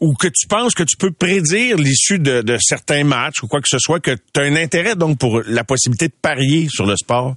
ou 0.00 0.14
que 0.14 0.28
tu 0.28 0.46
penses 0.48 0.74
que 0.74 0.82
tu 0.82 0.96
peux 0.96 1.12
prédire 1.12 1.76
l'issue 1.76 2.18
de, 2.18 2.42
certains 2.58 3.04
matchs 3.04 3.42
ou 3.42 3.48
quoi 3.48 3.60
que 3.60 3.68
ce 3.68 3.78
soit, 3.78 4.00
que 4.00 4.12
tu 4.12 4.40
as 4.40 4.42
un 4.42 4.56
intérêt 4.56 4.94
donc 4.96 5.18
pour 5.18 5.42
la 5.46 5.64
possibilité 5.64 6.08
de 6.08 6.14
parier 6.20 6.66
sur 6.68 6.86
le 6.86 6.96
sport? 6.96 7.34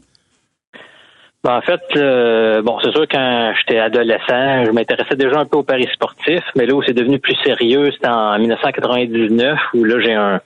Ben, 1.44 1.56
en 1.58 1.62
fait, 1.62 1.82
euh, 1.96 2.62
bon, 2.62 2.78
c'est 2.84 2.92
sûr 2.92 3.08
quand 3.12 3.54
j'étais 3.60 3.80
adolescent, 3.80 4.66
je 4.66 4.72
m'intéressais 4.72 5.16
déjà 5.16 5.40
un 5.40 5.46
peu 5.46 5.58
aux 5.58 5.64
paris 5.64 5.90
sportifs, 5.92 6.44
mais 6.56 6.68
là 6.68 6.76
où 6.76 6.84
c'est 6.84 6.94
devenu 6.94 7.18
plus 7.18 7.36
sérieux, 7.44 7.90
c'était 7.92 8.10
en 8.10 8.38
1999 8.38 9.58
où 9.74 9.84
là 9.84 9.96
j'ai 10.04 10.14
un 10.14 10.40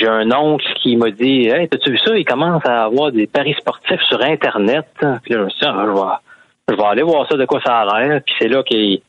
j'ai 0.00 0.08
un 0.08 0.30
oncle 0.32 0.66
qui 0.82 0.96
m'a 0.96 1.10
dit 1.10 1.48
Hey, 1.48 1.68
t'as-tu 1.68 1.90
vu 1.90 1.98
ça? 1.98 2.16
Il 2.16 2.24
commence 2.24 2.64
à 2.64 2.84
avoir 2.84 3.12
des 3.12 3.26
paris 3.26 3.54
sportifs 3.58 4.02
sur 4.02 4.22
Internet. 4.22 4.86
Puis 5.22 5.34
là, 5.34 5.40
je 5.40 5.44
me 5.44 5.50
suis 5.50 5.60
dit, 5.60 5.66
ah, 5.66 6.20
je, 6.68 6.74
vais, 6.74 6.82
aller 6.82 7.02
voir 7.02 7.28
ça 7.28 7.36
de 7.36 7.44
quoi 7.44 7.60
ça 7.64 7.80
a 7.80 8.00
l'air. 8.00 8.20
Puis 8.24 8.34
c'est 8.38 8.48
là 8.48 8.62
qu'il 8.62 9.00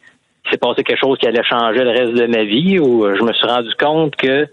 s'est 0.49 0.58
passé 0.58 0.84
quelque 0.84 0.99
chose 0.99 1.17
qui 1.17 1.27
allait 1.27 1.43
changer 1.43 1.84
le 1.84 1.91
reste 1.91 2.13
de 2.13 2.25
ma 2.27 2.43
vie, 2.43 2.80
où 2.80 3.06
je 3.15 3.23
me 3.23 3.34
suis 3.34 3.47
rendu 3.47 3.73
compte 3.80 4.15
que 4.15 4.47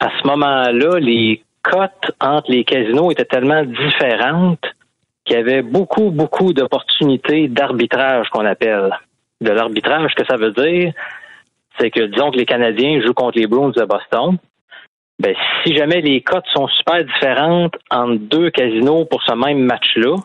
à 0.00 0.10
ce 0.20 0.26
moment-là, 0.26 0.98
les 0.98 1.42
cotes 1.62 2.10
entre 2.20 2.50
les 2.50 2.64
casinos 2.64 3.12
étaient 3.12 3.24
tellement 3.24 3.64
différentes 3.64 4.64
qu'il 5.24 5.36
y 5.36 5.38
avait 5.38 5.62
beaucoup, 5.62 6.10
beaucoup 6.10 6.52
d'opportunités 6.52 7.46
d'arbitrage 7.46 8.28
qu'on 8.30 8.44
appelle. 8.44 8.98
De 9.40 9.50
l'arbitrage, 9.50 10.10
ce 10.10 10.22
que 10.22 10.26
ça 10.28 10.36
veut 10.36 10.50
dire, 10.50 10.92
c'est 11.78 11.90
que 11.90 12.00
disons 12.00 12.30
que 12.30 12.36
les 12.36 12.46
Canadiens 12.46 13.00
jouent 13.00 13.14
contre 13.14 13.38
les 13.38 13.46
Bruins 13.46 13.70
de 13.70 13.84
Boston 13.84 14.38
ben, 15.18 15.34
si 15.62 15.76
jamais 15.76 16.00
les 16.00 16.20
cotes 16.20 16.46
sont 16.52 16.68
super 16.68 17.04
différentes 17.04 17.74
entre 17.90 18.16
deux 18.16 18.50
casinos 18.50 19.04
pour 19.04 19.22
ce 19.22 19.32
même 19.34 19.60
match-là, 19.60 20.16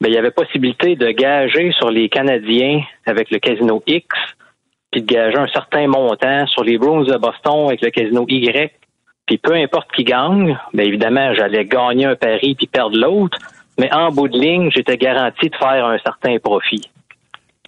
ben, 0.00 0.08
il 0.08 0.14
y 0.14 0.18
avait 0.18 0.30
possibilité 0.30 0.96
de 0.96 1.10
gager 1.10 1.72
sur 1.72 1.90
les 1.90 2.08
Canadiens 2.08 2.82
avec 3.06 3.30
le 3.30 3.38
casino 3.38 3.82
X, 3.86 4.06
puis 4.90 5.02
de 5.02 5.06
gager 5.06 5.38
un 5.38 5.48
certain 5.48 5.86
montant 5.86 6.46
sur 6.46 6.62
les 6.62 6.78
Bruins 6.78 7.04
de 7.04 7.16
Boston 7.16 7.66
avec 7.66 7.80
le 7.80 7.90
casino 7.90 8.24
Y. 8.28 8.72
Puis 9.26 9.38
peu 9.38 9.54
importe 9.54 9.88
qui 9.94 10.04
gagne, 10.04 10.58
ben 10.72 10.86
évidemment, 10.86 11.34
j'allais 11.34 11.64
gagner 11.64 12.06
un 12.06 12.16
pari 12.16 12.54
puis 12.54 12.66
perdre 12.66 12.96
l'autre, 12.96 13.38
mais 13.78 13.92
en 13.92 14.10
bout 14.10 14.28
de 14.28 14.38
ligne, 14.38 14.70
j'étais 14.74 14.96
garanti 14.96 15.48
de 15.48 15.56
faire 15.56 15.84
un 15.84 15.98
certain 15.98 16.38
profit. 16.38 16.88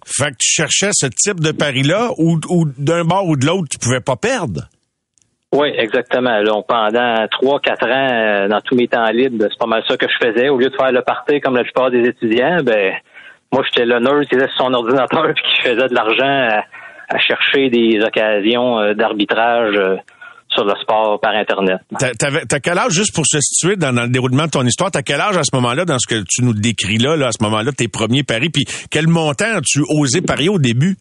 Fait 0.05 0.31
que 0.31 0.37
tu 0.39 0.49
cherchais 0.49 0.89
ce 0.93 1.05
type 1.05 1.39
de 1.39 1.51
pari-là 1.51 2.09
ou, 2.17 2.39
ou 2.49 2.65
d'un 2.77 3.03
bord 3.03 3.27
ou 3.27 3.35
de 3.35 3.45
l'autre, 3.45 3.67
tu 3.69 3.77
pouvais 3.77 4.01
pas 4.01 4.15
perdre? 4.15 4.61
Oui, 5.53 5.67
exactement. 5.77 6.39
Là, 6.39 6.61
pendant 6.65 7.27
trois, 7.27 7.59
quatre 7.59 7.85
ans, 7.85 8.07
euh, 8.09 8.47
dans 8.47 8.61
tous 8.61 8.75
mes 8.75 8.87
temps 8.87 9.09
libres, 9.11 9.47
c'est 9.49 9.59
pas 9.59 9.65
mal 9.65 9.83
ça 9.85 9.97
que 9.97 10.07
je 10.07 10.25
faisais. 10.25 10.47
Au 10.47 10.57
lieu 10.57 10.69
de 10.69 10.75
faire 10.75 10.93
le 10.93 11.01
party 11.01 11.41
comme 11.41 11.55
la 11.55 11.63
plupart 11.63 11.91
des 11.91 12.07
étudiants, 12.07 12.63
ben 12.63 12.93
moi 13.51 13.61
j'étais 13.65 13.85
le 13.85 13.99
nerd 13.99 14.25
qui 14.27 14.35
était 14.35 14.47
sur 14.47 14.65
son 14.65 14.73
ordinateur 14.73 15.29
et 15.29 15.33
qui 15.33 15.61
faisait 15.61 15.89
de 15.89 15.93
l'argent 15.93 16.63
à, 17.09 17.19
chercher 17.19 17.69
des 17.69 17.99
occasions 18.01 18.79
euh, 18.79 18.93
d'arbitrage 18.93 19.75
euh, 19.75 19.97
sur 20.47 20.63
le 20.63 20.73
sport 20.81 21.19
par 21.19 21.33
Internet. 21.35 21.79
T'as 21.99 22.59
quel 22.59 22.77
âge, 22.77 22.93
juste 22.93 23.13
pour 23.13 23.25
se 23.25 23.39
situer 23.41 23.75
dans, 23.75 23.91
le 23.91 24.07
déroulement 24.07 24.45
de 24.45 24.51
ton 24.51 24.65
histoire, 24.65 24.89
t'as 24.89 25.01
quel 25.01 25.19
âge 25.19 25.35
à 25.35 25.43
ce 25.43 25.53
moment-là, 25.55 25.83
dans 25.83 25.97
ce 25.99 26.07
que 26.07 26.23
tu 26.29 26.43
nous 26.43 26.53
décris 26.53 26.97
là, 26.97 27.17
là 27.17 27.27
à 27.27 27.31
ce 27.33 27.43
moment-là, 27.43 27.73
tes 27.73 27.89
premiers 27.89 28.23
paris, 28.23 28.49
puis 28.49 28.63
quel 28.89 29.07
montant 29.07 29.57
as-tu 29.57 29.81
osé 29.89 30.21
parier 30.21 30.47
au 30.47 30.59
début? 30.59 30.95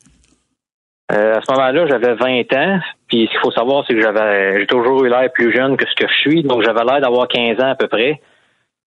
Euh, 1.11 1.39
à 1.39 1.41
ce 1.41 1.53
moment-là, 1.53 1.87
j'avais 1.89 2.15
20 2.15 2.53
ans. 2.55 2.79
Puis 3.09 3.27
ce 3.27 3.31
qu'il 3.31 3.41
faut 3.41 3.51
savoir, 3.51 3.85
c'est 3.87 3.95
que 3.95 4.01
j'avais 4.01 4.61
j'ai 4.61 4.67
toujours 4.67 5.05
eu 5.05 5.09
l'air 5.09 5.31
plus 5.33 5.53
jeune 5.53 5.77
que 5.77 5.85
ce 5.89 5.95
que 5.95 6.09
je 6.09 6.21
suis. 6.21 6.43
Donc 6.43 6.63
j'avais 6.63 6.85
l'air 6.85 7.01
d'avoir 7.01 7.27
15 7.29 7.61
ans 7.61 7.71
à 7.71 7.75
peu 7.75 7.89
près. 7.89 8.21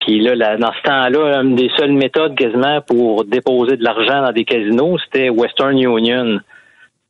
Puis 0.01 0.21
là, 0.21 0.57
dans 0.57 0.71
ce 0.73 0.81
temps-là, 0.83 1.41
une 1.41 1.55
des 1.55 1.69
seules 1.77 1.91
méthodes 1.91 2.35
quasiment 2.35 2.81
pour 2.81 3.25
déposer 3.25 3.75
de 3.75 3.83
l'argent 3.83 4.21
dans 4.21 4.31
des 4.31 4.45
casinos, 4.45 4.97
c'était 5.05 5.29
Western 5.29 5.77
Union. 5.77 6.39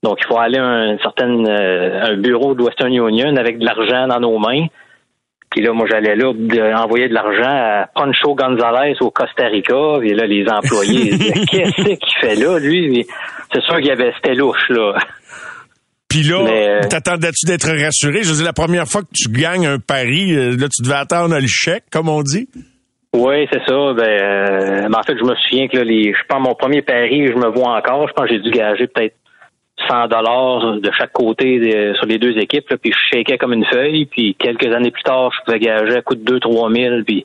Donc 0.02 0.18
il 0.22 0.26
faut 0.28 0.38
aller 0.38 0.58
à 0.58 0.66
un 0.66 0.98
certain 1.00 1.46
euh, 1.46 2.12
un 2.12 2.18
bureau 2.18 2.56
de 2.56 2.64
Western 2.64 2.92
Union 2.92 3.36
avec 3.36 3.60
de 3.60 3.66
l'argent 3.66 4.08
dans 4.08 4.20
nos 4.20 4.40
mains. 4.40 4.68
Puis 5.50 5.64
là, 5.64 5.74
moi, 5.74 5.88
j'allais 5.90 6.16
là 6.16 6.32
envoyer 6.84 7.10
de 7.10 7.14
l'argent 7.14 7.42
à 7.44 7.88
Pancho 7.96 8.36
Gonzalez 8.36 8.96
au 9.02 9.10
Costa 9.10 9.48
Rica. 9.48 10.00
Et 10.04 10.14
là, 10.14 10.28
les 10.28 10.46
employés 10.48 11.12
disaient, 11.18 11.46
qu'est-ce 11.50 11.82
qu'il 11.82 12.20
fait 12.22 12.36
là, 12.36 12.60
lui? 12.60 13.06
C'est 13.52 13.62
sûr 13.64 13.78
qu'il 13.78 13.88
y 13.88 13.92
avait, 13.92 14.12
c'était 14.16 14.36
louche, 14.36 14.70
là. 14.70 14.94
Puis 16.08 16.24
là, 16.24 16.40
euh, 16.40 16.82
t'attendais-tu 16.90 17.46
d'être 17.46 17.70
rassuré? 17.70 18.24
Je 18.24 18.30
veux 18.30 18.36
dire, 18.38 18.46
la 18.46 18.54
première 18.54 18.88
fois 18.88 19.02
que 19.02 19.10
tu 19.14 19.30
gagnes 19.30 19.68
un 19.68 19.80
pari, 19.80 20.36
euh, 20.36 20.56
là, 20.58 20.68
tu 20.68 20.82
devais 20.84 20.96
attendre 20.96 21.36
le 21.36 21.48
chèque, 21.48 21.86
comme 21.92 22.10
on 22.10 22.22
dit? 22.24 22.50
Oui, 23.14 23.48
c'est 23.52 23.62
ça. 23.68 23.94
Ben, 23.94 24.04
euh, 24.04 24.88
en 24.92 25.04
fait, 25.04 25.18
je 25.18 25.24
me 25.24 25.36
souviens 25.36 25.68
que 25.68 25.78
là, 25.78 25.84
les, 25.84 26.14
je 26.14 26.24
pense 26.28 26.42
mon 26.42 26.56
premier 26.56 26.82
pari, 26.82 27.28
je 27.28 27.34
me 27.34 27.52
vois 27.52 27.78
encore. 27.78 28.08
Je 28.08 28.14
pense 28.14 28.28
que 28.28 28.34
j'ai 28.34 28.40
dû 28.40 28.52
gager 28.52 28.88
peut-être 28.88 29.16
100 29.88 30.08
dollars 30.08 30.80
de 30.80 30.92
chaque 30.98 31.12
côté 31.12 31.94
sur 31.96 32.06
les 32.06 32.18
deux 32.18 32.38
équipes, 32.38 32.76
puis 32.82 32.92
je 32.92 33.18
shakais 33.18 33.38
comme 33.38 33.54
une 33.54 33.66
feuille, 33.66 34.06
puis 34.06 34.36
quelques 34.36 34.74
années 34.74 34.92
plus 34.92 35.04
tard, 35.04 35.32
je 35.32 35.46
pouvais 35.46 35.60
gager 35.60 35.98
à 35.98 36.02
coût 36.02 36.16
de 36.16 36.40
2-3 36.40 36.76
000, 36.76 37.04
puis 37.06 37.24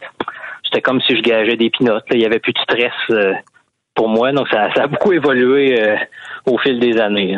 c'était 0.75 0.83
comme 0.83 1.01
si 1.03 1.17
je 1.17 1.23
gageais 1.23 1.57
des 1.57 1.71
pinottes. 1.71 2.05
Il 2.11 2.21
y 2.21 2.27
avait 2.27 2.41
plus 2.41 2.53
de 2.53 2.59
stress 2.59 2.93
euh, 3.11 3.33
pour 3.95 4.09
moi, 4.09 4.33
donc 4.33 4.49
ça, 4.49 4.69
a 4.75 4.87
beaucoup 4.89 5.13
évolué 5.13 5.81
euh, 5.81 5.97
au 6.47 6.59
fil 6.59 6.81
des 6.81 6.99
années. 6.99 7.37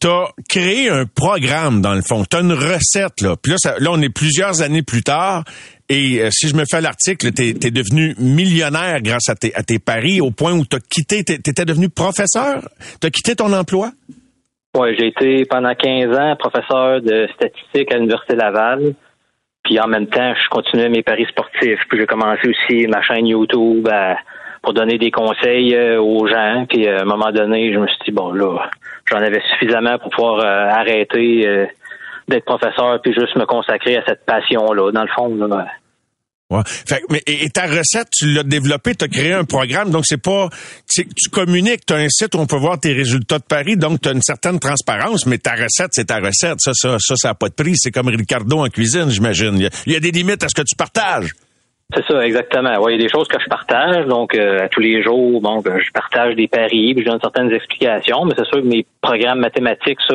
t'as 0.00 0.28
créé 0.48 0.88
un 0.88 1.04
programme 1.04 1.82
dans 1.82 1.94
le 1.94 2.00
fond, 2.00 2.24
t'as 2.24 2.40
une 2.40 2.54
recette 2.54 3.20
là. 3.20 3.36
Puis 3.42 3.52
là, 3.52 3.76
là, 3.78 3.90
on 3.92 4.00
est 4.00 4.08
plusieurs 4.08 4.62
années 4.62 4.82
plus 4.82 5.02
tard. 5.02 5.44
Et 5.90 6.22
euh, 6.22 6.30
si 6.30 6.48
je 6.48 6.54
me 6.54 6.64
fais 6.70 6.80
l'article, 6.80 7.32
t'es 7.32 7.50
es 7.50 7.70
devenu 7.70 8.14
millionnaire 8.18 9.02
grâce 9.02 9.28
à 9.28 9.34
tes, 9.34 9.54
à 9.54 9.62
tes 9.62 9.78
paris 9.78 10.20
au 10.20 10.30
point 10.30 10.52
où 10.52 10.64
t'as 10.64 10.78
quitté, 10.78 11.24
t'étais 11.24 11.64
devenu 11.64 11.90
professeur, 11.90 12.66
t'as 13.00 13.10
quitté 13.10 13.34
ton 13.34 13.52
emploi? 13.52 13.90
Ouais, 14.76 14.94
j'ai 14.96 15.08
été 15.08 15.44
pendant 15.46 15.74
15 15.74 16.16
ans 16.16 16.36
professeur 16.36 17.00
de 17.00 17.28
statistique 17.34 17.92
à 17.92 17.96
l'Université 17.96 18.36
Laval. 18.36 18.94
Puis 19.64 19.78
en 19.80 19.88
même 19.88 20.06
temps, 20.06 20.32
je 20.34 20.48
continuais 20.48 20.88
mes 20.88 21.02
paris 21.02 21.26
sportifs. 21.28 21.80
Puis 21.88 21.98
j'ai 21.98 22.06
commencé 22.06 22.48
aussi 22.48 22.86
ma 22.86 23.02
chaîne 23.02 23.26
YouTube 23.26 23.86
à- 23.88 24.16
pour 24.62 24.72
donner 24.74 24.96
des 24.98 25.10
conseils 25.10 25.74
euh, 25.74 26.00
aux 26.00 26.26
gens. 26.26 26.66
Puis 26.68 26.86
euh, 26.86 26.98
à 26.98 27.02
un 27.02 27.04
moment 27.04 27.32
donné, 27.32 27.72
je 27.72 27.78
me 27.78 27.86
suis 27.88 27.98
dit, 28.06 28.10
bon 28.12 28.32
là, 28.32 28.70
j'en 29.10 29.18
avais 29.18 29.40
suffisamment 29.52 29.98
pour 29.98 30.10
pouvoir 30.10 30.38
euh, 30.40 30.68
arrêter 30.68 31.66
d'être 32.28 32.44
professeur 32.44 33.00
puis 33.02 33.12
juste 33.12 33.34
me 33.36 33.46
consacrer 33.46 33.96
à 33.96 34.04
cette 34.06 34.24
passion-là, 34.24 34.92
dans 34.92 35.02
le 35.02 35.08
fond. 35.08 35.34
Là. 35.34 35.66
Fait, 36.64 37.02
mais, 37.10 37.22
et, 37.26 37.48
ta 37.50 37.66
recette, 37.66 38.08
tu 38.10 38.26
l'as 38.32 38.42
développée, 38.42 38.94
tu 38.94 39.04
as 39.04 39.08
créé 39.08 39.32
un 39.32 39.44
programme, 39.44 39.90
donc 39.90 40.04
c'est 40.06 40.20
pas... 40.20 40.48
c'est- 40.86 41.06
Tu 41.16 41.30
communiques, 41.30 41.86
tu 41.86 41.92
as 41.94 41.98
un 41.98 42.08
site 42.08 42.34
où 42.34 42.38
on 42.38 42.46
peut 42.46 42.56
voir 42.56 42.78
tes 42.80 42.92
résultats 42.92 43.38
de 43.38 43.44
paris, 43.44 43.76
donc 43.76 44.00
tu 44.00 44.08
as 44.08 44.12
une 44.12 44.22
certaine 44.22 44.58
transparence, 44.58 45.26
mais 45.26 45.38
ta 45.38 45.52
recette, 45.52 45.90
c'est 45.92 46.06
ta 46.06 46.18
recette. 46.18 46.56
Ça, 46.60 46.72
ça, 46.74 46.96
ça, 46.98 47.14
ça 47.16 47.28
n'a 47.28 47.34
pas 47.34 47.48
de 47.48 47.54
prix. 47.54 47.74
C'est 47.76 47.92
comme 47.92 48.08
Ricardo 48.08 48.58
en 48.64 48.68
cuisine, 48.68 49.10
j'imagine. 49.10 49.56
Il 49.86 49.92
y 49.92 49.94
a- 49.94 49.98
a 49.98 50.00
des 50.00 50.10
limites 50.10 50.42
à 50.42 50.48
ce 50.48 50.54
que 50.54 50.62
tu 50.62 50.74
partages. 50.76 51.30
C'est 51.94 52.04
ça, 52.06 52.24
exactement. 52.24 52.78
Ouais, 52.80 52.94
il 52.94 53.00
y 53.00 53.02
a 53.02 53.06
des 53.06 53.10
choses 53.12 53.26
que 53.26 53.36
je 53.42 53.48
partage, 53.48 54.06
donc 54.06 54.34
euh, 54.36 54.64
à 54.64 54.68
tous 54.68 54.78
les 54.80 55.02
jours, 55.02 55.40
bon, 55.40 55.60
ben, 55.60 55.76
je 55.84 55.90
partage 55.92 56.36
des 56.36 56.46
paris, 56.46 56.94
puis 56.94 57.04
je 57.04 57.10
donne 57.10 57.18
certaines 57.20 57.50
explications, 57.52 58.24
mais 58.24 58.34
c'est 58.36 58.44
sûr 58.46 58.62
que 58.62 58.66
mes 58.66 58.86
programmes 59.00 59.40
mathématiques, 59.40 59.98
ça, 60.08 60.14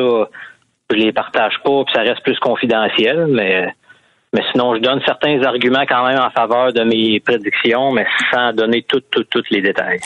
je 0.90 0.96
les 0.96 1.12
partage 1.12 1.52
pas, 1.62 1.84
puis 1.84 1.94
ça 1.94 2.00
reste 2.00 2.22
plus 2.22 2.38
confidentiel, 2.38 3.26
mais 3.28 3.68
mais 4.34 4.42
sinon, 4.52 4.74
je 4.76 4.80
donne 4.80 5.00
certains 5.06 5.40
arguments 5.42 5.84
quand 5.88 6.06
même 6.06 6.18
en 6.18 6.30
faveur 6.30 6.72
de 6.72 6.82
mes 6.82 7.20
prédictions, 7.20 7.92
mais 7.92 8.04
sans 8.32 8.52
donner 8.52 8.84
tous 8.88 9.00
tout, 9.10 9.24
les 9.50 9.62
détails. 9.62 9.98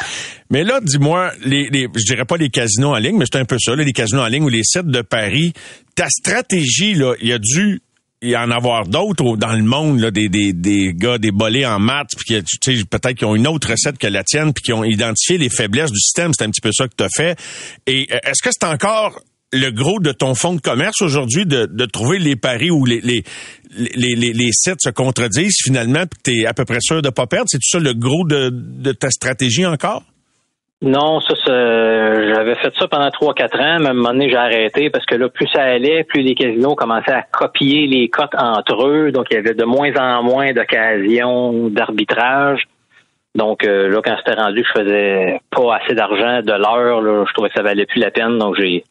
Mais 0.51 0.63
là, 0.63 0.81
dis-moi, 0.83 1.31
les, 1.45 1.69
les, 1.71 1.89
je 1.95 2.05
dirais 2.05 2.25
pas 2.25 2.37
les 2.37 2.51
casinos 2.51 2.95
en 2.95 2.99
ligne, 2.99 3.17
mais 3.19 3.25
c'est 3.31 3.39
un 3.39 3.45
peu 3.45 3.57
ça, 3.59 3.75
là, 3.75 3.83
les 3.83 3.93
casinos 3.93 4.23
en 4.23 4.27
ligne 4.27 4.45
ou 4.45 4.49
les 4.49 4.63
sites 4.63 4.87
de 4.87 5.03
paris. 5.03 5.53
Ta 5.97 6.07
stratégie, 6.09 6.95
là, 6.95 7.15
il 7.21 7.29
y 7.29 7.33
a 7.33 7.39
dû 7.39 7.81
y 8.23 8.37
en 8.37 8.51
avoir 8.51 8.87
d'autres 8.87 9.25
au- 9.25 9.37
dans 9.37 9.55
le 9.55 9.63
monde, 9.63 9.99
là, 10.01 10.11
des, 10.11 10.29
des, 10.29 10.53
des 10.53 10.93
gars, 10.95 11.19
des 11.19 11.31
en 11.65 11.79
maths, 11.79 12.11
puis 12.19 12.43
sais, 12.63 12.75
peut-être 12.85 13.15
qu'ils 13.15 13.27
ont 13.27 13.35
une 13.35 13.49
autre 13.49 13.71
recette 13.71 13.99
que 13.99 14.07
la 14.07 14.23
tienne, 14.25 14.53
puis 14.53 14.63
qui 14.63 14.73
ont 14.73 14.85
identifié 14.85 15.39
les 15.39 15.49
faiblesses 15.49 15.91
du 15.91 15.99
système. 15.99 16.33
C'est 16.37 16.45
un 16.45 16.51
petit 16.51 16.61
peu 16.61 16.71
ça 16.73 16.87
que 16.87 16.95
tu 16.97 17.05
as 17.05 17.09
fait. 17.09 17.39
Et 17.87 18.09
euh, 18.13 18.19
est-ce 18.25 18.43
que 18.43 18.51
c'est 18.53 18.67
encore 18.67 19.21
le 19.53 19.71
gros 19.71 19.99
de 20.01 20.13
ton 20.13 20.35
fonds 20.35 20.55
de 20.55 20.61
commerce 20.61 21.01
aujourd'hui 21.03 21.45
de, 21.47 21.67
de 21.67 21.85
trouver 21.87 22.19
les 22.19 22.37
paris 22.37 22.71
où 22.71 22.85
les, 22.85 23.01
les, 23.01 23.25
les, 23.77 24.15
les, 24.17 24.53
sites 24.53 24.81
se 24.81 24.91
contredisent 24.91 25.61
finalement, 25.63 26.05
puis 26.11 26.21
tu 26.25 26.43
es 26.43 26.47
à 26.47 26.55
peu 26.55 26.65
près 26.65 26.81
sûr 26.81 27.03
de 27.03 27.11
pas 27.11 27.27
perdre? 27.27 27.47
C'est 27.49 27.63
ça 27.63 27.79
le 27.79 27.93
gros 27.95 28.25
de, 28.27 28.93
ta 28.93 29.11
stratégie 29.11 29.67
encore? 29.67 30.03
Non, 30.83 31.21
ça, 31.21 31.35
j'avais 31.45 32.55
fait 32.55 32.73
ça 32.79 32.89
pendant 32.89 33.09
3-4 33.09 33.43
ans, 33.61 33.79
mais 33.81 33.89
à 33.89 33.91
un 33.91 33.93
moment 33.93 34.13
donné, 34.13 34.31
j'ai 34.31 34.37
arrêté 34.37 34.89
parce 34.89 35.05
que 35.05 35.15
là, 35.15 35.29
plus 35.29 35.47
ça 35.53 35.63
allait, 35.63 36.05
plus 36.05 36.23
les 36.23 36.35
casinos 36.35 36.75
commençaient 36.75 37.13
à 37.13 37.23
copier 37.23 37.87
les 37.87 38.09
cotes 38.09 38.35
entre 38.35 38.87
eux, 38.87 39.13
donc 39.13 39.27
il 39.31 39.35
y 39.35 39.37
avait 39.37 39.53
de 39.53 39.65
moins 39.65 39.95
en 39.97 40.23
moins 40.23 40.53
d'occasions 40.53 41.69
d'arbitrage. 41.69 42.63
Donc 43.35 43.65
euh, 43.65 43.89
là, 43.89 44.01
quand 44.03 44.17
c'était 44.19 44.41
rendu 44.41 44.65
je 44.67 44.81
faisais 44.81 45.41
pas 45.51 45.77
assez 45.77 45.95
d'argent 45.95 46.41
de 46.41 46.53
l'heure, 46.53 47.27
je 47.27 47.33
trouvais 47.35 47.51
que 47.51 47.55
ça 47.55 47.63
valait 47.63 47.87
plus 47.87 48.01
la 48.01 48.11
peine, 48.11 48.39
donc 48.39 48.57
j'ai 48.59 48.83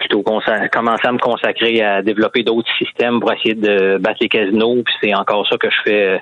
plutôt 0.00 0.22
commencé 0.22 0.50
à 0.50 1.12
me 1.12 1.18
consacrer 1.18 1.82
à 1.82 2.02
développer 2.02 2.42
d'autres 2.42 2.70
systèmes 2.78 3.20
pour 3.20 3.32
essayer 3.32 3.54
de 3.54 3.98
battre 3.98 4.18
les 4.20 4.28
casinos, 4.28 4.82
puis 4.82 4.94
c'est 5.00 5.14
encore 5.14 5.46
ça 5.48 5.56
que 5.56 5.68
je 5.70 5.76
fais 5.84 6.08
euh, 6.08 6.18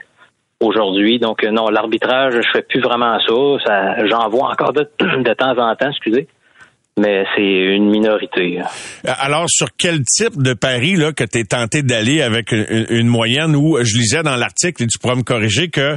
aujourd'hui. 0.60 1.18
Donc 1.18 1.44
euh, 1.44 1.50
non, 1.50 1.68
l'arbitrage, 1.68 2.34
je 2.34 2.48
fais 2.52 2.62
plus 2.62 2.80
vraiment 2.80 3.18
ça. 3.20 3.64
ça 3.64 4.06
J'en 4.06 4.28
vois 4.28 4.50
encore 4.50 4.72
de, 4.72 4.82
de 5.00 5.34
temps 5.34 5.56
en 5.56 5.74
temps, 5.76 5.90
excusez. 5.90 6.28
Mais 6.98 7.24
c'est 7.36 7.42
une 7.42 7.90
minorité. 7.90 8.58
Euh, 8.58 9.10
Alors, 9.20 9.46
sur 9.48 9.68
quel 9.78 10.00
type 10.02 10.42
de 10.42 10.52
pari 10.52 10.96
là, 10.96 11.12
que 11.12 11.22
tu 11.22 11.38
es 11.38 11.44
tenté 11.44 11.82
d'aller 11.84 12.22
avec 12.22 12.50
une, 12.50 13.06
moyenne 13.06 13.54
où 13.54 13.78
je 13.84 13.96
lisais 13.96 14.24
dans 14.24 14.34
l'article, 14.34 14.82
et 14.82 14.86
tu 14.88 14.98
pourras 14.98 15.14
me 15.14 15.22
corriger, 15.22 15.68
que 15.68 15.96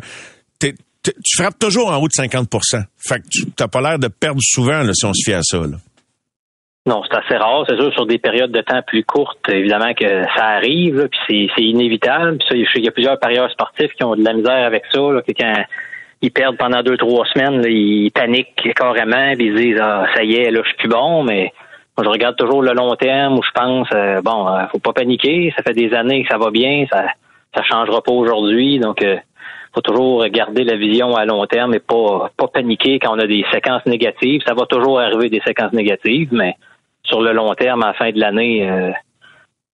tu 0.60 1.41
frappes 1.41 1.58
toujours 1.58 1.89
en 1.89 1.98
haut 1.98 2.08
de 2.08 2.13
50% 2.13 2.84
Fait 3.00 3.20
que 3.20 3.28
tu 3.32 3.46
n'as 3.60 3.67
pas 3.67 3.82
l'air 3.82 3.98
de 3.98 4.10
perdre 4.10 4.39
souvent 4.44 4.84
là, 4.84 4.94
si 4.94 5.04
on 5.06 5.13
se 5.13 5.24
fie 5.26 5.34
à 5.34 5.41
ça. 5.41 5.58
Là. 5.58 5.78
Non, 6.88 7.04
c'est 7.04 7.15
assez 7.15 7.38
rare. 7.38 7.63
C'est 7.70 7.76
sûr, 7.76 7.94
sur 7.94 8.08
des 8.08 8.17
périodes 8.17 8.52
de 8.52 8.62
temps 8.62 8.82
plus 8.82 9.04
courtes, 9.04 9.48
évidemment 9.50 9.94
que 9.94 10.24
ça 10.36 10.46
arrive, 10.46 11.08
puis 11.10 11.20
c'est, 11.28 11.48
c'est 11.56 11.63
inévitable. 11.63 12.38
Puis 12.39 12.48
ça, 12.50 12.56
je 12.56 12.65
sais 12.65 12.72
qu'il 12.74 12.86
y 12.86 12.88
a 12.88 12.91
plusieurs 12.91 13.20
parieurs 13.20 13.52
sportifs 13.52 13.94
qui 13.94 14.04
ont 14.04 14.15
de 14.15 14.24
la 14.24 14.34
misère 14.34 14.65
avec 14.65 14.84
ça, 14.91 15.00
là, 15.00 15.22
que 15.22 15.32
quand 15.32 15.63
ils 16.24 16.32
perdent 16.32 16.58
pendant 16.58 16.82
deux, 16.82 16.98
trois 16.98 17.26
semaines, 17.28 17.62
là, 17.62 17.70
ils 17.70 18.12
paniquent 18.12 18.74
carrément, 18.76 19.34
puis 19.36 19.48
ils 19.48 19.56
disent 19.56 19.80
ah, 19.80 20.08
ça 20.15 20.24
y 20.24 20.36
est, 20.36 20.50
là, 20.50 20.62
je 20.63 20.70
suis 20.70 20.78
plus 20.78 20.89
bon, 20.89 21.24
mais 21.24 21.54
moi, 21.98 22.06
je 22.06 22.10
regarde 22.10 22.36
toujours 22.36 22.63
le 22.63 22.74
long 22.74 22.96
terme 22.96 23.38
où 23.38 23.44
je 23.44 23.52
pense 23.54 23.88
euh, 23.94 24.22
bon, 24.22 24.48
euh, 24.48 24.65
faut 24.72 24.80
pas 24.80 24.94
paniquer, 24.94 25.54
ça 25.56 25.62
fait 25.62 25.74
des 25.74 25.94
années 25.94 26.24
que 26.24 26.30
ça 26.30 26.39
va 26.39 26.50
bien, 26.50 26.86
ça 26.91 27.06
ça 27.54 27.63
changera 27.63 28.02
pas 28.02 28.13
aujourd'hui, 28.13 28.80
donc 28.80 29.04
euh, 29.04 29.17
faut 29.76 29.82
toujours 29.82 30.26
garder 30.28 30.63
la 30.63 30.78
vision 30.78 31.15
à 31.15 31.26
long 31.26 31.46
terme 31.46 31.76
et 31.76 31.80
pas 31.80 32.32
pas 32.38 32.48
paniquer 32.48 32.98
quand 33.00 33.15
on 33.15 33.20
a 33.20 33.28
des 33.28 33.46
séquences 33.52 33.86
négatives. 33.86 34.41
Ça 34.48 34.54
va 34.54 34.65
toujours 34.65 35.00
arriver 35.00 35.30
des 35.30 35.41
séquences 35.41 35.74
négatives, 35.74 36.30
mais 36.32 36.56
sur 37.04 37.22
le 37.22 37.34
long 37.34 37.54
terme, 37.56 37.84
à 37.84 37.88
la 37.88 37.94
fin 37.94 38.12
de 38.12 38.20
l'année, 38.20 38.70
euh, 38.70 38.92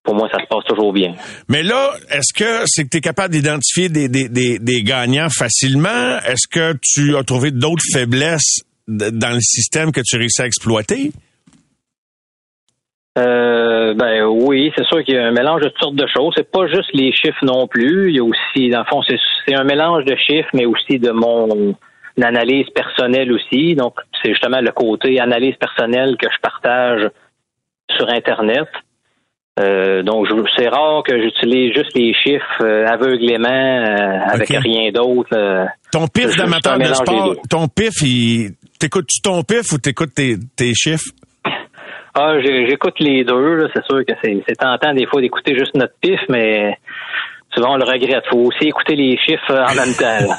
pour 0.04 0.16
moi, 0.16 0.30
ça 0.32 0.40
se 0.42 0.48
passe 0.48 0.64
toujours 0.66 0.94
bien. 0.94 1.14
Mais 1.50 1.64
là, 1.64 1.92
est-ce 2.10 2.34
que 2.34 2.64
c'est 2.66 2.86
que 2.86 2.90
tu 2.90 2.98
es 2.98 3.02
capable 3.02 3.34
d'identifier 3.34 3.90
des, 3.90 4.08
des, 4.08 4.30
des, 4.30 4.58
des 4.60 4.82
gagnants 4.82 5.30
facilement? 5.30 6.18
Est-ce 6.26 6.48
que 6.48 6.78
tu 6.82 7.18
as 7.18 7.24
trouvé 7.24 7.52
d'autres 7.52 7.84
faiblesses 7.92 8.62
dans 8.88 9.34
le 9.34 9.42
système 9.42 9.92
que 9.92 10.02
tu 10.04 10.18
réussis 10.18 10.42
à 10.42 10.46
exploiter? 10.46 11.12
Euh, 13.18 13.96
ben 13.96 14.26
oui, 14.26 14.72
c'est 14.78 14.86
sûr 14.86 15.04
qu'il 15.04 15.16
y 15.16 15.18
a 15.18 15.26
un 15.26 15.32
mélange 15.32 15.62
de 15.62 15.70
toutes 15.70 15.80
sortes 15.80 15.96
de 15.96 16.08
choses. 16.08 16.34
C'est 16.38 16.50
pas 16.50 16.68
juste 16.68 16.90
les 16.94 17.12
chiffres 17.12 17.44
non 17.44 17.68
plus. 17.68 18.12
Il 18.12 18.16
y 18.16 18.20
a 18.20 18.24
aussi, 18.24 18.70
dans 18.70 18.80
le 18.80 18.86
fond, 18.86 19.02
c'est, 19.02 19.18
c'est 19.46 19.56
un 19.56 19.64
mélange 19.64 20.06
de 20.06 20.16
chiffres, 20.16 20.50
mais 20.54 20.66
aussi 20.66 21.00
de 21.00 21.12
mon 21.12 21.76
analyse 22.22 22.68
personnelle 22.76 23.34
aussi. 23.34 23.76
Donc, 23.76 23.96
c'est 24.22 24.30
justement 24.30 24.62
le 24.62 24.72
côté 24.72 25.20
analyse 25.20 25.56
personnelle 25.56 26.18
que 26.18 26.28
je 26.32 26.40
partage 26.42 27.10
sur 27.96 28.10
Internet. 28.10 28.68
Euh, 29.60 30.04
donc, 30.04 30.28
c'est 30.56 30.68
rare 30.68 31.02
que 31.04 31.20
j'utilise 31.20 31.74
juste 31.74 31.96
les 31.96 32.14
chiffres 32.14 32.62
euh, 32.62 32.86
aveuglément 32.86 33.48
euh, 33.48 34.20
avec 34.32 34.50
rien 34.50 34.92
d'autre. 34.92 35.36
Ton 35.92 36.08
pif 36.08 36.38
d'amateur 36.38 36.78
de 36.78 36.94
sport, 36.94 37.36
ton 37.50 37.68
pif, 37.68 38.02
il... 38.04 38.52
t'écoutes-tu 38.80 39.22
ton 39.22 39.42
pif 39.42 39.72
ou 39.74 39.80
t'écoutes 39.80 40.14
tes, 40.14 40.36
tes 40.56 40.74
chiffres? 40.76 41.10
Ah, 42.14 42.34
j'écoute 42.40 43.00
les 43.00 43.24
deux. 43.24 43.68
C'est 43.74 43.86
sûr 43.86 44.06
que 44.06 44.14
c'est 44.22 44.56
tentant 44.56 44.94
des 44.94 45.06
fois 45.08 45.22
d'écouter 45.22 45.56
juste 45.56 45.76
notre 45.76 45.94
pif, 46.02 46.20
mais 46.30 46.78
souvent 47.58 47.74
on 47.74 47.78
le 47.78 47.84
regrette. 47.84 48.24
faut 48.30 48.38
aussi 48.38 48.70
écouter 48.70 48.96
les 48.96 49.18
chiffres 49.18 49.52
euh, 49.52 49.66
en 49.66 49.76
même 49.76 49.94
temps. 49.94 50.36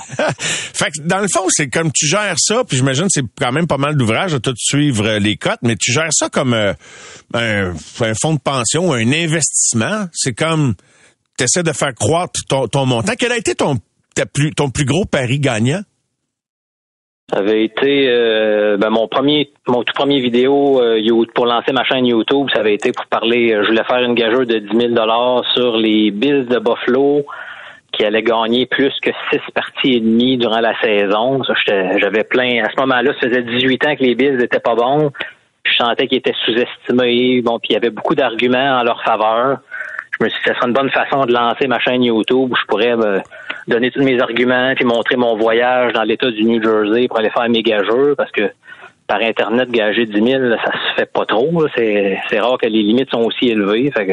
dans 1.04 1.18
le 1.18 1.28
fond, 1.28 1.46
c'est 1.48 1.68
comme 1.68 1.90
tu 1.92 2.06
gères 2.06 2.36
ça, 2.38 2.62
puis 2.64 2.76
j'imagine 2.76 3.06
c'est 3.08 3.24
quand 3.38 3.52
même 3.52 3.66
pas 3.66 3.76
mal 3.76 3.96
d'ouvrages 3.96 4.32
de 4.32 4.38
tout 4.38 4.54
suivre 4.56 5.06
euh, 5.06 5.18
les 5.18 5.36
cotes, 5.36 5.60
mais 5.62 5.76
tu 5.76 5.92
gères 5.92 6.12
ça 6.12 6.28
comme 6.28 6.54
euh, 6.54 6.72
un, 7.34 7.74
fonds 8.20 8.34
de 8.34 8.40
pension, 8.40 8.92
un 8.92 9.12
investissement. 9.12 10.06
C'est 10.12 10.34
comme 10.34 10.74
tu 11.36 11.44
essaies 11.44 11.62
de 11.62 11.72
faire 11.72 11.94
croître 11.94 12.40
ton, 12.48 12.86
montant. 12.86 13.12
Quel 13.18 13.32
a 13.32 13.36
été 13.36 13.54
ton 13.54 13.78
plus 14.70 14.84
gros 14.84 15.04
pari 15.04 15.40
gagnant? 15.40 15.82
Ça 17.30 17.40
avait 17.40 17.62
été 17.62 18.06
euh, 18.08 18.78
ben, 18.78 18.88
mon 18.88 19.06
premier, 19.06 19.50
mon 19.66 19.82
tout 19.82 19.92
premier 19.92 20.18
vidéo 20.18 20.80
euh, 20.80 21.26
pour 21.34 21.44
lancer 21.44 21.72
ma 21.72 21.84
chaîne 21.84 22.06
YouTube. 22.06 22.46
Ça 22.54 22.60
avait 22.60 22.72
été 22.74 22.90
pour 22.90 23.04
parler. 23.06 23.52
euh, 23.52 23.64
je 23.64 23.68
voulais 23.68 23.84
faire 23.84 24.02
une 24.02 24.14
gageure 24.14 24.46
de 24.46 24.58
10 24.58 24.74
000 24.74 24.94
dollars 24.94 25.44
sur 25.52 25.76
les 25.76 26.10
Bills 26.10 26.46
de 26.46 26.58
Buffalo 26.58 27.26
qui 27.92 28.04
allaient 28.04 28.22
gagner 28.22 28.64
plus 28.64 28.92
que 29.02 29.10
six 29.30 29.40
parties 29.54 29.96
et 29.96 30.00
demie 30.00 30.38
durant 30.38 30.60
la 30.60 30.78
saison. 30.80 31.42
J'avais 31.98 32.24
plein. 32.24 32.64
À 32.64 32.70
ce 32.70 32.80
moment-là, 32.80 33.12
ça 33.20 33.28
faisait 33.28 33.42
18 33.42 33.86
ans 33.86 33.96
que 33.96 34.04
les 34.04 34.14
Bills 34.14 34.38
n'étaient 34.38 34.60
pas 34.60 34.74
bons. 34.74 35.10
Je 35.64 35.72
sentais 35.74 36.06
qu'ils 36.06 36.18
étaient 36.18 36.34
sous-estimés. 36.46 37.42
Bon, 37.42 37.58
puis 37.58 37.70
il 37.70 37.72
y 37.74 37.76
avait 37.76 37.90
beaucoup 37.90 38.14
d'arguments 38.14 38.78
en 38.80 38.84
leur 38.84 39.02
faveur. 39.02 39.58
Je 40.18 40.24
me 40.24 40.30
suis 40.30 40.38
dit, 40.40 40.48
ça 40.48 40.54
serait 40.54 40.66
une 40.66 40.74
bonne 40.74 40.90
façon 40.90 41.24
de 41.26 41.32
lancer 41.32 41.66
ma 41.68 41.78
chaîne 41.78 42.02
YouTube 42.02 42.50
où 42.50 42.56
je 42.56 42.66
pourrais 42.66 42.94
donner 43.68 43.90
tous 43.90 44.02
mes 44.02 44.20
arguments 44.20 44.74
puis 44.74 44.84
montrer 44.84 45.16
mon 45.16 45.36
voyage 45.36 45.92
dans 45.92 46.02
l'État 46.02 46.30
du 46.30 46.44
New 46.44 46.62
Jersey 46.62 47.06
pour 47.06 47.18
aller 47.18 47.30
faire 47.30 47.48
mes 47.48 47.62
gageurs 47.62 48.16
parce 48.16 48.32
que 48.32 48.50
par 49.08 49.22
Internet, 49.22 49.70
gager 49.70 50.04
10 50.04 50.12
000, 50.12 50.42
là, 50.42 50.58
ça 50.62 50.72
se 50.72 50.94
fait 50.96 51.10
pas 51.10 51.24
trop. 51.24 51.66
C'est, 51.74 52.18
c'est 52.28 52.38
rare 52.38 52.58
que 52.58 52.66
les 52.66 52.82
limites 52.82 53.10
sont 53.10 53.22
aussi 53.22 53.48
élevées. 53.48 53.90
Fait 53.90 54.06
que 54.06 54.12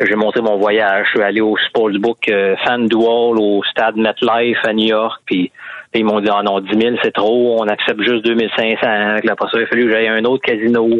j'ai 0.00 0.16
montré 0.16 0.42
mon 0.42 0.58
voyage. 0.58 1.06
Je 1.06 1.10
suis 1.18 1.22
allé 1.22 1.40
au 1.40 1.56
Sportsbook 1.56 2.28
euh, 2.28 2.56
FanDuel 2.64 3.38
au 3.38 3.62
stade 3.70 3.96
MetLife 3.96 4.58
à 4.64 4.72
New 4.72 4.88
York. 4.88 5.22
Puis 5.24 5.52
ils 5.94 6.04
m'ont 6.04 6.20
dit, 6.20 6.28
ah 6.32 6.42
non, 6.42 6.58
10 6.60 6.68
000, 6.76 6.96
c'est 7.02 7.12
trop. 7.12 7.56
On 7.60 7.68
accepte 7.68 8.02
juste 8.02 8.24
2500. 8.24 9.20
Puis 9.20 9.30
Après 9.30 9.48
ça, 9.50 9.58
il 9.58 9.62
a 9.62 9.66
fallu 9.68 9.84
que 9.84 9.92
j'aille 9.92 10.08
à 10.08 10.14
un 10.14 10.24
autre 10.24 10.42
casino. 10.42 10.90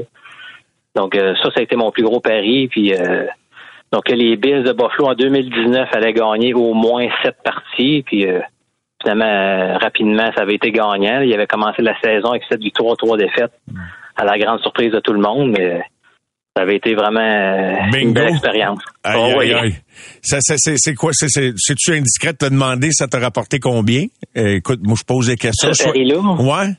Donc 0.95 1.17
euh, 1.17 1.35
ça, 1.43 1.51
ça 1.51 1.59
a 1.61 1.63
été 1.63 1.75
mon 1.75 1.91
plus 1.91 2.05
gros 2.05 2.21
pari. 2.21 2.69
Puis 2.69 2.95
euh, 2.95 3.25
donc 3.95 4.09
les 4.09 4.37
Bills 4.37 4.65
de 4.65 4.73
Buffalo 4.73 5.07
en 5.11 5.15
2019 5.15 5.89
allaient 5.93 6.13
gagner 6.13 6.53
au 6.53 6.75
moins 6.75 7.07
sept 7.23 7.37
parties. 7.45 8.03
Puis 8.05 8.27
euh, 8.27 8.41
finalement, 9.01 9.25
euh, 9.25 9.79
rapidement, 9.79 10.33
ça 10.35 10.43
avait 10.43 10.57
été 10.57 10.73
gagnant. 10.73 11.21
Il 11.21 11.33
avait 11.33 11.47
commencé 11.47 11.81
la 11.81 11.95
saison 12.01 12.31
avec 12.31 12.43
sept 12.49 12.61
victoires, 12.61 12.97
trois 12.97 13.17
défaites, 13.17 13.53
à 14.17 14.25
la 14.25 14.37
grande 14.37 14.59
surprise 14.63 14.91
de 14.91 14.99
tout 14.99 15.13
le 15.13 15.21
monde. 15.21 15.55
Mais 15.57 15.81
ça 16.57 16.63
avait 16.65 16.75
été 16.75 16.95
vraiment 16.97 17.21
euh, 17.21 17.97
une 17.97 18.13
belle 18.13 18.31
expérience. 18.31 18.81
Aïe, 19.05 19.15
Oh, 19.17 19.39
aïe, 19.39 19.55
oui. 19.55 19.55
aïe. 19.55 19.75
Ça, 20.23 20.39
ça, 20.41 20.55
c'est, 20.59 20.95
quoi? 20.95 21.11
C'est, 21.13 21.29
c'est, 21.29 21.53
c'est-tu 21.57 21.93
indiscret 21.93 22.33
de 22.33 22.39
te 22.39 22.47
demander 22.47 22.91
ça 22.91 23.07
t'a 23.07 23.21
rapporté 23.21 23.61
combien? 23.61 24.07
Euh, 24.37 24.57
écoute, 24.57 24.81
moi, 24.83 24.97
je 24.99 25.05
pose 25.05 25.29
des 25.29 25.37
questions. 25.37 25.73
Ce 25.73 25.85
Soit-? 25.85 25.93
Ouais. 25.93 26.73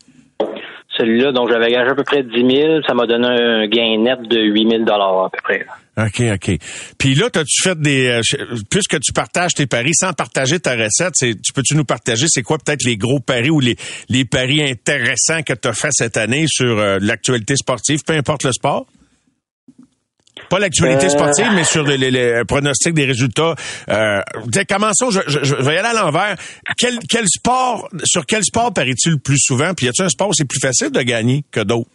Celui-là, 0.98 1.32
donc 1.32 1.50
j'avais 1.52 1.72
gagé 1.72 1.90
à 1.90 1.96
peu 1.96 2.04
près 2.04 2.24
10 2.24 2.32
000. 2.32 2.82
Ça 2.88 2.94
m'a 2.94 3.06
donné 3.06 3.28
un 3.28 3.68
gain 3.68 3.98
net 4.00 4.22
de 4.30 4.40
8 4.42 4.70
000 4.70 4.84
à 4.90 5.30
peu 5.30 5.40
près. 5.44 5.66
OK, 5.98 6.22
OK. 6.34 6.58
Puis 6.98 7.16
là, 7.16 7.30
t'as-tu 7.30 7.62
fait 7.62 7.80
des... 7.80 8.08
euh, 8.08 8.22
puisque 8.70 9.00
tu 9.00 9.14
partages 9.14 9.54
tes 9.54 9.66
paris 9.66 9.94
sans 9.94 10.12
partager 10.12 10.60
ta 10.60 10.76
recette, 10.76 11.14
tu 11.18 11.54
peux-tu 11.54 11.76
nous 11.76 11.86
partager, 11.86 12.26
c'est 12.28 12.44
quoi 12.44 12.58
peut-être 12.58 12.84
les 12.84 12.98
gros 12.98 13.20
paris 13.20 13.50
ou 13.50 13.62
les, 13.62 13.78
les 14.10 14.26
paris 14.26 14.62
intéressants 14.62 15.42
que 15.44 15.54
tu 15.54 15.68
as 15.68 15.74
fait 15.74 15.92
cette 15.92 16.18
année 16.18 16.46
sur 16.48 16.80
euh, 16.80 16.98
l'actualité 17.02 17.56
sportive, 17.56 18.02
peu 18.06 18.14
importe 18.14 18.44
le 18.44 18.52
sport? 18.52 18.86
Pas 20.50 20.60
l'actualité 20.60 21.06
Euh. 21.06 21.10
sportive, 21.10 21.48
mais 21.56 21.64
sur 21.64 21.84
les, 21.84 21.98
les- 21.98 22.12
les 22.12 22.44
pronostics 22.48 22.94
des 22.94 23.06
résultats. 23.06 23.56
Euh, 23.90 24.22
commençons, 24.70 25.10
je, 25.12 25.22
je, 25.28 25.40
je 25.44 25.56
vais 25.56 25.76
y 25.76 25.78
aller 25.78 25.88
à 25.90 25.94
l'envers. 25.94 26.36
Quel, 26.78 27.00
quel 27.10 27.28
sport, 27.28 27.88
sur 28.04 28.26
quel 28.26 28.44
sport 28.44 28.74
paries-tu 28.74 29.12
le 29.12 29.18
plus 29.18 29.40
souvent? 29.40 29.74
Puis 29.76 29.86
y 29.88 29.90
a-tu 29.90 30.02
un 30.04 30.10
sport 30.10 30.30
où 30.30 30.34
c'est 30.34 30.48
plus 30.48 30.60
facile 30.60 30.92
de 30.92 31.02
gagner 31.02 31.44
que 31.52 31.62
d'autres? 31.62 31.90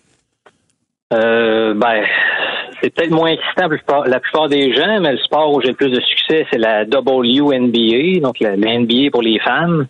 Euh, 1.13 1.75
ben, 1.75 2.03
c'est 2.81 2.95
peut-être 2.95 3.11
moins 3.11 3.31
excitant 3.31 3.63
pour 3.69 3.73
la 3.73 3.79
plupart- 3.79 4.07
la 4.07 4.21
plupart 4.21 4.49
des 4.49 4.75
gens, 4.75 5.01
mais 5.01 5.13
le 5.13 5.19
sport 5.19 5.53
où 5.53 5.61
j'ai 5.61 5.69
le 5.69 5.75
plus 5.75 5.91
de 5.91 6.01
succès, 6.01 6.47
c'est 6.51 6.59
la 6.59 6.85
WNBA, 6.85 8.21
donc 8.21 8.39
la, 8.41 8.57
la 8.57 8.79
NBA 8.79 9.11
pour 9.11 9.23
les 9.23 9.39
femmes. 9.41 9.87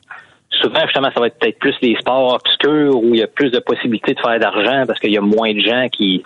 Souvent, 0.63 0.81
justement, 0.85 1.11
ça 1.15 1.21
va 1.21 1.29
être 1.29 1.39
peut-être 1.39 1.59
plus 1.59 1.75
les 1.81 1.95
sports 2.01 2.35
obscurs 2.35 2.97
où 2.97 3.15
il 3.15 3.21
y 3.21 3.23
a 3.23 3.27
plus 3.29 3.51
de 3.51 3.61
possibilités 3.61 4.15
de 4.15 4.21
faire 4.21 4.39
d'argent 4.41 4.85
parce 4.87 4.99
qu'il 4.99 5.13
y 5.13 5.17
a 5.17 5.21
moins 5.21 5.55
de 5.55 5.61
gens 5.61 5.87
qui, 5.91 6.23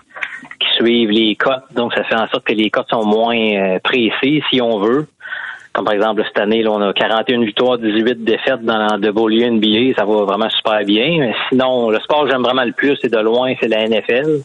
qui 0.58 0.68
suivent 0.76 1.10
les 1.10 1.34
cotes. 1.36 1.64
Donc, 1.74 1.94
ça 1.94 2.04
fait 2.04 2.14
en 2.14 2.26
sorte 2.28 2.44
que 2.44 2.52
les 2.52 2.70
cotes 2.70 2.88
sont 2.90 3.04
moins 3.04 3.36
euh, 3.36 3.78
précises, 3.82 4.42
si 4.50 4.60
on 4.60 4.78
veut. 4.78 5.06
Comme 5.72 5.86
par 5.86 5.94
exemple, 5.94 6.22
cette 6.24 6.38
année, 6.38 6.62
là, 6.62 6.70
on 6.70 6.80
a 6.80 6.92
41 6.92 7.44
victoires, 7.44 7.78
18 7.78 8.22
défaites 8.22 8.62
dans 8.62 8.78
la 8.78 8.96
WNBA. 8.96 9.94
Ça 9.96 10.04
va 10.04 10.24
vraiment 10.24 10.48
super 10.50 10.84
bien. 10.84 11.16
Mais 11.18 11.34
sinon, 11.48 11.90
le 11.90 11.98
sport 11.98 12.24
que 12.24 12.30
j'aime 12.30 12.42
vraiment 12.42 12.64
le 12.64 12.72
plus, 12.72 12.96
c'est 13.02 13.12
de 13.12 13.18
loin, 13.18 13.54
c'est 13.60 13.68
la 13.68 13.88
NFL 13.88 14.42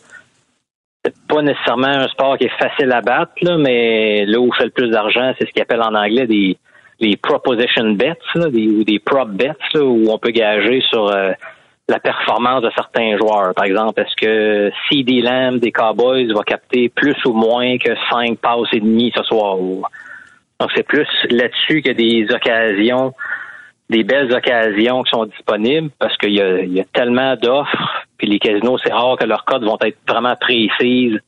c'est 1.06 1.16
pas 1.28 1.42
nécessairement 1.42 1.88
un 1.88 2.08
sport 2.08 2.38
qui 2.38 2.46
est 2.46 2.60
facile 2.60 2.92
à 2.92 3.02
battre, 3.02 3.32
là, 3.42 3.58
mais 3.58 4.26
là 4.26 4.40
où 4.40 4.52
je 4.52 4.58
fais 4.58 4.66
le 4.66 4.72
plus 4.72 4.90
d'argent, 4.90 5.34
c'est 5.38 5.48
ce 5.48 5.52
qu'ils 5.52 5.62
appellent 5.62 5.82
en 5.82 5.96
anglais 5.96 6.28
des 6.28 6.58
proposition 7.22 7.92
bets, 7.92 8.18
là, 8.36 8.48
ou 8.48 8.84
des 8.84 9.00
prop 9.00 9.30
bets, 9.30 9.54
là, 9.74 9.84
où 9.84 10.10
on 10.10 10.18
peut 10.18 10.32
gager 10.32 10.82
sur 10.90 11.08
euh, 11.08 11.32
la 11.90 12.00
performance 12.00 12.62
de 12.62 12.70
certains 12.76 13.18
joueurs. 13.18 13.54
Par 13.54 13.66
exemple, 13.66 14.00
est-ce 14.02 14.16
que 14.16 14.72
CD 14.90 15.22
Lamb 15.22 15.60
des 15.60 15.72
Cowboys 15.72 16.32
va 16.34 16.44
capter 16.44 16.90
plus 16.90 17.18
ou 17.26 17.34
moins 17.34 17.78
que 17.78 17.92
cinq 18.12 18.38
passes 18.40 18.70
et 18.74 18.80
demie 18.80 19.12
ce 19.16 19.24
soir? 19.24 19.58
Donc 19.58 20.70
c'est 20.76 20.84
plus 20.84 21.08
là-dessus 21.30 21.82
a 21.86 21.94
des 21.94 22.28
occasions 22.32 23.14
des 23.90 24.04
belles 24.04 24.32
occasions 24.32 25.04
qui 25.04 25.10
sont 25.10 25.26
disponibles 25.26 25.90
parce 25.98 26.16
qu'il 26.18 26.34
y 26.34 26.42
a, 26.42 26.62
il 26.62 26.74
y 26.74 26.80
a 26.80 26.86
tellement 26.94 27.36
d'offres, 27.36 28.06
puis 28.18 28.28
les 28.28 28.40
casinos, 28.40 28.78
c'est 28.84 28.94
rare 28.94 29.18
que 29.18 29.26
leurs 29.26 29.46
codes 29.46 29.64
vont 29.64 29.78
être 29.82 29.98
vraiment 30.08 30.36
précises 30.36 31.20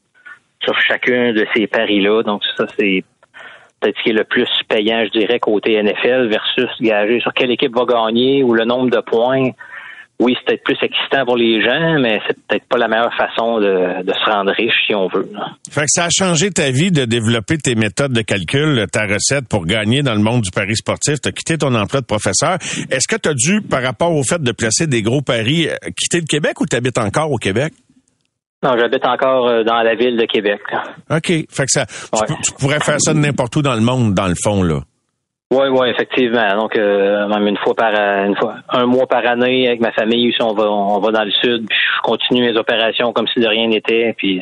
sur 0.63 0.79
chacun 0.79 1.33
de 1.33 1.45
ces 1.55 1.65
paris-là. 1.65 2.21
Donc 2.21 2.43
ça, 2.55 2.65
c'est 2.77 3.03
peut-être 3.79 3.97
ce 3.97 4.03
qui 4.03 4.09
est 4.11 4.13
le 4.13 4.25
plus 4.25 4.47
payant, 4.69 5.03
je 5.05 5.19
dirais, 5.19 5.39
côté 5.39 5.81
NFL 5.81 6.27
versus 6.27 6.69
gager 6.79 7.19
sur 7.19 7.33
quelle 7.33 7.49
équipe 7.49 7.75
va 7.75 7.85
gagner 7.85 8.43
ou 8.43 8.53
le 8.53 8.63
nombre 8.63 8.91
de 8.91 9.01
points. 9.01 9.49
Oui, 10.23 10.35
c'est 10.37 10.45
peut-être 10.45 10.63
plus 10.63 10.77
excitant 10.83 11.25
pour 11.25 11.35
les 11.35 11.63
gens, 11.63 11.99
mais 11.99 12.19
c'est 12.27 12.37
peut-être 12.47 12.65
pas 12.69 12.77
la 12.77 12.87
meilleure 12.87 13.11
façon 13.17 13.59
de, 13.59 14.03
de 14.03 14.13
se 14.13 14.29
rendre 14.29 14.51
riche 14.51 14.75
si 14.85 14.93
on 14.93 15.07
veut. 15.07 15.27
là. 15.33 15.47
Fait 15.71 15.81
que 15.81 15.87
ça 15.89 16.05
a 16.05 16.09
changé 16.11 16.51
ta 16.51 16.69
vie 16.69 16.91
de 16.91 17.05
développer 17.05 17.57
tes 17.57 17.73
méthodes 17.73 18.13
de 18.13 18.21
calcul, 18.21 18.85
ta 18.91 19.07
recette 19.07 19.47
pour 19.49 19.65
gagner 19.65 20.03
dans 20.03 20.13
le 20.13 20.21
monde 20.21 20.41
du 20.41 20.51
pari 20.51 20.75
sportif. 20.75 21.15
Tu 21.21 21.29
as 21.29 21.31
quitté 21.31 21.57
ton 21.57 21.73
emploi 21.73 22.01
de 22.01 22.05
professeur. 22.05 22.57
Est-ce 22.91 23.07
que 23.07 23.15
tu 23.15 23.29
as 23.29 23.33
dû, 23.33 23.61
par 23.61 23.81
rapport 23.81 24.13
au 24.15 24.21
fait 24.23 24.41
de 24.41 24.51
placer 24.51 24.85
des 24.85 25.01
gros 25.01 25.23
paris, 25.23 25.67
euh, 25.67 25.75
quitter 25.97 26.19
le 26.19 26.27
Québec 26.27 26.61
ou 26.61 26.67
tu 26.67 26.75
habites 26.75 26.99
encore 26.99 27.31
au 27.31 27.37
Québec? 27.37 27.73
Non, 28.63 28.75
j'habite 28.77 29.03
encore 29.07 29.47
euh, 29.47 29.63
dans 29.63 29.81
la 29.81 29.95
ville 29.95 30.17
de 30.17 30.25
Québec. 30.25 30.61
OK. 31.09 31.25
Fait 31.27 31.65
que 31.65 31.71
ça, 31.71 31.87
tu 31.87 31.93
Ouais. 32.21 32.37
tu, 32.43 32.51
pourrais 32.59 32.79
faire 32.79 33.01
ça 33.01 33.15
de 33.15 33.17
n'importe 33.19 33.55
où 33.55 33.63
dans 33.63 33.73
le 33.73 33.81
monde, 33.81 34.13
dans 34.13 34.27
le 34.27 34.35
fond, 34.43 34.61
là. 34.61 34.81
Oui, 35.51 35.67
oui, 35.69 35.89
effectivement. 35.89 36.55
Donc, 36.55 36.77
euh, 36.77 37.27
même 37.27 37.45
une 37.45 37.57
fois 37.57 37.75
par 37.75 37.93
une 37.93 38.37
fois, 38.37 38.55
un 38.69 38.85
mois 38.85 39.05
par 39.05 39.25
année 39.27 39.67
avec 39.67 39.81
ma 39.81 39.91
famille, 39.91 40.33
on 40.39 40.53
va, 40.53 40.63
on 40.71 40.99
va 40.99 41.11
dans 41.11 41.25
le 41.25 41.31
sud, 41.31 41.67
puis 41.67 41.77
je 41.77 42.01
continue 42.03 42.41
mes 42.49 42.57
opérations 42.57 43.11
comme 43.11 43.27
si 43.27 43.41
de 43.41 43.47
rien 43.47 43.67
n'était, 43.67 44.13
puis, 44.17 44.41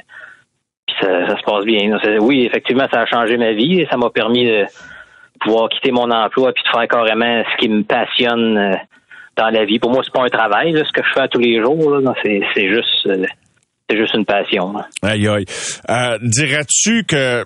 puis 0.86 0.96
ça, 1.02 1.28
ça 1.28 1.36
se 1.36 1.44
passe 1.44 1.66
bien. 1.66 1.98
Oui, 2.22 2.46
effectivement, 2.46 2.86
ça 2.94 3.02
a 3.02 3.06
changé 3.08 3.38
ma 3.38 3.54
vie 3.54 3.82
et 3.82 3.88
ça 3.90 3.98
m'a 3.98 4.12
permis 4.12 4.46
de 4.46 4.66
pouvoir 5.42 5.70
quitter 5.70 5.92
mon 5.92 6.12
emploi 6.12 6.52
puis 6.54 6.64
de 6.64 6.70
faire 6.70 6.88
carrément 6.88 7.44
ce 7.52 7.58
qui 7.58 7.70
me 7.70 7.82
passionne 7.84 8.58
euh, 8.58 8.76
dans 9.36 9.50
la 9.50 9.66
vie. 9.66 9.80
Pour 9.80 9.92
moi, 9.92 10.04
c'est 10.04 10.14
pas 10.14 10.24
un 10.24 10.30
travail, 10.30 10.74
là, 10.74 10.84
ce 10.86 10.92
que 10.92 11.02
je 11.08 11.20
fais 11.20 11.28
tous 11.28 11.40
les 11.40 11.60
jours. 11.60 12.00
C'est 12.24 12.68
juste, 12.68 13.08
euh, 13.08 13.26
c'est 13.90 13.98
juste 13.98 14.14
une 14.14 14.26
passion. 14.26 14.74
là. 14.74 14.86
Aïe, 15.02 15.28
aïe. 15.28 15.46
Euh, 15.90 16.18
Dirais-tu 16.22 17.04
que 17.06 17.46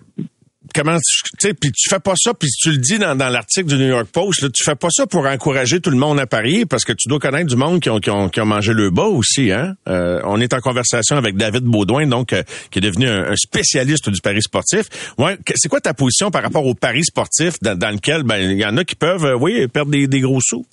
comment 0.74 0.98
tu 0.98 1.48
sais 1.48 1.54
puis 1.54 1.72
tu 1.72 1.90
fais 1.90 2.00
pas 2.00 2.14
ça 2.16 2.34
puis 2.34 2.50
tu 2.50 2.72
le 2.72 2.78
dis 2.78 3.00
dans, 3.00 3.16
dans 3.16 3.30
l'article 3.30 3.68
du 3.68 3.76
New 3.76 3.88
York 3.88 4.08
Post 4.12 4.42
là, 4.42 4.50
tu 4.54 4.64
fais 4.64 4.76
pas 4.76 4.90
ça 4.92 5.08
pour 5.08 5.26
encourager 5.26 5.80
tout 5.80 5.90
le 5.90 5.98
monde 5.98 6.20
à 6.20 6.26
parier 6.26 6.66
parce 6.66 6.84
que 6.84 6.94
tu 6.94 7.08
dois 7.08 7.20
connaître 7.20 7.48
du 7.48 7.56
monde 7.56 7.80
qui 7.80 7.90
ont 7.90 8.00
qui 8.00 8.10
ont, 8.10 8.30
qui 8.30 8.42
ont 8.42 8.46
mangé 8.46 8.74
le 8.74 8.90
bas 8.90 9.06
aussi 9.06 9.52
hein. 9.52 9.76
Euh, 9.88 10.22
on 10.26 10.40
est 10.40 10.54
en 10.54 10.60
conversation 10.60 11.16
avec 11.18 11.36
David 11.36 11.64
Baudouin 11.64 12.08
donc 12.08 12.34
euh, 12.34 12.44
qui 12.72 12.80
est 12.80 12.82
devenu 12.82 13.08
un, 13.08 13.36
spécialiste 13.36 14.10
du 14.10 14.22
pari 14.22 14.42
sportif. 14.42 14.86
Ouais 15.18 15.38
c'est 15.56 15.70
quoi 15.70 15.80
ta 15.80 15.94
position 15.94 16.32
par 16.32 16.44
rapport 16.44 16.66
au 16.66 16.74
pari 16.74 17.04
sportif 17.04 17.60
dans, 17.62 17.78
dans 17.78 17.92
lequel 17.92 18.24
ben 18.24 18.38
il 18.38 18.60
y 18.60 18.66
en 18.66 18.78
a 18.78 18.84
qui 18.84 18.96
peuvent 18.96 19.26
euh, 19.26 19.36
oui 19.36 19.68
perdre 19.68 19.92
des, 19.92 20.08
des 20.08 20.20
gros 20.20 20.40
sous? 20.42 20.66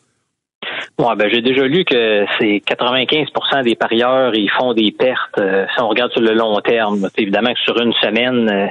Ouais, 0.98 1.16
ben 1.16 1.30
j'ai 1.32 1.40
déjà 1.40 1.66
lu 1.66 1.84
que 1.84 2.26
c'est 2.38 2.60
95% 2.68 3.64
des 3.64 3.74
parieurs 3.74 4.34
ils 4.34 4.50
font 4.50 4.74
des 4.74 4.92
pertes 4.92 5.38
euh, 5.38 5.64
si 5.74 5.82
on 5.82 5.88
regarde 5.88 6.12
sur 6.12 6.20
le 6.20 6.34
long 6.34 6.60
terme. 6.60 7.08
Évidemment 7.16 7.54
que 7.54 7.60
sur 7.60 7.80
une 7.80 7.94
semaine, 7.94 8.48
euh, 8.50 8.66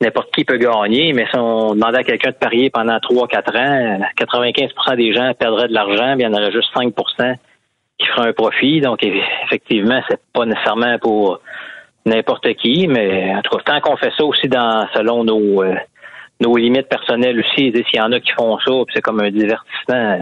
n'importe 0.00 0.34
qui 0.34 0.44
peut 0.44 0.56
gagner, 0.56 1.12
mais 1.12 1.26
si 1.30 1.36
on 1.36 1.74
demandait 1.74 1.98
à 1.98 2.02
quelqu'un 2.04 2.30
de 2.30 2.36
parier 2.36 2.70
pendant 2.70 2.96
3-4 2.98 3.56
ans, 3.56 4.00
euh, 4.00 4.04
95% 4.18 4.96
des 4.96 5.12
gens 5.12 5.32
perdraient 5.38 5.68
de 5.68 5.74
l'argent, 5.74 6.16
mais 6.16 6.24
il 6.24 6.26
y 6.26 6.26
en 6.26 6.32
aurait 6.34 6.52
juste 6.52 6.70
5% 6.74 7.34
qui 7.98 8.06
feraient 8.06 8.28
un 8.28 8.32
profit. 8.32 8.80
Donc 8.80 9.02
eff- 9.02 9.22
effectivement, 9.44 10.00
c'est 10.08 10.20
pas 10.32 10.46
nécessairement 10.46 10.98
pour 10.98 11.40
n'importe 12.06 12.54
qui, 12.54 12.86
mais 12.88 13.34
en 13.34 13.42
tout 13.42 13.56
cas, 13.58 13.74
tant 13.74 13.80
qu'on 13.80 13.96
fait 13.96 14.10
ça 14.16 14.24
aussi 14.24 14.48
dans 14.48 14.86
selon 14.94 15.24
nos 15.24 15.62
euh, 15.62 15.74
nos 16.40 16.56
limites 16.56 16.88
personnelles 16.88 17.38
aussi, 17.38 17.70
s'il 17.70 17.98
y 17.98 18.00
en 18.00 18.12
a 18.12 18.20
qui 18.20 18.30
font 18.32 18.58
ça, 18.60 18.72
c'est 18.94 19.02
comme 19.02 19.20
un 19.20 19.30
divertissement. 19.30 20.18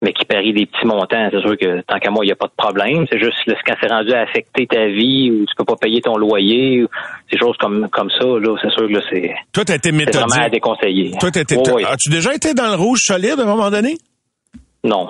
Mais 0.00 0.12
qui 0.12 0.24
parie 0.24 0.52
des 0.52 0.66
petits 0.66 0.86
montants, 0.86 1.28
c'est 1.32 1.40
sûr 1.40 1.56
que 1.58 1.80
tant 1.82 1.98
qu'à 1.98 2.10
moi, 2.10 2.24
il 2.24 2.28
n'y 2.28 2.32
a 2.32 2.36
pas 2.36 2.46
de 2.46 2.52
problème. 2.56 3.04
C'est 3.10 3.18
juste 3.18 3.36
quand 3.66 3.74
c'est 3.82 3.90
rendu 3.90 4.12
à 4.12 4.20
affecter 4.22 4.66
ta 4.66 4.86
vie 4.86 5.30
ou 5.32 5.44
tu 5.44 5.54
peux 5.56 5.64
pas 5.64 5.74
payer 5.76 6.00
ton 6.00 6.16
loyer, 6.16 6.84
ou 6.84 6.88
des 7.32 7.38
choses 7.38 7.56
comme 7.58 7.88
comme 7.90 8.10
ça, 8.10 8.24
là, 8.24 8.56
c'est 8.62 8.70
sûr 8.70 8.86
que 8.86 8.92
là, 8.92 9.00
c'est 9.10 9.34
toi 9.52 9.64
tu 9.64 9.72
as 9.72 9.76
été 9.76 9.90
c'est 9.90 9.96
vraiment 9.96 10.14
à 10.20 10.24
méthodique 10.26 10.52
déconseiller. 10.52 11.10
toi 11.18 11.30
t'as 11.32 11.40
été 11.40 11.56
t'as- 11.60 11.74
oui. 11.74 11.84
as-tu 11.84 12.10
déjà 12.10 12.32
été 12.34 12.54
dans 12.54 12.68
le 12.68 12.76
rouge 12.76 13.00
solide 13.02 13.40
à 13.40 13.42
un 13.42 13.46
moment 13.46 13.70
donné? 13.70 13.96
Non. 14.84 15.08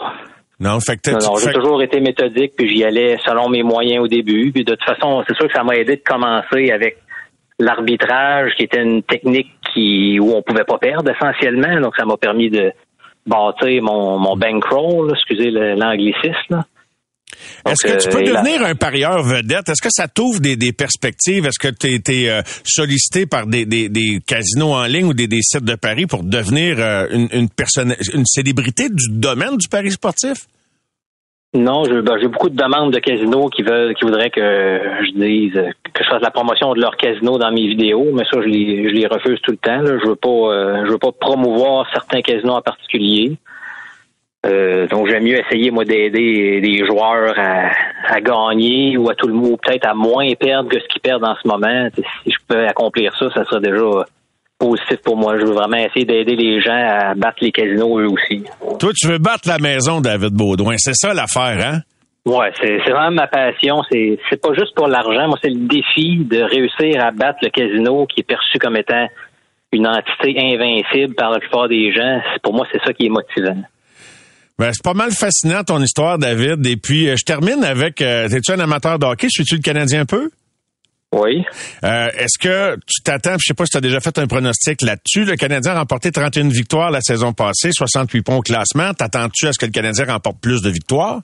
non 0.58 0.80
fait 0.80 0.96
que 0.96 1.02
t'as- 1.02 1.12
Non, 1.12 1.18
non, 1.32 1.36
j'ai 1.36 1.52
toujours 1.52 1.82
été 1.82 2.00
méthodique, 2.00 2.52
puis 2.56 2.74
j'y 2.74 2.82
allais 2.82 3.18
selon 3.26 3.50
mes 3.50 3.62
moyens 3.62 4.02
au 4.04 4.08
début. 4.08 4.50
Puis 4.52 4.64
de 4.64 4.74
toute 4.74 4.84
façon, 4.84 5.22
c'est 5.28 5.36
sûr 5.36 5.46
que 5.48 5.52
ça 5.54 5.62
m'a 5.64 5.76
aidé 5.76 5.96
de 5.96 6.02
commencer 6.02 6.70
avec 6.70 6.96
l'arbitrage, 7.58 8.52
qui 8.56 8.64
était 8.64 8.82
une 8.82 9.02
technique 9.02 9.50
qui 9.74 10.18
où 10.20 10.32
on 10.34 10.42
pouvait 10.42 10.64
pas 10.64 10.78
perdre 10.78 11.10
essentiellement. 11.10 11.80
Donc 11.80 11.94
ça 11.96 12.04
m'a 12.06 12.16
permis 12.16 12.48
de 12.50 12.72
bâtir 13.28 13.82
mon, 13.82 14.18
mon 14.18 14.36
bankroll, 14.36 15.12
excusez 15.14 15.50
l'anglicisme. 15.50 16.64
Est-ce 17.66 17.86
que 17.86 18.02
tu 18.02 18.08
euh, 18.08 18.12
peux 18.12 18.22
la- 18.22 18.42
devenir 18.42 18.64
un 18.64 18.74
parieur 18.74 19.22
vedette? 19.22 19.68
Est-ce 19.68 19.82
que 19.82 19.90
ça 19.90 20.08
t'ouvre 20.08 20.40
des, 20.40 20.56
des 20.56 20.72
perspectives? 20.72 21.44
Est-ce 21.46 21.58
que 21.58 21.68
tu 21.68 21.92
été 21.92 22.30
euh, 22.30 22.40
sollicité 22.64 23.26
par 23.26 23.46
des, 23.46 23.66
des, 23.66 23.88
des 23.88 24.20
casinos 24.26 24.72
en 24.72 24.84
ligne 24.84 25.04
ou 25.06 25.14
des, 25.14 25.26
des 25.26 25.42
sites 25.42 25.64
de 25.64 25.74
paris 25.74 26.06
pour 26.06 26.24
devenir 26.24 26.78
euh, 26.78 27.06
une, 27.10 27.28
une 27.32 27.48
personne, 27.48 27.94
une 28.14 28.24
célébrité 28.26 28.88
du 28.88 29.10
domaine 29.10 29.56
du 29.56 29.68
pari 29.68 29.90
sportif? 29.90 30.46
Non, 31.54 31.82
ben, 31.84 32.18
j'ai 32.20 32.28
beaucoup 32.28 32.50
de 32.50 32.56
demandes 32.56 32.92
de 32.92 32.98
casinos 32.98 33.48
qui 33.48 33.62
veulent, 33.62 33.94
qui 33.94 34.04
voudraient 34.04 34.28
que 34.28 34.40
je 34.40 35.12
dise 35.12 35.54
que 35.94 36.04
je 36.04 36.08
fasse 36.08 36.20
la 36.20 36.30
promotion 36.30 36.74
de 36.74 36.80
leur 36.80 36.94
casino 36.96 37.38
dans 37.38 37.50
mes 37.50 37.68
vidéos, 37.68 38.06
mais 38.12 38.24
ça, 38.24 38.42
je 38.42 38.46
les, 38.48 38.90
je 38.90 38.94
les 38.94 39.06
refuse 39.06 39.40
tout 39.40 39.52
le 39.52 39.56
temps. 39.56 39.80
là. 39.80 39.98
Je 39.98 40.08
veux 40.08 40.16
pas, 40.16 40.28
euh, 40.28 40.84
je 40.84 40.90
veux 40.90 40.98
pas 40.98 41.10
promouvoir 41.10 41.88
certains 41.90 42.20
casinos 42.20 42.52
en 42.52 42.60
particulier. 42.60 43.38
Euh, 44.46 44.86
donc 44.88 45.08
j'aime 45.08 45.24
mieux 45.24 45.40
essayer 45.40 45.70
moi 45.70 45.84
d'aider 45.84 46.60
des 46.60 46.86
joueurs 46.86 47.34
à, 47.38 47.70
à, 48.06 48.20
gagner 48.20 48.96
ou 48.96 49.08
à 49.10 49.14
tout 49.14 49.26
le 49.26 49.34
monde 49.34 49.58
peut-être 49.60 49.86
à 49.86 49.94
moins 49.94 50.32
perdre 50.34 50.68
que 50.68 50.78
ce 50.78 50.86
qu'ils 50.86 51.00
perdent 51.00 51.24
en 51.24 51.34
ce 51.42 51.48
moment. 51.48 51.88
si 51.96 52.30
je 52.30 52.38
peux 52.46 52.66
accomplir 52.66 53.16
ça, 53.16 53.30
ça 53.32 53.44
serait 53.46 53.60
déjà 53.60 54.04
positif 54.58 54.96
pour 55.04 55.16
moi. 55.16 55.38
Je 55.38 55.44
veux 55.44 55.52
vraiment 55.52 55.76
essayer 55.76 56.04
d'aider 56.04 56.36
les 56.36 56.60
gens 56.60 56.72
à 56.72 57.14
battre 57.14 57.38
les 57.40 57.52
casinos 57.52 57.98
eux 58.00 58.08
aussi. 58.08 58.44
Toi, 58.78 58.92
tu 58.94 59.08
veux 59.08 59.18
battre 59.18 59.48
la 59.48 59.58
maison, 59.58 60.00
David 60.00 60.34
Baudouin. 60.34 60.74
C'est 60.78 60.94
ça 60.94 61.14
l'affaire, 61.14 61.64
hein? 61.64 61.80
Ouais, 62.26 62.52
c'est 62.60 62.76
vraiment 62.90 63.10
ma 63.10 63.26
passion. 63.26 63.82
C'est 63.90 64.18
c'est 64.28 64.40
pas 64.40 64.52
juste 64.52 64.74
pour 64.74 64.86
l'argent. 64.88 65.28
Moi, 65.28 65.38
c'est 65.42 65.50
le 65.50 65.66
défi 65.66 66.18
de 66.18 66.42
réussir 66.42 67.02
à 67.02 67.10
battre 67.10 67.38
le 67.42 67.48
casino 67.48 68.06
qui 68.06 68.20
est 68.20 68.24
perçu 68.24 68.58
comme 68.58 68.76
étant 68.76 69.06
une 69.72 69.86
entité 69.86 70.34
invincible 70.38 71.14
par 71.14 71.30
la 71.30 71.38
plupart 71.38 71.68
des 71.68 71.92
gens. 71.92 72.20
Pour 72.42 72.54
moi, 72.54 72.66
c'est 72.72 72.82
ça 72.84 72.92
qui 72.92 73.06
est 73.06 73.10
motivant. 73.10 73.62
Ben, 74.58 74.72
c'est 74.72 74.82
pas 74.82 74.94
mal 74.94 75.12
fascinant 75.12 75.62
ton 75.62 75.80
histoire, 75.80 76.18
David. 76.18 76.66
Et 76.66 76.76
puis, 76.76 77.08
euh, 77.08 77.14
je 77.16 77.24
termine 77.24 77.62
avec, 77.62 78.02
euh, 78.02 78.28
es-tu 78.28 78.50
un 78.50 78.58
amateur 78.58 78.98
de 78.98 79.06
hockey? 79.06 79.28
Suis-tu 79.30 79.56
le 79.56 79.62
Canadien 79.62 80.00
un 80.00 80.04
peu? 80.04 80.30
Oui. 81.12 81.42
Euh, 81.84 82.08
Est-ce 82.18 82.38
que 82.38 82.76
tu 82.86 83.02
t'attends, 83.02 83.38
je 83.38 83.44
sais 83.46 83.54
pas 83.54 83.64
si 83.64 83.70
tu 83.70 83.78
as 83.78 83.80
déjà 83.80 84.00
fait 84.00 84.18
un 84.18 84.26
pronostic 84.26 84.82
là-dessus, 84.82 85.24
le 85.24 85.36
Canadien 85.36 85.72
a 85.72 85.78
remporté 85.80 86.12
31 86.12 86.48
victoires 86.48 86.90
la 86.90 87.00
saison 87.00 87.32
passée, 87.32 87.70
68 87.72 88.22
points 88.22 88.36
au 88.36 88.42
classement. 88.42 88.92
T'attends-tu 88.92 89.46
à 89.46 89.52
ce 89.52 89.58
que 89.58 89.66
le 89.66 89.72
Canadien 89.72 90.04
remporte 90.06 90.40
plus 90.40 90.60
de 90.60 90.68
victoires? 90.68 91.20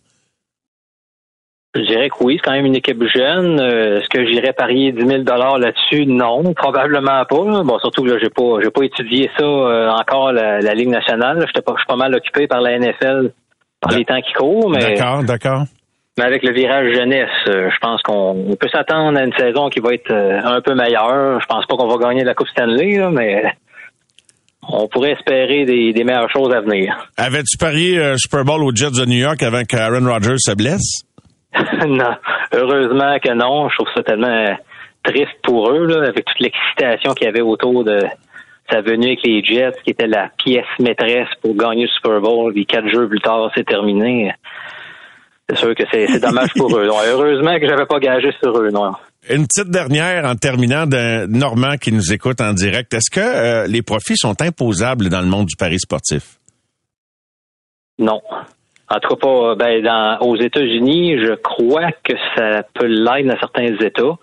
Je 1.75 1.81
dirais 1.81 2.09
que 2.09 2.15
oui, 2.23 2.37
c'est 2.37 2.49
quand 2.49 2.57
même 2.57 2.67
une 2.67 2.77
équipe 2.77 3.03
jeune. 3.15 3.61
Euh, 3.61 3.99
Est-ce 3.99 4.09
que 4.09 4.25
j'irais 4.25 4.53
parier 4.53 4.93
10 4.93 5.07
000 5.07 5.23
là-dessus? 5.25 6.07
Non, 6.07 6.55
probablement 6.57 7.25
pas. 7.25 7.63
Bon, 7.65 7.79
surtout 7.81 8.05
que 8.05 8.11
là, 8.11 8.19
j'ai 8.23 8.31
pas, 8.31 8.61
j'ai 8.63 8.71
pas 8.71 8.85
étudié 8.85 9.29
ça 9.37 9.45
euh, 9.45 9.91
encore 9.91 10.33
la, 10.33 10.61
la, 10.61 10.75
Ligue 10.75 10.91
nationale. 10.91 11.45
J'étais 11.49 11.63
pas, 11.63 11.73
je 11.75 11.81
suis 11.81 11.89
pas 11.89 11.97
mal 11.97 12.15
occupé 12.15 12.47
par 12.47 12.61
la 12.61 12.79
NFL 12.79 13.33
par 13.81 13.99
les 13.99 14.05
temps 14.05 14.21
qui 14.21 14.33
courent, 14.33 14.71
mais. 14.71 14.95
D'accord, 14.95 15.25
d'accord. 15.25 15.65
Mais 16.17 16.25
avec 16.25 16.45
le 16.45 16.53
virage 16.53 16.95
jeunesse, 16.95 17.29
euh, 17.49 17.71
je 17.71 17.79
pense 17.81 18.01
qu'on 18.03 18.55
peut 18.59 18.69
s'attendre 18.69 19.19
à 19.19 19.25
une 19.25 19.33
saison 19.33 19.69
qui 19.69 19.81
va 19.81 19.95
être 19.95 20.11
euh, 20.13 20.41
un 20.45 20.61
peu 20.61 20.75
meilleure. 20.75 21.41
Je 21.41 21.47
pense 21.47 21.67
pas 21.67 21.77
qu'on 21.77 21.89
va 21.89 21.97
gagner 21.97 22.23
la 22.23 22.35
Coupe 22.35 22.49
Stanley, 22.49 22.99
là, 22.99 23.11
mais 23.11 23.43
on 24.69 24.87
pourrait 24.87 25.13
espérer 25.13 25.65
des, 25.65 25.93
des, 25.93 26.05
meilleures 26.05 26.31
choses 26.31 26.55
à 26.55 26.61
venir. 26.61 27.09
Avais-tu 27.17 27.59
parié 27.59 28.17
Super 28.17 28.45
Bowl 28.45 28.63
aux 28.63 28.75
Jets 28.75 28.93
de 28.93 29.05
New 29.05 29.19
York 29.19 29.43
avant 29.43 29.63
qu'Aaron 29.65 30.09
Rodgers 30.09 30.39
se 30.39 30.55
blesse? 30.55 31.03
non, 31.87 32.15
heureusement 32.53 33.19
que 33.19 33.33
non. 33.33 33.69
Je 33.69 33.77
trouve 33.77 33.89
ça 33.95 34.03
tellement 34.03 34.57
triste 35.03 35.37
pour 35.43 35.71
eux, 35.71 35.87
là, 35.87 36.09
avec 36.09 36.25
toute 36.25 36.41
l'excitation 36.41 37.13
qu'il 37.13 37.27
y 37.27 37.29
avait 37.29 37.43
autour 37.43 37.85
de 37.85 38.01
sa 38.71 38.81
venue 38.81 39.09
avec 39.09 39.23
les 39.25 39.45
Jets, 39.45 39.77
qui 39.85 39.91
était 39.91 40.07
la 40.07 40.31
pièce 40.39 40.65
maîtresse 40.79 41.29
pour 41.43 41.55
gagner 41.55 41.83
le 41.83 41.89
Super 41.89 42.21
Bowl. 42.21 42.53
Puis 42.53 42.67
quatre 42.67 42.89
jours 42.89 43.09
plus 43.09 43.21
tard, 43.21 43.51
c'est 43.55 43.67
terminé. 43.67 44.33
C'est 45.49 45.57
sûr 45.59 45.75
que 45.75 45.85
c'est 45.93 46.21
dommage 46.21 46.53
pour 46.57 46.75
eux. 46.77 46.87
Donc, 46.87 47.01
heureusement 47.07 47.59
que 47.59 47.69
j'avais 47.69 47.87
pas 47.87 47.99
gagé 47.99 48.33
sur 48.43 48.57
eux, 48.59 48.71
non. 48.71 48.93
Une 49.29 49.47
petite 49.47 49.71
dernière 49.71 50.25
en 50.25 50.37
terminant 50.37 50.87
de 50.87 51.27
Normand 51.27 51.77
qui 51.77 51.93
nous 51.93 52.13
écoute 52.13 52.41
en 52.41 52.53
direct. 52.53 52.93
Est-ce 52.93 53.11
que 53.11 53.21
euh, 53.21 53.67
les 53.67 53.83
profits 53.83 54.17
sont 54.17 54.41
imposables 54.41 55.09
dans 55.09 55.21
le 55.21 55.27
monde 55.27 55.47
du 55.47 55.57
pari 55.57 55.79
sportif? 55.79 56.39
Non. 57.99 58.21
En 58.89 58.99
tout 59.01 59.09
cas, 59.09 59.17
pas, 59.17 59.55
ben, 59.55 59.83
dans, 59.83 60.19
aux 60.21 60.37
États-Unis, 60.37 61.19
je 61.19 61.35
crois 61.35 61.91
que 62.03 62.15
ça 62.37 62.63
peut 62.75 62.87
l'être 62.87 63.27
dans 63.27 63.39
certains 63.39 63.75
États. 63.81 64.19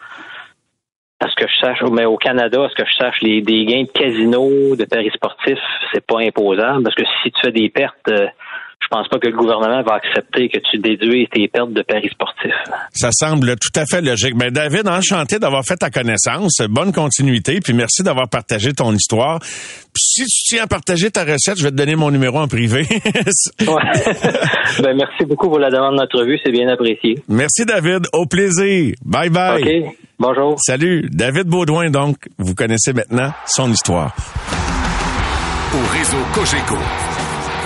À 1.20 1.30
ce 1.30 1.36
que 1.36 1.48
je 1.48 1.66
sache, 1.66 1.80
mais 1.92 2.06
au 2.06 2.18
Canada, 2.18 2.64
à 2.64 2.70
ce 2.70 2.76
que 2.76 2.88
je 2.88 2.96
sache, 2.96 3.22
les, 3.22 3.42
des 3.42 3.66
gains 3.66 3.84
de 3.84 3.92
casino, 3.92 4.76
de 4.76 4.86
paris 4.86 5.12
sportifs, 5.14 5.60
c'est 5.94 6.06
pas 6.06 6.20
imposable 6.20 6.84
parce 6.84 6.96
que 6.96 7.04
si 7.22 7.32
tu 7.32 7.42
fais 7.42 7.52
des 7.52 7.70
pertes, 7.70 8.08
euh, 8.10 8.28
je 8.82 8.88
pense 8.90 9.08
pas 9.08 9.20
que 9.20 9.28
le 9.28 9.38
gouvernement 9.38 9.84
va 9.84 9.96
accepter 9.96 10.50
que 10.50 10.58
tu 10.70 10.80
déduises 10.80 11.28
tes 11.32 11.48
pertes 11.48 11.72
de 11.72 11.82
paris 11.84 12.10
sportifs. 12.12 12.52
Ça 12.94 13.10
semble 13.12 13.56
tout 13.58 13.80
à 13.80 13.86
fait 13.86 14.02
logique. 14.02 14.34
Mais 14.36 14.52
David, 14.52 14.88
enchanté 14.88 15.40
d'avoir 15.40 15.64
fait 15.64 15.78
ta 15.78 15.90
connaissance. 15.90 16.62
Bonne 16.70 16.92
continuité, 16.92 17.60
puis 17.62 17.74
merci 17.74 18.04
d'avoir 18.04 18.28
partagé 18.28 18.74
ton 18.74 18.92
histoire. 18.94 19.40
Puis 19.40 20.04
si 20.04 20.24
tu 20.26 20.56
tiens 20.56 20.64
à 20.64 20.68
partager 20.68 21.12
ta 21.12 21.24
recette, 21.24 21.58
je 21.58 21.64
vais 21.64 21.72
te 21.72 21.76
donner 21.76 21.96
mon 21.96 22.12
numéro 22.12 22.40
en 22.40 22.48
privé. 22.48 22.86
ouais. 23.62 23.68
ben, 24.82 24.96
merci 24.96 25.26
beaucoup 25.26 25.48
pour 25.48 25.60
la 25.60 25.70
demande 25.70 25.98
d'entrevue, 25.98 26.40
c'est 26.44 26.52
bien 26.52 26.68
apprécié. 26.68 27.20
Merci 27.28 27.66
David, 27.66 28.08
au 28.14 28.26
plaisir. 28.26 28.96
Bye 29.06 29.30
bye. 29.30 29.62
OK, 29.62 29.96
bonjour. 30.18 30.56
Salut, 30.60 31.08
David 31.12 31.48
Baudouin 31.48 31.90
donc, 31.92 32.18
vous 32.38 32.56
connaissez 32.56 32.94
maintenant 32.94 33.32
son 33.46 33.72
histoire. 33.72 34.16
Au 35.74 35.98
réseau 35.98 36.18
Cogeco. 36.34 37.11